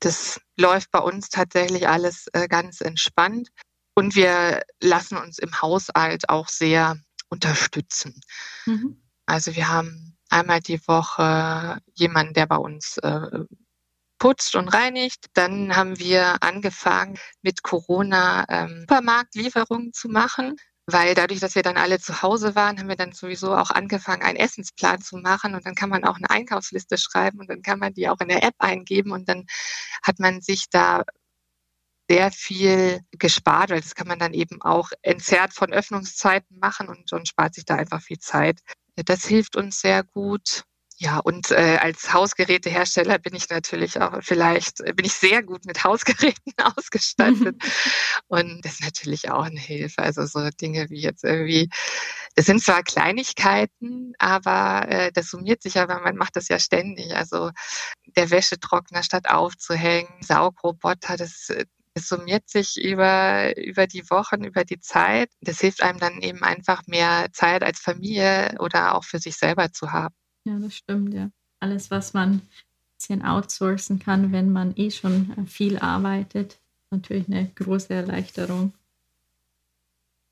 das 0.00 0.40
läuft 0.56 0.90
bei 0.90 0.98
uns 0.98 1.28
tatsächlich 1.28 1.88
alles 1.88 2.26
äh, 2.32 2.48
ganz 2.48 2.80
entspannt. 2.80 3.50
Und 3.94 4.14
wir 4.14 4.62
lassen 4.80 5.16
uns 5.18 5.38
im 5.38 5.60
Haushalt 5.60 6.28
auch 6.28 6.48
sehr 6.48 6.96
unterstützen. 7.28 8.20
Mhm. 8.66 9.02
Also 9.26 9.54
wir 9.54 9.68
haben 9.68 10.16
einmal 10.30 10.60
die 10.60 10.80
Woche 10.86 11.78
jemanden, 11.94 12.34
der 12.34 12.46
bei 12.46 12.56
uns 12.56 12.98
äh, 12.98 13.44
putzt 14.18 14.54
und 14.54 14.68
reinigt. 14.68 15.26
Dann 15.34 15.76
haben 15.76 15.98
wir 15.98 16.42
angefangen, 16.42 17.18
mit 17.42 17.62
Corona 17.62 18.44
ähm, 18.48 18.80
Supermarktlieferungen 18.80 19.92
zu 19.92 20.08
machen. 20.08 20.56
Weil 20.92 21.14
dadurch, 21.14 21.40
dass 21.40 21.54
wir 21.54 21.62
dann 21.62 21.76
alle 21.76 22.00
zu 22.00 22.22
Hause 22.22 22.54
waren, 22.54 22.78
haben 22.78 22.88
wir 22.88 22.96
dann 22.96 23.12
sowieso 23.12 23.54
auch 23.54 23.70
angefangen, 23.70 24.22
einen 24.22 24.38
Essensplan 24.38 25.00
zu 25.00 25.16
machen. 25.18 25.54
Und 25.54 25.66
dann 25.66 25.74
kann 25.74 25.90
man 25.90 26.04
auch 26.04 26.16
eine 26.16 26.30
Einkaufsliste 26.30 26.98
schreiben 26.98 27.40
und 27.40 27.50
dann 27.50 27.62
kann 27.62 27.78
man 27.78 27.94
die 27.94 28.08
auch 28.08 28.20
in 28.20 28.28
der 28.28 28.42
App 28.42 28.54
eingeben. 28.58 29.12
Und 29.12 29.28
dann 29.28 29.46
hat 30.02 30.18
man 30.18 30.40
sich 30.40 30.70
da 30.70 31.04
sehr 32.08 32.32
viel 32.32 33.00
gespart, 33.12 33.70
weil 33.70 33.80
das 33.80 33.94
kann 33.94 34.08
man 34.08 34.18
dann 34.18 34.34
eben 34.34 34.60
auch 34.62 34.90
entzerrt 35.02 35.54
von 35.54 35.72
Öffnungszeiten 35.72 36.58
machen 36.58 36.88
und, 36.88 37.12
und 37.12 37.28
spart 37.28 37.54
sich 37.54 37.64
da 37.64 37.76
einfach 37.76 38.02
viel 38.02 38.18
Zeit. 38.18 38.60
Das 38.96 39.24
hilft 39.24 39.56
uns 39.56 39.80
sehr 39.80 40.02
gut. 40.02 40.64
Ja, 41.02 41.18
und 41.18 41.50
äh, 41.50 41.78
als 41.80 42.12
Hausgerätehersteller 42.12 43.18
bin 43.18 43.34
ich 43.34 43.48
natürlich 43.48 43.98
auch 44.02 44.18
vielleicht, 44.20 44.84
bin 44.84 45.06
ich 45.06 45.14
sehr 45.14 45.42
gut 45.42 45.64
mit 45.64 45.82
Hausgeräten 45.82 46.52
ausgestattet. 46.76 47.56
und 48.28 48.62
das 48.62 48.72
ist 48.74 48.82
natürlich 48.82 49.30
auch 49.30 49.44
eine 49.44 49.58
Hilfe. 49.58 50.02
Also 50.02 50.26
so 50.26 50.50
Dinge 50.60 50.90
wie 50.90 51.00
jetzt 51.00 51.24
irgendwie, 51.24 51.70
das 52.34 52.44
sind 52.44 52.62
zwar 52.62 52.82
Kleinigkeiten, 52.82 54.12
aber 54.18 54.88
äh, 54.90 55.10
das 55.12 55.30
summiert 55.30 55.62
sich 55.62 55.76
weil 55.76 55.86
man 55.86 56.16
macht 56.16 56.36
das 56.36 56.48
ja 56.48 56.58
ständig. 56.58 57.14
Also 57.16 57.50
der 58.16 58.30
Wäschetrockner 58.30 59.02
statt 59.02 59.26
aufzuhängen, 59.30 60.10
Saugroboter, 60.20 61.16
das 61.16 61.50
es 61.94 62.08
summiert 62.08 62.48
sich 62.48 62.76
über, 62.76 63.56
über 63.56 63.86
die 63.86 64.08
Wochen, 64.10 64.44
über 64.44 64.64
die 64.64 64.80
Zeit. 64.80 65.30
Das 65.40 65.60
hilft 65.60 65.82
einem 65.82 65.98
dann 65.98 66.20
eben 66.22 66.42
einfach 66.42 66.82
mehr 66.86 67.28
Zeit 67.32 67.62
als 67.64 67.80
Familie 67.80 68.54
oder 68.60 68.94
auch 68.94 69.04
für 69.04 69.18
sich 69.18 69.36
selber 69.36 69.72
zu 69.72 69.92
haben. 69.92 70.14
Ja, 70.44 70.58
das 70.58 70.74
stimmt, 70.74 71.14
ja. 71.14 71.30
Alles, 71.60 71.90
was 71.90 72.14
man 72.14 72.30
ein 72.30 72.42
bisschen 72.96 73.22
outsourcen 73.22 73.98
kann, 73.98 74.32
wenn 74.32 74.50
man 74.50 74.74
eh 74.76 74.90
schon 74.90 75.46
viel 75.46 75.78
arbeitet, 75.78 76.58
natürlich 76.90 77.28
eine 77.28 77.50
große 77.54 77.92
Erleichterung 77.92 78.72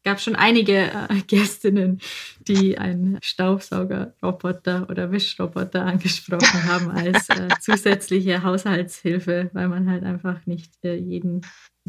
gab 0.09 0.21
schon 0.21 0.37
einige 0.37 0.91
äh, 0.91 1.21
Gästinnen, 1.27 2.01
die 2.41 2.79
einen 2.79 3.19
Staubsaugerroboter 3.23 4.89
oder 4.89 5.13
Wischroboter 5.13 5.85
angesprochen 5.85 6.65
haben 6.65 6.91
als 6.91 7.29
äh, 7.29 7.49
zusätzliche 7.61 8.43
Haushaltshilfe, 8.43 9.51
weil 9.53 9.69
man 9.69 9.91
halt 9.91 10.05
einfach 10.05 10.47
nicht 10.47 10.73
äh, 10.83 10.95
jeden 10.95 11.43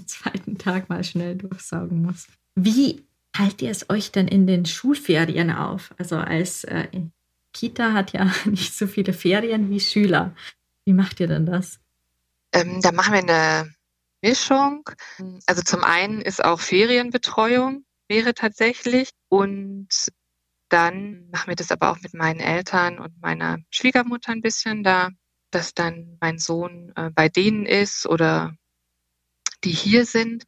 zweiten 0.05 0.57
Tag 0.57 0.89
mal 0.89 1.03
schnell 1.05 1.35
durchsaugen 1.35 2.01
muss. 2.01 2.27
Wie 2.55 3.05
haltet 3.37 3.61
ihr 3.61 3.71
es 3.71 3.89
euch 3.89 4.11
denn 4.11 4.27
in 4.27 4.47
den 4.47 4.65
Schulferien 4.65 5.49
auf? 5.49 5.93
Also 5.97 6.17
als 6.17 6.65
äh, 6.65 6.87
Kita 7.53 7.93
hat 7.93 8.13
ja 8.13 8.31
nicht 8.45 8.73
so 8.75 8.87
viele 8.87 9.13
Ferien 9.13 9.69
wie 9.69 9.79
Schüler. 9.79 10.35
Wie 10.85 10.93
macht 10.93 11.19
ihr 11.19 11.27
denn 11.27 11.45
das? 11.45 11.79
Ähm, 12.51 12.81
da 12.81 12.91
machen 12.91 13.13
wir 13.13 13.19
eine 13.19 13.73
Mischung. 14.21 14.89
Also 15.45 15.61
zum 15.61 15.83
einen 15.83 16.21
ist 16.21 16.43
auch 16.43 16.59
Ferienbetreuung 16.59 17.85
wäre 18.09 18.33
tatsächlich. 18.33 19.11
Und 19.29 19.87
dann 20.67 21.29
machen 21.29 21.47
wir 21.47 21.55
das 21.55 21.71
aber 21.71 21.91
auch 21.91 22.01
mit 22.01 22.13
meinen 22.13 22.39
Eltern 22.39 22.99
und 22.99 23.21
meiner 23.21 23.59
Schwiegermutter 23.69 24.31
ein 24.31 24.41
bisschen 24.41 24.83
da, 24.83 25.09
dass 25.51 25.73
dann 25.73 26.17
mein 26.19 26.37
Sohn 26.37 26.91
äh, 26.95 27.09
bei 27.11 27.29
denen 27.29 27.65
ist 27.65 28.05
oder 28.05 28.53
die 29.63 29.71
hier 29.71 30.05
sind. 30.05 30.43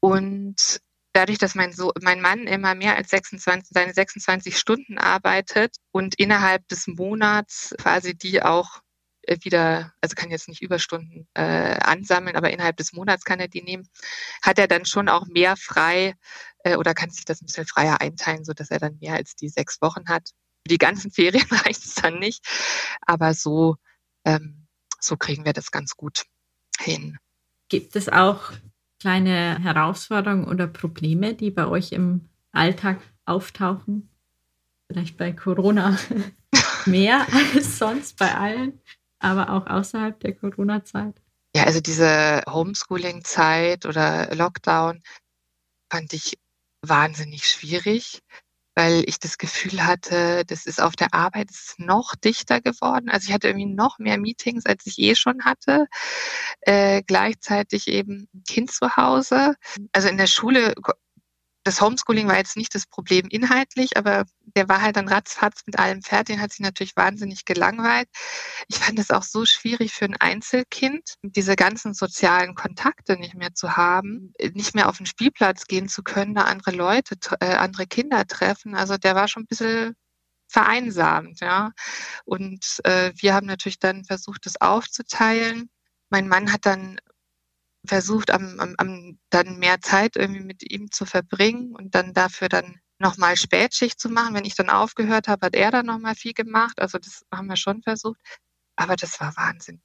Und 0.00 0.80
dadurch, 1.14 1.38
dass 1.38 1.54
mein, 1.54 1.72
so 1.72 1.92
mein 2.02 2.20
Mann 2.20 2.46
immer 2.46 2.74
mehr 2.74 2.96
als 2.96 3.10
26, 3.10 3.70
seine 3.72 3.94
26 3.94 4.58
Stunden 4.58 4.98
arbeitet 4.98 5.76
und 5.92 6.16
innerhalb 6.16 6.66
des 6.68 6.86
Monats 6.86 7.74
quasi 7.78 8.14
die 8.14 8.42
auch 8.42 8.82
äh, 9.22 9.38
wieder, 9.42 9.94
also 10.00 10.14
kann 10.16 10.30
jetzt 10.30 10.48
nicht 10.48 10.60
Überstunden 10.60 11.26
äh, 11.34 11.78
ansammeln, 11.80 12.36
aber 12.36 12.50
innerhalb 12.50 12.76
des 12.76 12.92
Monats 12.92 13.24
kann 13.24 13.40
er 13.40 13.48
die 13.48 13.62
nehmen, 13.62 13.88
hat 14.42 14.58
er 14.58 14.68
dann 14.68 14.84
schon 14.84 15.08
auch 15.08 15.26
mehr 15.26 15.56
frei 15.56 16.14
äh, 16.64 16.76
oder 16.76 16.94
kann 16.94 17.10
sich 17.10 17.24
das 17.24 17.40
ein 17.40 17.46
bisschen 17.46 17.66
freier 17.66 18.00
einteilen, 18.00 18.44
so 18.44 18.52
dass 18.52 18.70
er 18.70 18.80
dann 18.80 18.98
mehr 19.00 19.14
als 19.14 19.36
die 19.36 19.48
sechs 19.48 19.80
Wochen 19.80 20.08
hat. 20.08 20.30
Die 20.66 20.78
ganzen 20.78 21.10
Ferien 21.12 21.46
reicht 21.48 21.84
es 21.84 21.94
dann 21.94 22.18
nicht, 22.18 22.44
aber 23.02 23.34
so, 23.34 23.76
ähm, 24.24 24.66
so 25.00 25.16
kriegen 25.16 25.44
wir 25.44 25.52
das 25.52 25.70
ganz 25.70 25.96
gut 25.96 26.24
hin. 26.80 27.18
Gibt 27.68 27.94
es 27.94 28.08
auch 28.08 28.52
kleine 29.04 29.58
Herausforderungen 29.62 30.46
oder 30.46 30.66
Probleme, 30.66 31.34
die 31.34 31.50
bei 31.50 31.66
euch 31.66 31.92
im 31.92 32.30
Alltag 32.52 33.02
auftauchen? 33.26 34.08
Vielleicht 34.90 35.18
bei 35.18 35.30
Corona 35.30 35.98
mehr 36.86 37.26
als 37.54 37.76
sonst 37.76 38.16
bei 38.16 38.34
allen, 38.34 38.80
aber 39.18 39.50
auch 39.50 39.66
außerhalb 39.66 40.18
der 40.20 40.34
Corona-Zeit? 40.34 41.20
Ja, 41.54 41.64
also 41.64 41.82
diese 41.82 42.40
Homeschooling-Zeit 42.48 43.84
oder 43.84 44.34
Lockdown 44.34 45.02
fand 45.92 46.14
ich 46.14 46.38
wahnsinnig 46.80 47.46
schwierig, 47.46 48.22
weil 48.74 49.04
ich 49.06 49.18
das 49.18 49.38
Gefühl 49.38 49.86
hatte, 49.86 50.44
das 50.46 50.66
ist 50.66 50.80
auf 50.80 50.96
der 50.96 51.14
Arbeit 51.14 51.50
ist 51.50 51.78
noch 51.78 52.14
dichter 52.16 52.60
geworden. 52.60 53.08
Also 53.08 53.28
ich 53.28 53.34
hatte 53.34 53.48
irgendwie 53.48 53.66
noch 53.66 53.98
mehr 53.98 54.18
Meetings, 54.18 54.66
als 54.66 54.86
ich 54.86 54.98
eh 54.98 55.14
schon 55.14 55.44
hatte. 55.44 55.86
Äh, 56.60 57.02
gleichzeitig 57.06 57.88
eben 57.88 58.28
ein 58.34 58.42
Kind 58.48 58.72
zu 58.72 58.96
Hause. 58.96 59.54
Also 59.92 60.08
in 60.08 60.18
der 60.18 60.26
Schule 60.26 60.74
das 61.64 61.80
Homeschooling 61.80 62.28
war 62.28 62.36
jetzt 62.36 62.56
nicht 62.56 62.74
das 62.74 62.86
Problem 62.86 63.26
inhaltlich, 63.28 63.96
aber 63.96 64.24
der 64.54 64.68
war 64.68 64.82
halt 64.82 64.96
dann 64.96 65.08
ratzfatz 65.08 65.62
mit 65.66 65.78
allem 65.78 66.02
fertig 66.02 66.36
und 66.36 66.42
hat 66.42 66.52
sich 66.52 66.60
natürlich 66.60 66.94
wahnsinnig 66.94 67.46
gelangweilt. 67.46 68.08
Ich 68.68 68.76
fand 68.76 68.98
es 68.98 69.10
auch 69.10 69.22
so 69.22 69.46
schwierig 69.46 69.92
für 69.92 70.04
ein 70.04 70.16
Einzelkind, 70.16 71.14
diese 71.22 71.56
ganzen 71.56 71.94
sozialen 71.94 72.54
Kontakte 72.54 73.16
nicht 73.16 73.34
mehr 73.34 73.54
zu 73.54 73.76
haben, 73.76 74.32
nicht 74.52 74.74
mehr 74.74 74.88
auf 74.88 74.98
den 74.98 75.06
Spielplatz 75.06 75.66
gehen 75.66 75.88
zu 75.88 76.02
können, 76.02 76.34
da 76.34 76.42
andere 76.42 76.72
Leute, 76.72 77.16
äh, 77.40 77.54
andere 77.54 77.86
Kinder 77.86 78.26
treffen. 78.26 78.74
Also 78.74 78.98
der 78.98 79.14
war 79.14 79.26
schon 79.26 79.44
ein 79.44 79.48
bisschen 79.48 79.96
vereinsamt, 80.48 81.40
ja. 81.40 81.72
Und 82.24 82.80
äh, 82.84 83.12
wir 83.16 83.34
haben 83.34 83.46
natürlich 83.46 83.78
dann 83.78 84.04
versucht, 84.04 84.46
das 84.46 84.60
aufzuteilen. 84.60 85.70
Mein 86.10 86.28
Mann 86.28 86.52
hat 86.52 86.66
dann 86.66 86.98
versucht, 87.86 88.30
am, 88.30 88.58
am, 88.60 88.74
am 88.78 89.18
dann 89.30 89.58
mehr 89.58 89.80
Zeit 89.80 90.16
irgendwie 90.16 90.44
mit 90.44 90.70
ihm 90.70 90.90
zu 90.90 91.06
verbringen 91.06 91.74
und 91.74 91.94
dann 91.94 92.12
dafür 92.12 92.48
dann 92.48 92.80
nochmal 92.98 93.36
Spätschicht 93.36 94.00
zu 94.00 94.08
machen. 94.08 94.34
Wenn 94.34 94.44
ich 94.44 94.54
dann 94.54 94.70
aufgehört 94.70 95.28
habe, 95.28 95.46
hat 95.46 95.54
er 95.54 95.70
dann 95.70 95.86
nochmal 95.86 96.14
viel 96.14 96.32
gemacht. 96.32 96.80
Also 96.80 96.98
das 96.98 97.24
haben 97.32 97.48
wir 97.48 97.56
schon 97.56 97.82
versucht. 97.82 98.18
Aber 98.76 98.96
das 98.96 99.20
war 99.20 99.36
wahnsinnig 99.36 99.82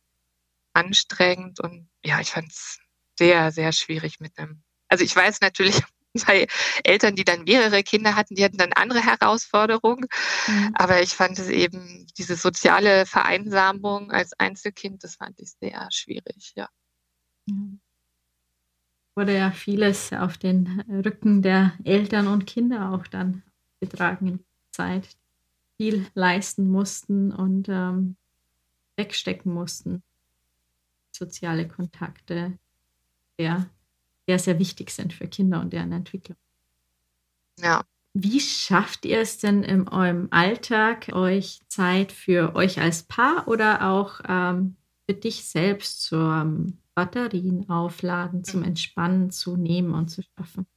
anstrengend 0.73 1.59
und 1.59 1.89
ja, 2.03 2.19
ich 2.19 2.31
fand 2.31 2.51
es 2.51 2.79
sehr, 3.17 3.51
sehr 3.51 3.71
schwierig 3.73 4.19
mit 4.19 4.37
einem. 4.37 4.63
Also 4.87 5.03
ich 5.03 5.15
weiß 5.15 5.41
natürlich, 5.41 5.81
bei 6.27 6.47
Eltern, 6.83 7.15
die 7.15 7.25
dann 7.25 7.43
mehrere 7.43 7.83
Kinder 7.83 8.15
hatten, 8.15 8.35
die 8.35 8.43
hatten 8.43 8.57
dann 8.57 8.73
andere 8.73 9.03
Herausforderungen. 9.03 10.07
Mhm. 10.47 10.71
Aber 10.75 11.01
ich 11.01 11.13
fand 11.15 11.37
es 11.37 11.49
eben, 11.49 12.07
diese 12.17 12.35
soziale 12.35 13.05
Vereinsamung 13.05 14.11
als 14.11 14.33
Einzelkind, 14.39 15.03
das 15.03 15.15
fand 15.15 15.39
ich 15.39 15.51
sehr 15.59 15.87
schwierig, 15.91 16.53
ja. 16.55 16.69
Mhm 17.45 17.81
wurde 19.19 19.35
ja 19.35 19.51
vieles 19.51 20.13
auf 20.13 20.37
den 20.37 20.81
Rücken 20.87 21.41
der 21.41 21.73
Eltern 21.83 22.27
und 22.27 22.47
Kinder 22.47 22.93
auch 22.93 23.05
dann 23.05 23.43
getragen 23.81 24.27
in 24.27 24.37
der 24.37 24.45
Zeit, 24.71 25.09
viel 25.75 26.07
leisten 26.13 26.69
mussten 26.69 27.33
und 27.33 27.67
ähm, 27.67 28.15
wegstecken 28.95 29.53
mussten. 29.53 30.03
Soziale 31.11 31.67
Kontakte, 31.67 32.57
der, 33.37 33.69
der 34.29 34.39
sehr 34.39 34.57
wichtig 34.57 34.89
sind 34.89 35.11
für 35.11 35.27
Kinder 35.27 35.59
und 35.59 35.73
deren 35.73 35.91
Entwicklung. 35.91 36.37
Ja. 37.59 37.83
Wie 38.13 38.39
schafft 38.39 39.03
ihr 39.03 39.19
es 39.19 39.37
denn 39.37 39.63
in 39.63 39.89
eurem 39.89 40.29
Alltag, 40.31 41.09
euch 41.11 41.59
Zeit 41.67 42.13
für 42.13 42.55
euch 42.55 42.79
als 42.79 43.03
Paar 43.03 43.49
oder 43.49 43.89
auch 43.89 44.21
ähm, 44.25 44.77
für 45.05 45.13
dich 45.13 45.43
selbst 45.43 46.03
zur 46.03 46.45
Batterien 46.99 47.69
aufladen, 47.69 48.43
zum 48.43 48.61
Entspannen 48.61 49.31
zu 49.31 49.55
nehmen 49.55 49.93
und 49.93 50.09
zu 50.09 50.21
schaffen? 50.21 50.67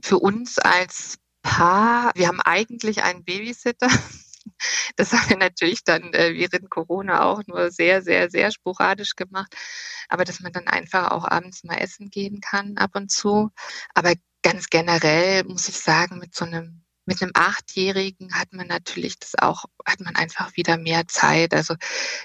Für 0.00 0.18
uns 0.18 0.58
als 0.58 1.18
Paar, 1.42 2.10
wir 2.14 2.28
haben 2.28 2.40
eigentlich 2.40 3.02
einen 3.02 3.24
Babysitter. 3.24 3.88
Das 4.96 5.12
haben 5.12 5.28
wir 5.28 5.36
natürlich 5.36 5.84
dann 5.84 6.14
äh, 6.14 6.32
während 6.34 6.70
Corona 6.70 7.22
auch 7.22 7.42
nur 7.46 7.70
sehr, 7.70 8.00
sehr, 8.00 8.30
sehr 8.30 8.50
sporadisch 8.50 9.14
gemacht. 9.14 9.54
Aber 10.08 10.24
dass 10.24 10.40
man 10.40 10.52
dann 10.52 10.66
einfach 10.66 11.10
auch 11.10 11.26
abends 11.26 11.64
mal 11.64 11.76
essen 11.76 12.08
gehen 12.08 12.40
kann 12.40 12.78
ab 12.78 12.92
und 12.94 13.10
zu. 13.10 13.50
Aber 13.94 14.14
ganz 14.42 14.68
generell 14.70 15.44
muss 15.44 15.68
ich 15.68 15.78
sagen, 15.78 16.18
mit 16.18 16.34
so 16.34 16.46
einem 16.46 16.82
mit 17.08 17.22
einem 17.22 17.32
Achtjährigen 17.34 18.34
hat 18.34 18.52
man 18.52 18.66
natürlich 18.66 19.18
das 19.18 19.32
auch, 19.38 19.64
hat 19.86 20.00
man 20.00 20.14
einfach 20.14 20.54
wieder 20.56 20.76
mehr 20.76 21.08
Zeit. 21.08 21.54
Also 21.54 21.74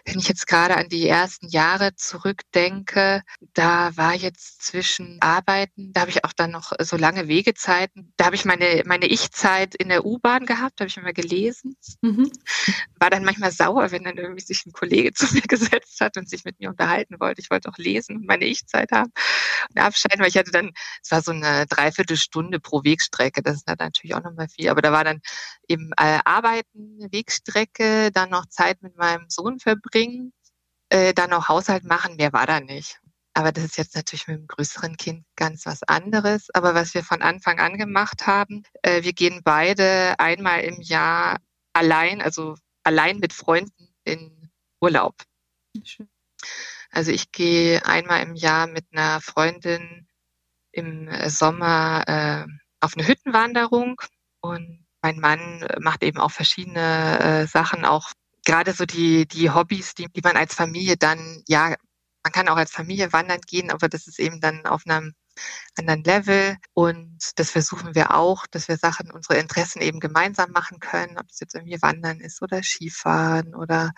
wenn 0.04 0.20
ich 0.20 0.28
jetzt 0.28 0.46
gerade 0.46 0.76
an 0.76 0.90
die 0.90 1.08
ersten 1.08 1.48
Jahre 1.48 1.96
zurückdenke, 1.96 3.22
da 3.54 3.96
war 3.96 4.14
jetzt 4.14 4.62
zwischen 4.62 5.22
Arbeiten, 5.22 5.94
da 5.94 6.02
habe 6.02 6.12
ich 6.12 6.26
auch 6.26 6.34
dann 6.34 6.52
noch 6.52 6.74
so 6.80 6.98
lange 6.98 7.30
Wegezeiten, 7.30 8.12
da 8.18 8.26
habe 8.26 8.36
ich 8.36 8.44
meine, 8.44 8.84
meine 8.86 9.06
Ich-Zeit 9.06 9.74
in 9.74 9.88
der 9.88 10.06
U-Bahn 10.06 10.46
gehabt, 10.46 10.82
habe 10.82 10.90
ich 10.90 10.98
immer 10.98 11.14
gelesen. 11.14 11.78
Mhm. 12.02 12.30
War 13.00 13.10
dann 13.10 13.24
manchmal 13.24 13.54
sauer, 13.54 13.92
wenn 13.92 14.04
dann 14.04 14.18
irgendwie 14.18 14.44
sich 14.44 14.66
ein 14.66 14.74
Kollege 14.74 15.14
zu 15.14 15.34
mir 15.34 15.44
gesetzt 15.44 16.02
hat 16.02 16.18
und 16.18 16.30
sich 16.30 16.44
mit 16.44 16.60
mir 16.60 16.70
unterhalten 16.70 17.22
wollte. 17.22 17.40
Ich 17.40 17.50
wollte 17.50 17.70
auch 17.70 17.78
lesen 17.78 18.18
und 18.18 18.26
meine 18.26 18.46
Ich-Zeit 18.46 18.92
haben 18.92 19.14
und 19.70 19.82
abschalten, 19.82 20.20
weil 20.20 20.28
ich 20.28 20.38
hatte 20.38 20.52
dann, 20.52 20.72
es 21.02 21.10
war 21.10 21.22
so 21.22 21.32
eine 21.32 21.68
Dreiviertelstunde 21.68 22.60
pro 22.60 22.84
Wegstrecke, 22.84 23.42
das 23.42 23.56
ist 23.56 23.68
natürlich 23.68 24.16
auch 24.16 24.24
nochmal 24.24 24.50
viel 24.50 24.73
aber 24.74 24.82
da 24.82 24.92
war 24.92 25.04
dann 25.04 25.22
eben 25.68 25.92
äh, 25.98 26.20
Arbeiten, 26.26 27.00
Wegstrecke, 27.12 28.12
dann 28.12 28.30
noch 28.30 28.48
Zeit 28.48 28.82
mit 28.82 28.98
meinem 28.98 29.30
Sohn 29.30 29.60
verbringen, 29.60 30.34
äh, 30.90 31.14
dann 31.14 31.30
noch 31.30 31.48
Haushalt 31.48 31.84
machen, 31.86 32.18
mehr 32.18 32.34
war 32.34 32.48
da 32.48 32.60
nicht. 32.60 33.00
Aber 33.36 33.52
das 33.52 33.64
ist 33.64 33.78
jetzt 33.78 33.96
natürlich 33.96 34.28
mit 34.28 34.38
einem 34.38 34.48
größeren 34.48 34.96
Kind 34.98 35.26
ganz 35.36 35.66
was 35.66 35.82
anderes. 35.84 36.50
Aber 36.54 36.76
was 36.76 36.94
wir 36.94 37.04
von 37.04 37.22
Anfang 37.22 37.60
an 37.60 37.78
gemacht 37.78 38.28
haben, 38.28 38.64
äh, 38.84 39.04
wir 39.04 39.14
gehen 39.14 39.42
beide 39.44 40.16
einmal 40.20 40.62
im 40.62 40.82
Jahr 40.82 41.38
allein, 41.74 42.22
also 42.22 42.56
allein 42.84 43.18
mit 43.18 43.34
Freunden 43.34 43.96
in 44.04 44.52
Urlaub. 44.82 45.16
Schön. 45.84 46.10
Also 46.92 47.12
ich 47.12 47.32
gehe 47.32 47.84
einmal 47.86 48.22
im 48.22 48.36
Jahr 48.36 48.68
mit 48.68 48.86
einer 48.92 49.20
Freundin 49.22 50.08
im 50.72 51.10
Sommer 51.30 52.04
äh, 52.08 52.46
auf 52.82 52.96
eine 52.96 53.08
Hüttenwanderung 53.08 54.02
und 54.44 54.86
mein 55.02 55.20
Mann 55.20 55.66
macht 55.80 56.04
eben 56.04 56.20
auch 56.20 56.32
verschiedene 56.32 57.20
äh, 57.20 57.48
Sachen, 57.48 57.86
auch 57.86 58.12
gerade 58.46 58.74
so 58.74 58.86
die, 58.86 59.26
die 59.28 59.50
Hobbys, 59.52 59.96
die, 59.96 60.08
die 60.12 60.22
man 60.22 60.38
als 60.38 60.54
Familie 60.54 60.98
dann, 60.98 61.42
ja, 61.48 61.76
man 62.24 62.32
kann 62.32 62.48
auch 62.48 62.58
als 62.58 62.72
Familie 62.72 63.12
wandern 63.12 63.42
gehen, 63.42 63.72
aber 63.72 63.90
das 63.90 64.08
ist 64.08 64.20
eben 64.20 64.40
dann 64.40 64.66
auf 64.66 64.84
einem 64.86 65.14
anderen 65.78 66.04
Level. 66.04 66.58
Und 66.74 67.20
das 67.36 67.52
versuchen 67.52 67.96
wir 67.96 68.14
auch, 68.14 68.46
dass 68.48 68.68
wir 68.68 68.78
Sachen, 68.78 69.12
unsere 69.12 69.40
Interessen 69.40 69.82
eben 69.82 70.00
gemeinsam 70.00 70.52
machen 70.52 70.80
können, 70.80 71.18
ob 71.18 71.26
es 71.30 71.40
jetzt 71.40 71.56
irgendwie 71.56 71.82
Wandern 71.82 72.20
ist 72.20 72.42
oder 72.42 72.64
Skifahren 72.64 73.56
oder 73.56 73.92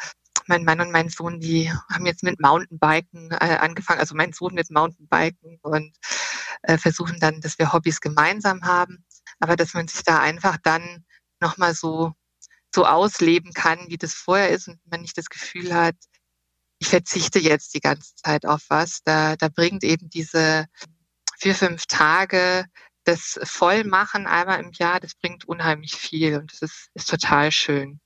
mein 0.48 0.64
Mann 0.64 0.82
und 0.82 0.92
mein 0.92 1.10
Sohn, 1.10 1.40
die 1.40 1.72
haben 1.92 2.06
jetzt 2.06 2.24
mit 2.24 2.40
Mountainbiken 2.40 3.32
äh, 3.32 3.58
angefangen, 3.60 4.00
also 4.00 4.16
mein 4.16 4.34
Sohn 4.34 4.54
mit 4.54 4.70
Mountainbiken 4.70 5.60
und 5.62 5.96
äh, 6.64 6.78
versuchen 6.78 7.20
dann, 7.20 7.42
dass 7.42 7.58
wir 7.58 7.74
Hobbys 7.74 8.00
gemeinsam 8.00 8.64
haben 8.64 9.05
aber 9.40 9.56
dass 9.56 9.74
man 9.74 9.88
sich 9.88 10.04
da 10.04 10.20
einfach 10.20 10.58
dann 10.64 11.06
nochmal 11.40 11.74
so, 11.74 12.14
so 12.74 12.86
ausleben 12.86 13.54
kann, 13.54 13.80
wie 13.88 13.98
das 13.98 14.14
vorher 14.14 14.50
ist 14.50 14.68
und 14.68 14.80
man 14.86 15.02
nicht 15.02 15.18
das 15.18 15.30
Gefühl 15.30 15.74
hat, 15.74 15.96
ich 16.80 16.88
verzichte 16.88 17.40
jetzt 17.40 17.74
die 17.74 17.80
ganze 17.80 18.16
Zeit 18.16 18.46
auf 18.46 18.66
was. 18.70 19.02
Da, 19.04 19.36
da 19.36 19.48
bringt 19.50 19.84
eben 19.84 20.10
diese 20.10 20.68
vier, 21.40 21.56
fünf 21.56 21.86
Tage 21.86 22.66
das 23.06 23.40
Vollmachen 23.44 24.26
einmal 24.28 24.60
im 24.60 24.72
Jahr, 24.74 25.00
das 25.00 25.14
bringt 25.16 25.46
unheimlich 25.46 25.94
viel 25.94 26.38
und 26.38 26.52
das 26.52 26.62
ist, 26.64 26.90
ist 26.96 27.10
total 27.10 27.52
schön. 27.52 28.00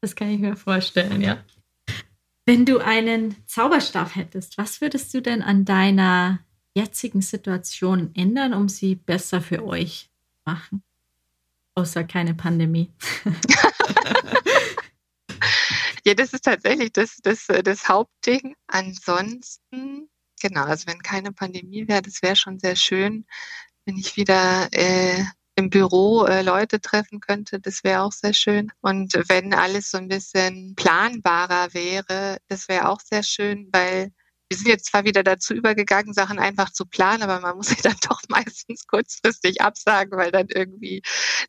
Das 0.00 0.16
kann 0.16 0.30
ich 0.30 0.38
mir 0.38 0.56
vorstellen, 0.56 1.20
ja. 1.20 1.44
Wenn 2.46 2.64
du 2.64 2.78
einen 2.78 3.36
Zauberstab 3.46 4.16
hättest, 4.16 4.56
was 4.56 4.80
würdest 4.80 5.12
du 5.12 5.20
denn 5.20 5.42
an 5.42 5.66
deiner 5.66 6.40
jetzigen 6.74 7.20
Situation 7.20 8.14
ändern, 8.14 8.54
um 8.54 8.68
sie 8.70 8.94
besser 8.94 9.42
für 9.42 9.64
euch 9.66 10.10
machen. 10.48 10.82
Außer 11.74 12.04
keine 12.04 12.34
Pandemie. 12.34 12.90
ja, 16.04 16.14
das 16.14 16.32
ist 16.32 16.44
tatsächlich 16.44 16.92
das, 16.92 17.18
das, 17.22 17.46
das 17.46 17.86
Hauptding. 17.86 18.56
Ansonsten, 18.66 20.08
genau, 20.40 20.64
also 20.64 20.86
wenn 20.86 21.00
keine 21.02 21.32
Pandemie 21.32 21.86
wäre, 21.86 22.00
das 22.00 22.22
wäre 22.22 22.34
schon 22.34 22.58
sehr 22.58 22.76
schön, 22.76 23.26
wenn 23.84 23.98
ich 23.98 24.16
wieder 24.16 24.68
äh, 24.72 25.22
im 25.56 25.68
Büro 25.68 26.24
äh, 26.24 26.40
Leute 26.42 26.80
treffen 26.80 27.20
könnte, 27.20 27.60
das 27.60 27.84
wäre 27.84 28.02
auch 28.02 28.12
sehr 28.12 28.32
schön. 28.32 28.72
Und 28.80 29.12
wenn 29.28 29.52
alles 29.52 29.90
so 29.90 29.98
ein 29.98 30.08
bisschen 30.08 30.74
planbarer 30.76 31.74
wäre, 31.74 32.38
das 32.48 32.68
wäre 32.68 32.88
auch 32.88 33.00
sehr 33.00 33.22
schön, 33.22 33.68
weil 33.72 34.12
wir 34.48 34.56
sind 34.56 34.68
jetzt 34.68 34.86
zwar 34.86 35.04
wieder 35.04 35.22
dazu 35.22 35.52
übergegangen, 35.52 36.14
Sachen 36.14 36.38
einfach 36.38 36.70
zu 36.72 36.86
planen, 36.86 37.22
aber 37.22 37.40
man 37.40 37.56
muss 37.56 37.68
sie 37.68 37.76
dann 37.82 37.96
doch 38.08 38.22
meistens 38.28 38.86
kurzfristig 38.86 39.60
absagen, 39.60 40.18
weil 40.18 40.32
dann 40.32 40.48
irgendwie 40.48 41.02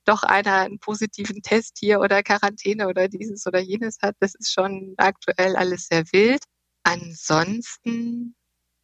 doch 0.06 0.24
einer 0.24 0.56
einen 0.56 0.80
positiven 0.80 1.41
Test 1.41 1.78
hier 1.80 2.02
oder 2.02 2.24
Quarantäne 2.24 2.88
oder 2.88 3.08
dieses 3.08 3.45
oder 3.47 3.60
jenes 3.60 4.00
hat. 4.02 4.16
Das 4.20 4.36
ist 4.36 4.52
schon 4.52 4.95
aktuell 4.97 5.56
alles 5.56 5.88
sehr 5.88 6.04
wild. 6.12 6.43
Ansonsten 6.84 8.36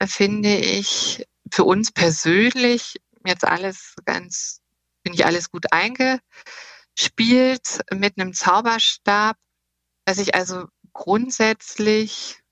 finde 0.05 0.57
ich 0.57 1.25
für 1.51 1.63
uns 1.65 1.91
persönlich 1.91 2.95
jetzt 3.25 3.43
alles 3.43 3.95
ganz, 4.05 4.61
finde 5.03 5.17
ich 5.17 5.25
alles 5.25 5.49
gut 5.49 5.65
eingespielt 5.71 6.21
mit 7.93 8.17
einem 8.19 8.33
Zauberstab, 8.33 9.35
was 10.05 10.19
ich 10.19 10.35
also 10.35 10.67
grundsätzlich 10.93 12.44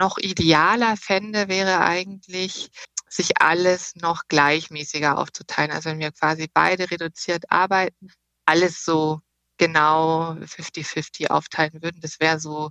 noch 0.00 0.18
idealer 0.18 0.96
fände, 0.96 1.48
wäre 1.48 1.80
eigentlich, 1.80 2.70
sich 3.08 3.40
alles 3.40 3.94
noch 3.96 4.22
gleichmäßiger 4.28 5.18
aufzuteilen. 5.18 5.72
Also 5.72 5.90
wenn 5.90 5.98
wir 5.98 6.12
quasi 6.12 6.48
beide 6.52 6.90
reduziert 6.90 7.50
arbeiten, 7.50 8.12
alles 8.46 8.84
so 8.84 9.20
genau 9.58 10.32
50-50 10.34 11.28
aufteilen 11.28 11.82
würden. 11.82 12.00
Das 12.00 12.20
wäre 12.20 12.38
so 12.38 12.70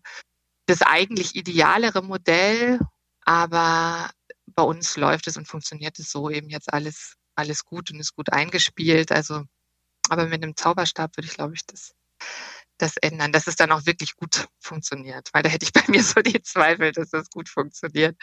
das 0.68 0.82
eigentlich 0.82 1.36
idealere 1.36 2.02
Modell, 2.04 2.80
aber 3.22 4.10
bei 4.48 4.64
uns 4.64 4.96
läuft 4.98 5.28
es 5.28 5.38
und 5.38 5.48
funktioniert 5.48 6.00
es 6.00 6.12
so 6.12 6.30
eben 6.30 6.50
jetzt 6.50 6.72
alles, 6.74 7.16
alles 7.36 7.66
gut 7.66 7.92
und 7.92 8.00
ist 8.00 8.16
gut 8.16 8.32
eingespielt. 8.32 9.12
Also, 9.12 9.44
aber 10.10 10.26
mit 10.26 10.44
einem 10.44 10.56
Zauberstab 10.56 11.18
würde 11.18 11.28
ich, 11.28 11.36
glaube 11.36 11.56
ich, 11.56 11.66
das, 11.66 11.94
das 12.78 12.98
ändern, 12.98 13.32
dass 13.32 13.48
es 13.48 13.56
dann 13.56 13.72
auch 13.72 13.86
wirklich 13.86 14.16
gut 14.16 14.48
funktioniert. 14.60 15.30
Weil 15.34 15.44
da 15.44 15.50
hätte 15.50 15.66
ich 15.66 15.74
bei 15.74 15.84
mir 15.88 16.04
so 16.04 16.22
die 16.22 16.42
Zweifel, 16.42 16.92
dass 16.92 17.10
das 17.10 17.30
gut 17.30 17.50
funktioniert. 17.50 18.16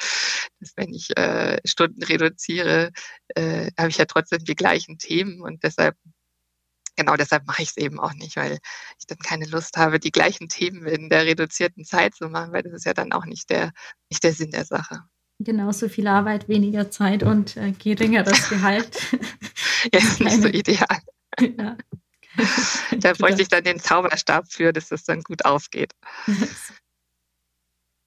Dass 0.61 0.73
wenn 0.77 0.93
ich 0.93 1.17
äh, 1.17 1.61
Stunden 1.65 2.03
reduziere, 2.03 2.93
äh, 3.35 3.71
habe 3.79 3.91
ich 3.91 3.99
ja 3.99 4.05
trotzdem 4.05 4.45
die 4.45 4.57
gleichen 4.57 4.99
Themen 4.99 5.41
und 5.41 5.63
deshalb 5.63 5.97
genau 6.97 7.17
deshalb 7.17 7.47
mache 7.47 7.63
ich 7.63 7.71
es 7.71 7.77
eben 7.77 7.99
auch 7.99 8.15
nicht, 8.15 8.37
weil 8.37 8.59
ich 8.99 9.07
dann 9.07 9.19
keine 9.19 9.47
Lust 9.47 9.77
habe, 9.77 9.99
die 9.99 10.13
gleichen 10.13 10.49
Themen 10.49 10.87
in 10.87 11.09
der 11.09 11.27
reduzierten 11.27 11.85
Zeit 11.85 12.15
zu 12.15 12.29
machen, 12.29 12.53
weil 12.53 12.63
das 12.63 12.73
ist 12.73 12.87
ja 12.87 12.95
dann 12.95 13.13
auch 13.13 13.25
nicht 13.25 13.51
der, 13.51 13.73
nicht 14.11 14.23
der 14.23 14.33
Sinn 14.33 14.51
der 14.51 14.65
Sache. 14.65 15.01
Genauso 15.41 15.89
viel 15.89 16.07
Arbeit, 16.07 16.49
weniger 16.49 16.91
Zeit 16.91 17.25
und 17.25 17.57
äh, 17.57 17.73
geringeres 17.73 18.49
Gehalt. 18.49 18.97
ja, 19.93 19.99
ist 19.99 20.21
nicht 20.21 20.43
so 20.43 20.49
ideal. 20.49 20.99
Ja. 21.41 21.77
da 22.99 23.12
bräuchte 23.12 23.43
ich 23.43 23.49
dann 23.49 23.64
den 23.64 23.78
Zauberstab 23.78 24.51
für, 24.51 24.72
dass 24.72 24.89
das 24.89 25.05
dann 25.05 25.22
gut 25.22 25.45
aufgeht. 25.45 25.93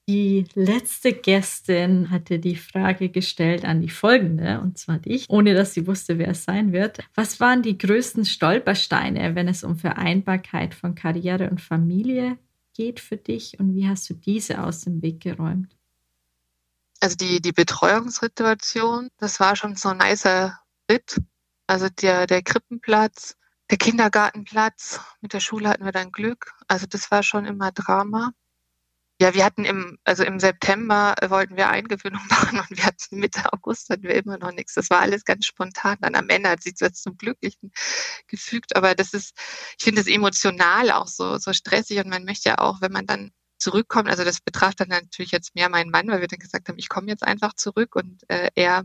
Die 0.09 0.45
letzte 0.53 1.11
Gästin 1.11 2.09
hatte 2.09 2.39
die 2.39 2.55
Frage 2.55 3.09
gestellt 3.09 3.65
an 3.65 3.82
die 3.82 3.89
folgende, 3.89 4.61
und 4.61 4.78
zwar 4.78 4.99
dich, 4.99 5.25
ohne 5.28 5.53
dass 5.53 5.73
sie 5.73 5.86
wusste, 5.86 6.17
wer 6.17 6.30
es 6.30 6.45
sein 6.45 6.71
wird. 6.71 6.99
Was 7.13 7.41
waren 7.41 7.61
die 7.61 7.78
größten 7.78 8.23
Stolpersteine, 8.23 9.36
wenn 9.36 9.49
es 9.49 9.65
um 9.65 9.78
Vereinbarkeit 9.78 10.73
von 10.73 10.95
Karriere 10.95 11.49
und 11.49 11.59
Familie 11.59 12.38
geht 12.73 13.01
für 13.01 13.17
dich 13.17 13.59
und 13.59 13.75
wie 13.75 13.86
hast 13.86 14.09
du 14.09 14.13
diese 14.13 14.63
aus 14.63 14.82
dem 14.82 15.01
Weg 15.01 15.19
geräumt? 15.19 15.75
Also 17.01 17.17
die, 17.17 17.41
die 17.41 17.51
Betreuungssituation, 17.51 19.09
das 19.17 19.41
war 19.41 19.57
schon 19.57 19.75
so 19.75 19.89
ein 19.89 19.97
nicer 19.97 20.57
Ritt. 20.89 21.17
Also 21.67 21.89
der, 21.89 22.28
der 22.28 22.43
Krippenplatz, 22.43 23.36
der 23.70 23.78
Kindergartenplatz, 23.78 25.01
mit 25.22 25.34
der 25.34 25.39
Schule 25.39 25.70
hatten 25.70 25.86
wir 25.86 25.91
dann 25.91 26.11
Glück. 26.11 26.53
Also 26.68 26.86
das 26.88 27.11
war 27.11 27.24
schon 27.24 27.45
immer 27.45 27.72
Drama. 27.72 28.32
Ja, 29.20 29.34
wir 29.34 29.43
hatten 29.45 29.65
im, 29.65 29.97
also 30.03 30.24
im 30.24 30.39
September 30.39 31.15
äh, 31.20 31.30
wollten 31.32 31.57
wir 31.57 31.70
Eingewöhnung 31.70 32.22
machen 32.30 32.59
und 32.59 32.70
wir 32.70 32.86
hatten 32.86 33.18
Mitte 33.18 33.51
August 33.51 33.89
hatten 33.89 34.03
wir 34.03 34.15
immer 34.15 34.38
noch 34.38 34.51
nichts. 34.51 34.76
Das 34.76 34.89
war 34.91 34.99
alles 34.99 35.26
ganz 35.26 35.45
spontan. 35.47 35.97
Dann 36.01 36.15
am 36.15 36.30
Ende 36.30 36.49
hat 36.49 36.61
sich 36.61 36.76
das 36.76 37.01
zum 37.01 37.18
Glücklichen 37.18 37.72
gefügt. 38.28 38.76
Aber 38.76 38.93
das 38.93 39.13
ist, 39.13 39.36
ich 39.78 39.84
finde 39.84 40.01
es 40.01 40.07
emotional 40.07 40.91
auch 40.91 41.07
so, 41.07 41.38
so 41.39 41.51
stressig 41.51 41.97
und 41.99 42.09
man 42.09 42.26
möchte 42.26 42.49
ja 42.49 42.59
auch, 42.59 42.80
wenn 42.82 42.91
man 42.91 43.07
dann 43.07 43.32
zurückkommt, 43.57 44.09
also 44.09 44.24
das 44.24 44.39
betraf 44.39 44.76
dann 44.76 44.89
natürlich 44.89 45.32
jetzt 45.32 45.55
mehr 45.55 45.70
meinen 45.70 45.89
Mann, 45.89 46.07
weil 46.09 46.22
wir 46.22 46.28
dann 46.28 46.39
gesagt 46.39 46.70
haben, 46.70 46.78
ich 46.78 46.89
komme 46.89 47.07
jetzt 47.07 47.24
einfach 47.24 47.53
zurück 47.53 47.95
und 47.95 48.22
äh, 48.30 48.49
er 48.55 48.84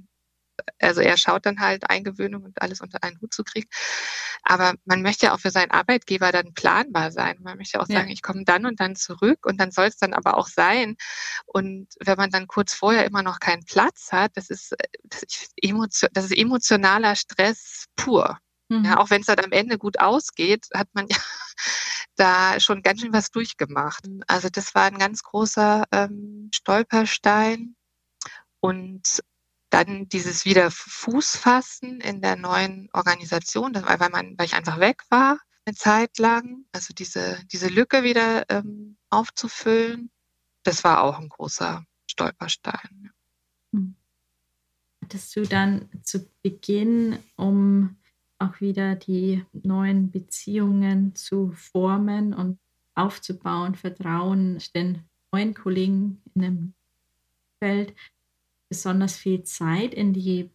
also 0.81 1.01
er 1.01 1.17
schaut 1.17 1.47
dann 1.47 1.61
halt 1.61 1.89
Eingewöhnung 1.89 2.43
und 2.45 2.61
alles 2.61 2.81
unter 2.81 3.03
einen 3.03 3.21
Hut 3.21 3.33
zu 3.33 3.45
kriegen. 3.45 3.69
Aber 4.43 4.75
man 4.85 5.03
möchte 5.03 5.27
ja 5.27 5.35
auch 5.35 5.41
für 5.41 5.51
seinen 5.51 5.71
Arbeitgeber 5.71 6.33
dann 6.33 6.55
planbar 6.55 7.13
sein. 7.13 7.39
Man 7.41 7.59
möchte 7.59 7.81
auch 7.81 7.87
sagen, 7.87 8.09
ja. 8.09 8.15
ich 8.15 8.23
komme 8.23 8.45
dann 8.45 8.67
und 8.67 8.81
dann 8.81 8.97
zurück 8.97 9.47
und 9.47 9.61
dann 9.61 9.71
soll 9.71 9.87
es 9.87 9.97
dann 9.99 10.15
aber 10.15 10.37
auch 10.37 10.49
sein. 10.49 10.97
Und 11.47 11.89
wenn 12.01 12.17
man 12.17 12.31
dann 12.31 12.47
kurz 12.47 12.75
vorher 12.75 13.05
immer 13.05 13.23
noch 13.23 13.41
keinen 13.41 13.65
Platz 13.65 14.11
hat, 14.13 14.33
das 14.35 14.51
ist, 14.51 14.75
das 15.05 15.23
ist, 15.23 15.53
emotion, 15.57 16.11
das 16.13 16.25
ist 16.27 16.37
emotionaler 16.37 17.15
Stress 17.15 17.87
pur. 17.97 18.39
Mhm. 18.69 18.85
Ja, 18.85 18.99
auch 18.99 19.11
wenn 19.11 19.21
es 19.21 19.27
dann 19.27 19.41
am 19.41 19.53
Ende 19.53 19.79
gut 19.79 20.01
ausgeht, 20.01 20.67
hat 20.75 20.89
man 20.93 21.07
ja 21.09 21.17
da 22.17 22.59
schon 22.61 22.83
ganz 22.83 23.01
schön 23.01 23.13
was 23.13 23.31
durchgemacht. 23.31 24.05
Also 24.27 24.49
das 24.49 24.75
war 24.75 24.85
ein 24.85 24.99
ganz 24.99 25.23
großer 25.23 25.85
ähm, 25.93 26.51
Stolperstein. 26.55 27.77
Und 28.61 29.23
dann 29.73 30.09
dieses 30.09 30.45
wieder 30.45 30.70
Fuß 30.70 31.37
fassen 31.37 32.01
in 32.01 32.20
der 32.20 32.37
neuen 32.37 32.89
Organisation, 32.93 33.75
weil, 33.75 34.11
man, 34.11 34.35
weil 34.37 34.47
ich 34.47 34.55
einfach 34.55 34.79
weg 34.79 35.03
war 35.09 35.39
eine 35.64 35.77
Zeit 35.77 36.18
lang, 36.18 36.64
also 36.73 36.93
diese, 36.93 37.39
diese 37.53 37.68
Lücke 37.68 38.03
wieder 38.03 38.45
ähm, 38.49 38.97
aufzufüllen, 39.11 40.11
das 40.64 40.85
war 40.85 41.03
auch 41.03 41.18
ein 41.18 41.29
großer 41.29 41.85
Stolperstein. 42.07 43.11
Hm. 43.73 43.95
Hattest 45.03 45.35
du 45.37 45.43
dann 45.43 45.89
zu 46.03 46.29
Beginn, 46.43 47.18
um 47.37 47.97
auch 48.39 48.61
wieder 48.61 48.97
die 48.97 49.45
neuen 49.53 50.11
Beziehungen 50.11 51.14
zu 51.14 51.53
formen 51.53 52.35
und 52.35 52.59
aufzubauen, 52.95 53.75
Vertrauen 53.75 54.61
den 54.75 55.05
neuen 55.33 55.55
Kollegen 55.55 56.20
in 56.35 56.43
dem 56.43 56.75
Feld, 57.59 57.95
besonders 58.73 59.18
viel 59.18 59.43
Zeit 59.43 59.93
in 59.93 60.14
die 60.14 60.51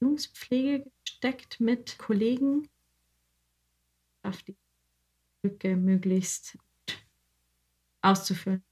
Beziehungspflege 0.00 0.90
gesteckt 1.04 1.60
mit 1.60 1.98
Kollegen, 1.98 2.68
auf 4.24 4.42
die 4.42 4.56
Lücke 5.44 5.76
möglichst 5.76 6.58
auszufüllen. 8.02 8.64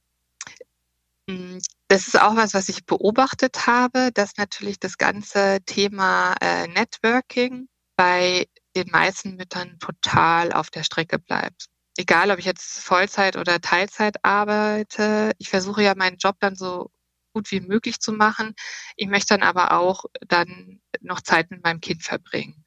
Mm, 1.29 1.59
das 1.87 2.07
ist 2.09 2.19
auch 2.19 2.35
was, 2.35 2.53
was 2.53 2.67
ich 2.67 2.85
beobachtet 2.85 3.67
habe, 3.67 4.11
dass 4.13 4.35
natürlich 4.35 4.81
das 4.81 4.97
ganze 4.97 5.59
Thema 5.65 6.35
äh, 6.41 6.67
Networking 6.67 7.69
bei 7.95 8.49
den 8.75 8.89
meisten 8.91 9.37
Müttern 9.37 9.79
total 9.79 10.51
auf 10.51 10.69
der 10.69 10.83
Strecke 10.83 11.19
bleibt. 11.19 11.67
Egal, 11.95 12.31
ob 12.31 12.39
ich 12.39 12.45
jetzt 12.45 12.79
Vollzeit 12.79 13.37
oder 13.37 13.61
Teilzeit 13.61 14.17
arbeite, 14.25 15.31
ich 15.37 15.47
versuche 15.47 15.83
ja 15.83 15.95
meinen 15.95 16.17
Job 16.17 16.35
dann 16.41 16.57
so 16.57 16.91
gut 17.33 17.51
wie 17.51 17.61
möglich 17.61 17.99
zu 17.99 18.13
machen. 18.13 18.55
Ich 18.95 19.07
möchte 19.07 19.33
dann 19.33 19.43
aber 19.43 19.77
auch 19.77 20.05
dann 20.27 20.81
noch 21.01 21.21
Zeit 21.21 21.51
mit 21.51 21.63
meinem 21.63 21.81
Kind 21.81 22.03
verbringen. 22.03 22.63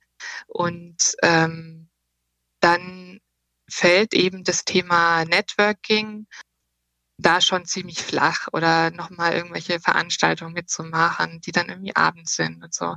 Und 0.47 1.17
ähm, 1.23 1.89
dann 2.61 3.21
fällt 3.69 4.15
eben 4.15 4.45
das 4.45 4.65
Thema 4.65 5.25
Networking 5.25 6.27
da 7.19 7.41
schon 7.41 7.65
ziemlich 7.65 8.03
flach 8.03 8.49
oder 8.53 8.91
nochmal 8.91 9.33
irgendwelche 9.33 9.81
Veranstaltungen 9.81 10.53
mitzumachen, 10.53 11.41
die 11.41 11.53
dann 11.53 11.69
irgendwie 11.69 11.97
abends 11.97 12.37
sind 12.37 12.63
und 12.63 12.75
so. 12.75 12.97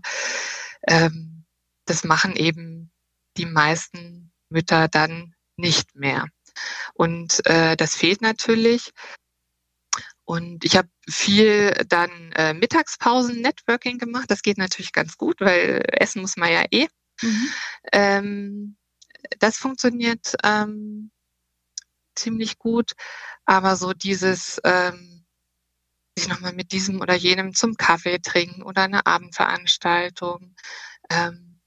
Ähm, 0.87 1.45
das 1.85 2.03
machen 2.03 2.35
eben 2.35 2.91
die 3.37 3.45
meisten 3.45 4.31
Mütter 4.49 4.87
dann 4.87 5.35
nicht 5.57 5.95
mehr. 5.95 6.27
Und 6.93 7.45
äh, 7.45 7.77
das 7.77 7.95
fehlt 7.95 8.21
natürlich. 8.21 8.91
Und 10.29 10.63
ich 10.63 10.77
habe 10.77 10.87
viel 11.09 11.71
dann 11.87 12.31
äh, 12.33 12.53
Mittagspausen-Networking 12.53 13.97
gemacht. 13.97 14.29
Das 14.29 14.43
geht 14.43 14.59
natürlich 14.59 14.93
ganz 14.93 15.17
gut, 15.17 15.41
weil 15.41 15.83
essen 15.87 16.21
muss 16.21 16.37
man 16.37 16.51
ja 16.51 16.65
eh. 16.69 16.87
Mhm. 17.19 17.49
Ähm, 17.91 18.77
das 19.39 19.57
funktioniert 19.57 20.35
ähm, 20.43 21.09
ziemlich 22.13 22.59
gut. 22.59 22.91
Aber 23.45 23.75
so 23.75 23.93
dieses, 23.93 24.61
ähm, 24.63 25.25
sich 26.15 26.27
nochmal 26.27 26.53
mit 26.53 26.73
diesem 26.73 27.01
oder 27.01 27.15
jenem 27.15 27.55
zum 27.55 27.75
Kaffee 27.75 28.19
trinken 28.19 28.61
oder 28.61 28.83
eine 28.83 29.07
Abendveranstaltung, 29.07 30.55
ähm, 31.09 31.59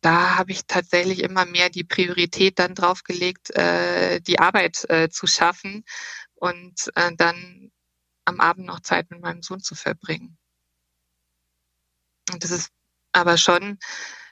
da 0.00 0.38
habe 0.38 0.52
ich 0.52 0.66
tatsächlich 0.66 1.22
immer 1.22 1.44
mehr 1.44 1.68
die 1.68 1.84
Priorität 1.84 2.58
dann 2.58 2.74
drauf 2.74 3.02
gelegt, 3.02 3.50
äh, 3.50 4.20
die 4.22 4.38
Arbeit 4.38 4.88
äh, 4.88 5.10
zu 5.10 5.26
schaffen 5.26 5.84
und 6.38 6.90
äh, 6.94 7.12
dann 7.16 7.70
am 8.24 8.40
Abend 8.40 8.66
noch 8.66 8.80
Zeit 8.80 9.10
mit 9.10 9.20
meinem 9.20 9.42
Sohn 9.42 9.60
zu 9.60 9.74
verbringen. 9.74 10.38
Und 12.30 12.44
das 12.44 12.50
ist 12.50 12.70
aber 13.12 13.38
schon, 13.38 13.78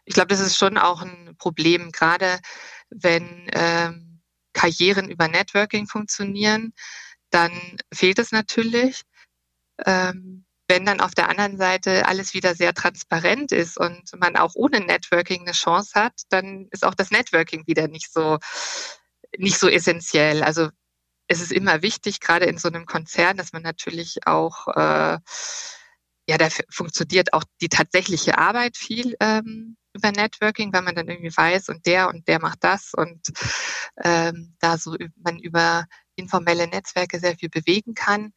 ich 0.04 0.14
glaube, 0.14 0.28
das 0.28 0.40
ist 0.40 0.56
schon 0.56 0.78
auch 0.78 1.02
ein 1.02 1.34
Problem, 1.38 1.90
gerade 1.92 2.38
wenn 2.90 3.48
ähm, 3.52 4.20
Karrieren 4.52 5.10
über 5.10 5.28
Networking 5.28 5.86
funktionieren, 5.86 6.72
dann 7.30 7.52
fehlt 7.92 8.18
es 8.18 8.32
natürlich. 8.32 9.02
Ähm, 9.84 10.44
wenn 10.68 10.84
dann 10.84 11.00
auf 11.00 11.14
der 11.14 11.28
anderen 11.28 11.58
Seite 11.58 12.06
alles 12.06 12.34
wieder 12.34 12.54
sehr 12.54 12.74
transparent 12.74 13.52
ist 13.52 13.78
und 13.78 14.02
man 14.18 14.36
auch 14.36 14.54
ohne 14.54 14.80
Networking 14.80 15.42
eine 15.42 15.52
Chance 15.52 15.92
hat, 15.94 16.14
dann 16.30 16.66
ist 16.70 16.84
auch 16.84 16.94
das 16.94 17.10
Networking 17.10 17.66
wieder 17.66 17.86
nicht 17.88 18.12
so 18.12 18.38
nicht 19.38 19.58
so 19.58 19.68
essentiell. 19.68 20.42
Also 20.42 20.70
es 21.28 21.40
ist 21.40 21.52
immer 21.52 21.82
wichtig, 21.82 22.20
gerade 22.20 22.46
in 22.46 22.58
so 22.58 22.68
einem 22.68 22.86
Konzern, 22.86 23.36
dass 23.36 23.52
man 23.52 23.62
natürlich 23.62 24.26
auch, 24.26 24.68
äh, 24.68 25.18
ja, 26.28 26.38
da 26.38 26.48
funktioniert 26.70 27.32
auch 27.32 27.44
die 27.60 27.68
tatsächliche 27.68 28.38
Arbeit 28.38 28.76
viel 28.76 29.16
ähm, 29.20 29.76
über 29.94 30.12
Networking, 30.12 30.72
weil 30.72 30.82
man 30.82 30.94
dann 30.94 31.08
irgendwie 31.08 31.36
weiß 31.36 31.68
und 31.68 31.86
der 31.86 32.08
und 32.08 32.28
der 32.28 32.40
macht 32.40 32.62
das 32.62 32.92
und 32.94 33.28
ähm, 34.02 34.56
da 34.60 34.78
so 34.78 34.96
man 35.16 35.38
über 35.38 35.86
informelle 36.16 36.66
Netzwerke 36.66 37.18
sehr 37.20 37.36
viel 37.36 37.48
bewegen 37.48 37.94
kann. 37.94 38.32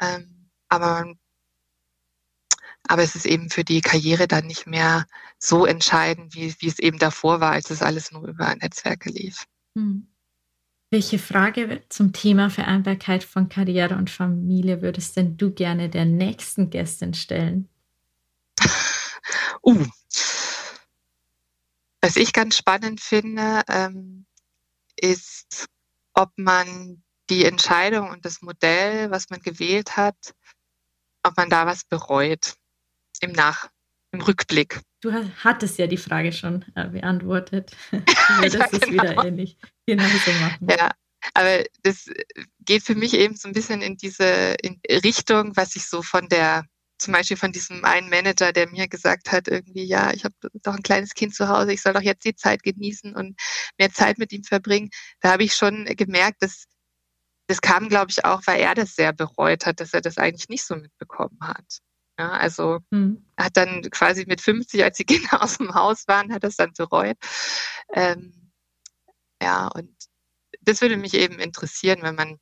Ähm, 0.00 0.50
aber 0.68 1.14
aber 2.88 3.02
es 3.02 3.14
ist 3.14 3.26
eben 3.26 3.48
für 3.48 3.64
die 3.64 3.80
Karriere 3.80 4.26
dann 4.26 4.46
nicht 4.46 4.66
mehr 4.66 5.06
so 5.38 5.66
entscheidend, 5.66 6.34
wie, 6.34 6.54
wie 6.58 6.68
es 6.68 6.78
eben 6.78 6.98
davor 6.98 7.40
war, 7.40 7.52
als 7.52 7.70
es 7.70 7.80
alles 7.80 8.10
nur 8.10 8.26
über 8.26 8.54
Netzwerke 8.56 9.08
lief. 9.08 9.46
Hm. 9.76 10.11
Welche 10.92 11.18
Frage 11.18 11.82
zum 11.88 12.12
Thema 12.12 12.50
Vereinbarkeit 12.50 13.24
von 13.24 13.48
Karriere 13.48 13.96
und 13.96 14.10
Familie 14.10 14.82
würdest 14.82 15.16
denn 15.16 15.38
du 15.38 15.50
gerne 15.50 15.88
der 15.88 16.04
nächsten 16.04 16.68
Gästin 16.68 17.14
stellen? 17.14 17.68
Uh, 19.64 19.86
was 22.00 22.16
ich 22.16 22.32
ganz 22.32 22.56
spannend 22.56 23.00
finde, 23.00 23.62
ähm, 23.68 24.26
ist, 24.96 25.66
ob 26.14 26.32
man 26.34 27.04
die 27.30 27.44
Entscheidung 27.44 28.10
und 28.10 28.24
das 28.24 28.42
Modell, 28.42 29.12
was 29.12 29.30
man 29.30 29.40
gewählt 29.40 29.96
hat, 29.96 30.34
ob 31.22 31.36
man 31.36 31.48
da 31.48 31.64
was 31.64 31.84
bereut 31.84 32.54
im 33.20 33.30
Nach, 33.30 33.70
im 34.12 34.20
Rückblick. 34.20 34.80
Du 35.00 35.12
hattest 35.12 35.78
ja 35.78 35.86
die 35.86 35.96
Frage 35.96 36.32
schon 36.32 36.64
äh, 36.74 36.88
beantwortet. 36.88 37.72
das 37.90 38.52
ja, 38.52 38.64
ist 38.66 38.82
genau. 38.82 39.02
wieder 39.02 39.24
ähnlich. 39.24 39.56
Genau 39.86 40.04
so 40.04 40.32
machen. 40.32 40.68
Ja, 40.70 40.90
aber 41.34 41.64
das 41.82 42.06
geht 42.60 42.82
für 42.82 42.94
mich 42.94 43.14
eben 43.14 43.36
so 43.36 43.48
ein 43.48 43.54
bisschen 43.54 43.82
in 43.82 43.96
diese 43.96 44.54
in 44.62 44.80
Richtung, 44.88 45.56
was 45.56 45.76
ich 45.76 45.88
so 45.88 46.02
von 46.02 46.28
der 46.28 46.64
zum 46.98 47.12
Beispiel 47.12 47.36
von 47.36 47.50
diesem 47.50 47.84
einen 47.84 48.08
Manager, 48.08 48.52
der 48.52 48.68
mir 48.68 48.86
gesagt 48.86 49.32
hat, 49.32 49.48
irgendwie, 49.48 49.84
ja, 49.84 50.12
ich 50.12 50.24
habe 50.24 50.34
doch 50.62 50.74
ein 50.74 50.84
kleines 50.84 51.14
Kind 51.14 51.34
zu 51.34 51.48
Hause, 51.48 51.72
ich 51.72 51.82
soll 51.82 51.94
doch 51.94 52.02
jetzt 52.02 52.24
die 52.24 52.36
Zeit 52.36 52.62
genießen 52.62 53.16
und 53.16 53.40
mehr 53.76 53.90
Zeit 53.92 54.18
mit 54.18 54.32
ihm 54.32 54.44
verbringen. 54.44 54.90
Da 55.20 55.32
habe 55.32 55.42
ich 55.42 55.54
schon 55.54 55.84
gemerkt, 55.84 56.42
dass 56.42 56.66
das 57.48 57.60
kam, 57.60 57.88
glaube 57.88 58.10
ich, 58.10 58.24
auch, 58.24 58.42
weil 58.46 58.60
er 58.60 58.74
das 58.74 58.94
sehr 58.94 59.12
bereut 59.12 59.66
hat, 59.66 59.80
dass 59.80 59.92
er 59.92 60.00
das 60.00 60.16
eigentlich 60.16 60.48
nicht 60.48 60.64
so 60.64 60.76
mitbekommen 60.76 61.38
hat. 61.42 61.80
Ja, 62.18 62.30
also 62.32 62.80
hm. 62.90 63.24
hat 63.38 63.56
dann 63.56 63.82
quasi 63.90 64.24
mit 64.26 64.40
50, 64.40 64.82
als 64.84 64.96
die 64.98 65.04
Kinder 65.06 65.42
aus 65.42 65.58
dem 65.58 65.74
Haus 65.74 66.06
waren, 66.08 66.32
hat 66.32 66.44
das 66.44 66.56
dann 66.56 66.72
bereut. 66.72 67.16
Ähm, 67.92 68.50
ja, 69.42 69.68
und 69.68 69.90
das 70.60 70.80
würde 70.82 70.96
mich 70.96 71.14
eben 71.14 71.38
interessieren, 71.38 72.02
wenn 72.02 72.14
man, 72.14 72.38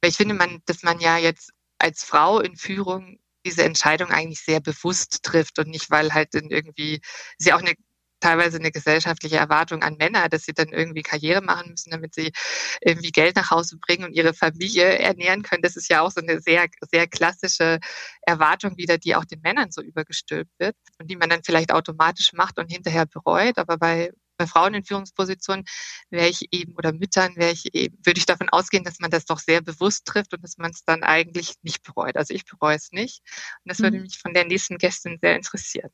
weil 0.00 0.10
ich 0.10 0.16
finde, 0.16 0.34
man, 0.34 0.62
dass 0.66 0.82
man 0.82 1.00
ja 1.00 1.18
jetzt 1.18 1.52
als 1.78 2.04
Frau 2.04 2.40
in 2.40 2.56
Führung 2.56 3.18
diese 3.44 3.64
Entscheidung 3.64 4.10
eigentlich 4.10 4.40
sehr 4.40 4.60
bewusst 4.60 5.22
trifft 5.22 5.58
und 5.58 5.68
nicht, 5.68 5.90
weil 5.90 6.14
halt 6.14 6.34
dann 6.34 6.48
irgendwie 6.50 7.00
sie 7.38 7.52
auch 7.52 7.60
eine 7.60 7.74
teilweise 8.22 8.58
eine 8.58 8.70
gesellschaftliche 8.70 9.36
Erwartung 9.36 9.82
an 9.82 9.96
Männer, 9.96 10.28
dass 10.28 10.44
sie 10.44 10.52
dann 10.52 10.68
irgendwie 10.68 11.02
Karriere 11.02 11.42
machen 11.42 11.70
müssen, 11.70 11.90
damit 11.90 12.14
sie 12.14 12.32
irgendwie 12.80 13.10
Geld 13.10 13.36
nach 13.36 13.50
Hause 13.50 13.78
bringen 13.78 14.04
und 14.04 14.12
ihre 14.12 14.34
Familie 14.34 14.98
ernähren 14.98 15.42
können. 15.42 15.62
Das 15.62 15.76
ist 15.76 15.88
ja 15.88 16.02
auch 16.02 16.10
so 16.10 16.20
eine 16.20 16.40
sehr, 16.40 16.66
sehr 16.90 17.06
klassische 17.06 17.80
Erwartung 18.22 18.76
wieder, 18.76 18.98
die 18.98 19.16
auch 19.16 19.24
den 19.24 19.40
Männern 19.40 19.70
so 19.70 19.82
übergestülpt 19.82 20.52
wird 20.58 20.76
und 20.98 21.10
die 21.10 21.16
man 21.16 21.30
dann 21.30 21.42
vielleicht 21.44 21.72
automatisch 21.72 22.32
macht 22.32 22.58
und 22.58 22.70
hinterher 22.70 23.06
bereut. 23.06 23.58
Aber 23.58 23.76
bei 23.78 24.10
bei 24.38 24.46
Frauen 24.46 24.74
in 24.74 24.84
Führungspositionen 24.84 25.64
wäre 26.10 26.28
ich 26.28 26.52
eben 26.52 26.74
oder 26.74 26.92
Müttern 26.92 27.36
wäre 27.36 27.52
ich 27.52 27.74
eben, 27.74 27.96
würde 28.04 28.18
ich 28.18 28.26
davon 28.26 28.48
ausgehen, 28.48 28.82
dass 28.82 28.98
man 28.98 29.10
das 29.10 29.24
doch 29.24 29.38
sehr 29.38 29.60
bewusst 29.60 30.04
trifft 30.06 30.34
und 30.34 30.42
dass 30.42 30.58
man 30.58 30.72
es 30.72 30.84
dann 30.84 31.02
eigentlich 31.02 31.54
nicht 31.62 31.82
bereut. 31.82 32.16
Also 32.16 32.34
ich 32.34 32.44
bereue 32.44 32.76
es 32.76 32.90
nicht. 32.92 33.22
Und 33.64 33.70
das 33.70 33.78
würde 33.80 33.98
mhm. 33.98 34.04
mich 34.04 34.18
von 34.18 34.34
der 34.34 34.44
nächsten 34.44 34.78
Gästin 34.78 35.18
sehr 35.20 35.36
interessieren. 35.36 35.90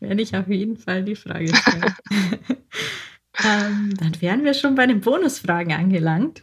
Werde 0.00 0.22
ich 0.22 0.36
auf 0.36 0.48
jeden 0.48 0.76
Fall 0.76 1.04
die 1.04 1.16
Frage 1.16 1.54
stellen. 1.54 1.94
ähm, 3.44 3.94
dann 3.96 4.20
wären 4.20 4.44
wir 4.44 4.54
schon 4.54 4.74
bei 4.74 4.86
den 4.86 5.00
Bonusfragen 5.00 5.72
angelangt. 5.72 6.42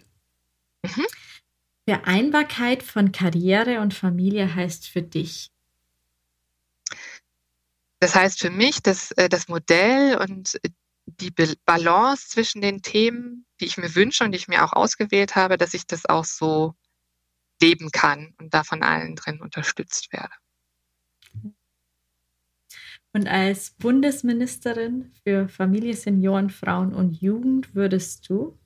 Mhm. 0.84 1.06
Vereinbarkeit 1.88 2.84
von 2.84 3.12
Karriere 3.12 3.80
und 3.80 3.94
Familie 3.94 4.56
heißt 4.56 4.88
für 4.88 5.02
dich 5.02 5.52
das 8.06 8.14
heißt 8.14 8.40
für 8.40 8.52
mich, 8.52 8.84
dass 8.84 9.12
äh, 9.14 9.30
das 9.30 9.48
Modell 9.48 10.18
und 10.18 10.60
die 11.08 11.32
Balance 11.66 12.30
zwischen 12.30 12.62
den 12.62 12.84
Themen, 12.84 13.48
die 13.60 13.66
ich 13.66 13.78
mir 13.78 13.96
wünsche 13.96 14.24
und 14.24 14.32
die 14.32 14.38
ich 14.38 14.48
mir 14.48 14.64
auch 14.64 14.74
ausgewählt 14.74 15.36
habe, 15.36 15.58
dass 15.58 15.74
ich 15.74 15.88
das 15.88 16.06
auch 16.06 16.24
so 16.26 16.76
leben 17.60 17.90
kann 17.92 18.36
und 18.38 18.54
da 18.54 18.64
von 18.64 18.84
allen 18.84 19.16
drin 19.16 19.42
unterstützt 19.42 20.14
werde. 20.14 20.34
Und 23.16 23.30
als 23.30 23.70
Bundesministerin 23.70 25.10
für 25.24 25.48
Familie, 25.48 25.96
Senioren, 25.96 26.50
Frauen 26.50 26.94
und 26.94 27.22
Jugend 27.22 27.74
würdest 27.74 28.28
du? 28.28 28.60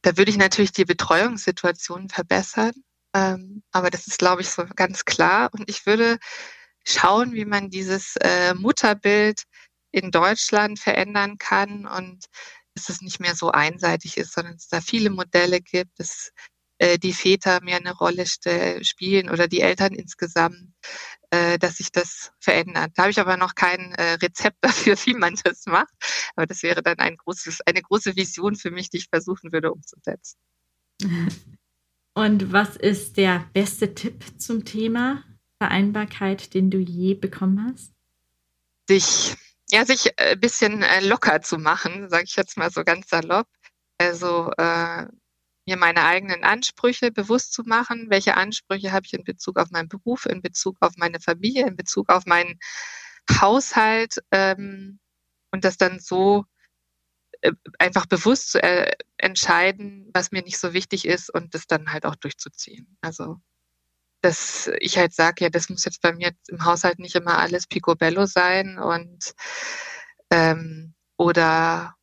Da 0.00 0.16
würde 0.16 0.30
ich 0.30 0.36
natürlich 0.36 0.70
die 0.70 0.84
Betreuungssituation 0.84 2.10
verbessern. 2.10 2.70
Ähm, 3.12 3.64
aber 3.72 3.90
das 3.90 4.06
ist, 4.06 4.20
glaube 4.20 4.42
ich, 4.42 4.50
so 4.50 4.66
ganz 4.76 5.04
klar. 5.04 5.50
Und 5.52 5.68
ich 5.68 5.84
würde 5.84 6.18
schauen, 6.86 7.32
wie 7.32 7.44
man 7.44 7.70
dieses 7.70 8.14
äh, 8.20 8.54
Mutterbild 8.54 9.42
in 9.90 10.12
Deutschland 10.12 10.78
verändern 10.78 11.38
kann 11.38 11.88
und 11.88 12.26
dass 12.76 12.88
es 12.88 13.00
nicht 13.00 13.18
mehr 13.18 13.34
so 13.34 13.50
einseitig 13.50 14.16
ist, 14.16 14.32
sondern 14.32 14.54
es 14.54 14.68
da 14.68 14.80
viele 14.80 15.10
Modelle 15.10 15.60
gibt, 15.60 15.98
dass 15.98 16.30
äh, 16.78 16.98
die 16.98 17.12
Väter 17.12 17.60
mehr 17.62 17.78
eine 17.78 17.92
Rolle 17.92 18.24
spielen 18.26 19.30
oder 19.30 19.48
die 19.48 19.60
Eltern 19.60 19.94
insgesamt, 19.94 20.72
äh, 21.30 21.58
dass 21.58 21.76
sich 21.76 21.92
das 21.92 22.30
verändert. 22.38 22.92
Da 22.94 23.02
habe 23.02 23.10
ich 23.10 23.20
aber 23.20 23.36
noch 23.36 23.54
kein 23.54 23.92
äh, 23.92 24.14
Rezept 24.14 24.56
dafür, 24.62 24.96
wie 25.04 25.14
man 25.14 25.36
das 25.44 25.66
macht. 25.66 25.92
Aber 26.36 26.46
das 26.46 26.62
wäre 26.62 26.82
dann 26.82 26.98
ein 26.98 27.16
großes, 27.16 27.60
eine 27.62 27.82
große 27.82 28.16
Vision 28.16 28.56
für 28.56 28.70
mich, 28.70 28.90
die 28.90 28.98
ich 28.98 29.08
versuchen 29.08 29.52
würde 29.52 29.72
umzusetzen. 29.72 30.38
Und 32.14 32.52
was 32.52 32.76
ist 32.76 33.16
der 33.16 33.48
beste 33.52 33.94
Tipp 33.94 34.24
zum 34.38 34.64
Thema 34.64 35.22
Vereinbarkeit, 35.58 36.54
den 36.54 36.70
du 36.70 36.78
je 36.78 37.14
bekommen 37.14 37.64
hast? 37.68 37.92
Sich, 38.88 39.36
ja, 39.70 39.84
sich 39.84 40.18
ein 40.18 40.40
bisschen 40.40 40.84
locker 41.02 41.42
zu 41.42 41.58
machen, 41.58 42.08
sage 42.08 42.24
ich 42.24 42.36
jetzt 42.36 42.56
mal 42.56 42.70
so 42.70 42.84
ganz 42.84 43.08
salopp. 43.08 43.46
Also 43.98 44.50
äh, 44.56 45.06
mir 45.68 45.76
meine 45.76 46.04
eigenen 46.04 46.44
Ansprüche 46.44 47.12
bewusst 47.12 47.52
zu 47.52 47.62
machen. 47.62 48.06
Welche 48.08 48.36
Ansprüche 48.36 48.90
habe 48.90 49.04
ich 49.04 49.12
in 49.12 49.22
Bezug 49.22 49.58
auf 49.58 49.70
meinen 49.70 49.88
Beruf, 49.88 50.24
in 50.24 50.40
Bezug 50.40 50.78
auf 50.80 50.96
meine 50.96 51.20
Familie, 51.20 51.66
in 51.66 51.76
Bezug 51.76 52.08
auf 52.08 52.24
meinen 52.24 52.58
Haushalt 53.30 54.16
ähm, 54.32 54.98
und 55.50 55.64
das 55.64 55.76
dann 55.76 56.00
so 56.00 56.46
äh, 57.42 57.52
einfach 57.78 58.06
bewusst 58.06 58.52
zu 58.52 58.62
äh, 58.62 58.92
entscheiden, 59.18 60.10
was 60.14 60.32
mir 60.32 60.42
nicht 60.42 60.58
so 60.58 60.72
wichtig 60.72 61.04
ist 61.06 61.28
und 61.28 61.54
das 61.54 61.66
dann 61.66 61.92
halt 61.92 62.06
auch 62.06 62.16
durchzuziehen. 62.16 62.96
Also 63.02 63.38
dass 64.22 64.68
ich 64.80 64.98
halt 64.98 65.12
sage, 65.14 65.44
ja, 65.44 65.50
das 65.50 65.68
muss 65.68 65.84
jetzt 65.84 66.00
bei 66.00 66.12
mir 66.12 66.32
im 66.48 66.64
Haushalt 66.64 66.98
nicht 66.98 67.14
immer 67.14 67.38
alles 67.38 67.66
picobello 67.68 68.26
sein 68.26 68.78
und 68.78 69.34
ähm, 70.30 70.94
oder 71.16 71.94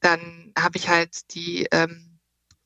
dann 0.00 0.52
habe 0.58 0.78
ich 0.78 0.88
halt 0.88 1.32
die 1.34 1.68
ähm, 1.70 2.15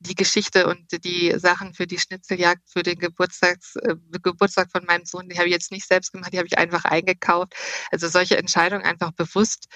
die 0.01 0.14
Geschichte 0.14 0.66
und 0.66 1.05
die 1.05 1.34
Sachen 1.38 1.74
für 1.74 1.86
die 1.86 1.98
Schnitzeljagd 1.98 2.62
für 2.70 2.82
den 2.82 2.98
Geburtstags, 2.98 3.76
äh, 3.76 3.96
Geburtstag 4.22 4.70
von 4.72 4.84
meinem 4.86 5.05
Sohn, 5.05 5.28
die 5.28 5.36
habe 5.36 5.48
ich 5.48 5.53
jetzt 5.53 5.70
nicht 5.70 5.86
selbst 5.86 6.12
gemacht, 6.12 6.32
die 6.32 6.38
habe 6.38 6.48
ich 6.48 6.59
einfach 6.59 6.84
eingekauft. 6.86 7.55
Also 7.90 8.09
solche 8.09 8.38
Entscheidungen 8.38 8.84
einfach 8.84 9.12
bewusst 9.12 9.66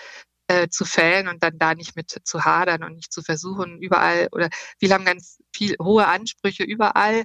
äh, 0.48 0.68
zu 0.68 0.84
fällen 0.86 1.28
und 1.28 1.42
dann 1.42 1.58
da 1.58 1.74
nicht 1.74 1.94
mit 1.96 2.10
zu 2.24 2.44
hadern 2.44 2.84
und 2.84 2.94
nicht 2.96 3.12
zu 3.12 3.22
versuchen, 3.22 3.80
überall 3.80 4.28
oder 4.32 4.48
viele 4.78 4.94
haben 4.94 5.04
ganz 5.04 5.38
viel 5.54 5.76
hohe 5.80 6.06
Ansprüche 6.06 6.64
überall 6.64 7.24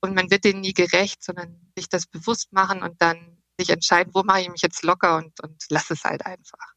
und 0.00 0.14
man 0.14 0.30
wird 0.30 0.44
denen 0.44 0.60
nie 0.60 0.74
gerecht, 0.74 1.22
sondern 1.24 1.60
sich 1.76 1.88
das 1.88 2.06
bewusst 2.06 2.52
machen 2.52 2.82
und 2.82 3.00
dann 3.00 3.42
sich 3.58 3.70
entscheiden, 3.70 4.14
wo 4.14 4.22
mache 4.22 4.42
ich 4.42 4.50
mich 4.50 4.62
jetzt 4.62 4.82
locker 4.82 5.16
und, 5.16 5.40
und 5.42 5.64
lass 5.70 5.90
es 5.90 6.04
halt 6.04 6.26
einfach. 6.26 6.74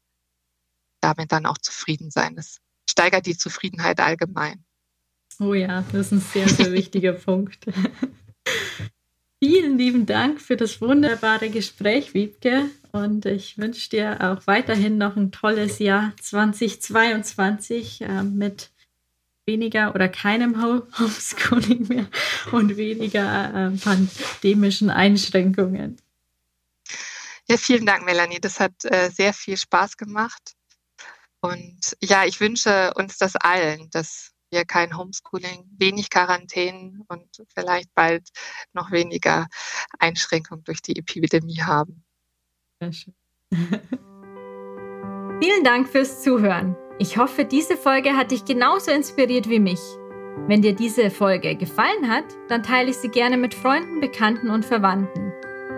Damit 1.00 1.32
dann 1.32 1.46
auch 1.46 1.58
zufrieden 1.58 2.10
sein. 2.10 2.36
Das 2.36 2.58
steigert 2.88 3.26
die 3.26 3.36
Zufriedenheit 3.36 4.00
allgemein. 4.00 4.64
Oh 5.40 5.54
ja, 5.54 5.82
das 5.90 6.06
ist 6.06 6.12
ein 6.12 6.20
sehr, 6.20 6.48
sehr 6.48 6.72
wichtiger 6.72 7.14
Punkt. 7.14 7.64
Vielen 9.42 9.78
lieben 9.78 10.04
Dank 10.04 10.38
für 10.38 10.56
das 10.56 10.82
wunderbare 10.82 11.48
Gespräch, 11.48 12.12
Wiebke. 12.12 12.68
Und 12.92 13.24
ich 13.24 13.56
wünsche 13.56 13.88
dir 13.88 14.18
auch 14.20 14.46
weiterhin 14.46 14.98
noch 14.98 15.16
ein 15.16 15.32
tolles 15.32 15.78
Jahr 15.78 16.12
2022 16.20 18.02
äh, 18.02 18.22
mit 18.22 18.70
weniger 19.46 19.94
oder 19.94 20.10
keinem 20.10 20.62
Homeschooling 20.62 21.88
mehr 21.88 22.06
und 22.52 22.76
weniger 22.76 23.72
äh, 23.72 23.76
pandemischen 23.78 24.90
Einschränkungen. 24.90 25.96
Ja, 27.48 27.56
vielen 27.56 27.86
Dank, 27.86 28.04
Melanie. 28.04 28.40
Das 28.40 28.60
hat 28.60 28.84
äh, 28.84 29.08
sehr 29.08 29.32
viel 29.32 29.56
Spaß 29.56 29.96
gemacht. 29.96 30.54
Und 31.40 31.96
ja, 32.02 32.26
ich 32.26 32.40
wünsche 32.40 32.92
uns 32.94 33.16
das 33.16 33.36
allen, 33.36 33.88
dass 33.90 34.29
wir 34.50 34.64
kein 34.64 34.96
Homeschooling, 34.96 35.64
wenig 35.78 36.10
Quarantänen 36.10 37.04
und 37.08 37.44
vielleicht 37.54 37.94
bald 37.94 38.28
noch 38.72 38.90
weniger 38.90 39.46
Einschränkungen 39.98 40.64
durch 40.64 40.82
die 40.82 40.96
Epidemie 40.96 41.62
haben. 41.62 42.04
Sehr 42.80 42.92
schön. 42.92 43.14
Vielen 45.42 45.64
Dank 45.64 45.88
fürs 45.88 46.22
Zuhören. 46.22 46.76
Ich 46.98 47.16
hoffe, 47.16 47.44
diese 47.46 47.76
Folge 47.76 48.14
hat 48.16 48.30
dich 48.30 48.44
genauso 48.44 48.90
inspiriert 48.90 49.48
wie 49.48 49.58
mich. 49.58 49.80
Wenn 50.46 50.62
dir 50.62 50.74
diese 50.74 51.10
Folge 51.10 51.56
gefallen 51.56 52.08
hat, 52.08 52.24
dann 52.48 52.62
teile 52.62 52.90
ich 52.90 52.96
sie 52.96 53.08
gerne 53.08 53.36
mit 53.36 53.54
Freunden, 53.54 54.00
Bekannten 54.00 54.50
und 54.50 54.64
Verwandten 54.64 55.32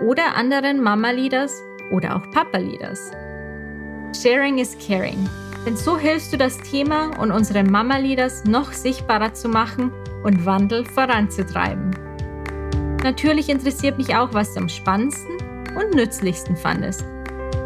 oder 0.05 0.35
anderen 0.35 0.81
Mama-Leaders 0.81 1.61
oder 1.91 2.15
auch 2.15 2.29
Papa-Leaders. 2.31 3.11
Sharing 4.21 4.59
is 4.59 4.77
caring. 4.85 5.29
Denn 5.65 5.77
so 5.77 5.97
hilfst 5.97 6.33
du 6.33 6.37
das 6.37 6.57
Thema 6.57 7.17
und 7.19 7.31
unsere 7.31 7.63
Mama-Leaders 7.63 8.43
noch 8.45 8.73
sichtbarer 8.73 9.33
zu 9.33 9.47
machen 9.47 9.91
und 10.23 10.45
Wandel 10.45 10.85
voranzutreiben. 10.85 11.91
Natürlich 13.03 13.49
interessiert 13.49 13.97
mich 13.97 14.15
auch, 14.15 14.33
was 14.33 14.53
du 14.53 14.61
am 14.61 14.69
spannendsten 14.69 15.37
und 15.75 15.93
nützlichsten 15.93 16.55
fandest. 16.55 17.05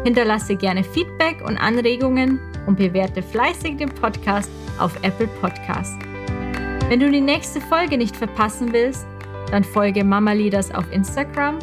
Hinterlasse 0.04 0.56
gerne 0.56 0.84
Feedback 0.84 1.42
und 1.44 1.58
Anregungen 1.58 2.40
und 2.66 2.76
bewerte 2.76 3.22
fleißig 3.22 3.76
den 3.76 3.88
Podcast 3.88 4.50
auf 4.78 4.96
Apple 5.02 5.28
Podcast. 5.40 5.98
Wenn 6.88 7.00
du 7.00 7.10
die 7.10 7.20
nächste 7.20 7.60
Folge 7.60 7.98
nicht 7.98 8.16
verpassen 8.16 8.72
willst, 8.72 9.06
dann 9.50 9.64
folge 9.64 10.04
Mama 10.04 10.32
Leaders 10.32 10.74
auf 10.74 10.90
Instagram 10.92 11.58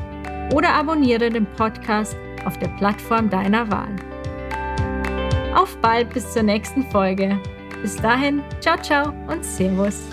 oder 0.54 0.74
abonniere 0.74 1.30
den 1.30 1.46
Podcast 1.46 2.16
auf 2.46 2.58
der 2.60 2.68
Plattform 2.70 3.30
deiner 3.30 3.70
Wahl. 3.72 3.96
Auf 5.56 5.78
bald 5.78 6.14
bis 6.14 6.34
zur 6.34 6.44
nächsten 6.44 6.84
Folge. 6.92 7.40
Bis 7.82 7.96
dahin, 7.96 8.44
ciao, 8.60 8.78
ciao 8.82 9.14
und 9.28 9.44
Servus. 9.44 10.04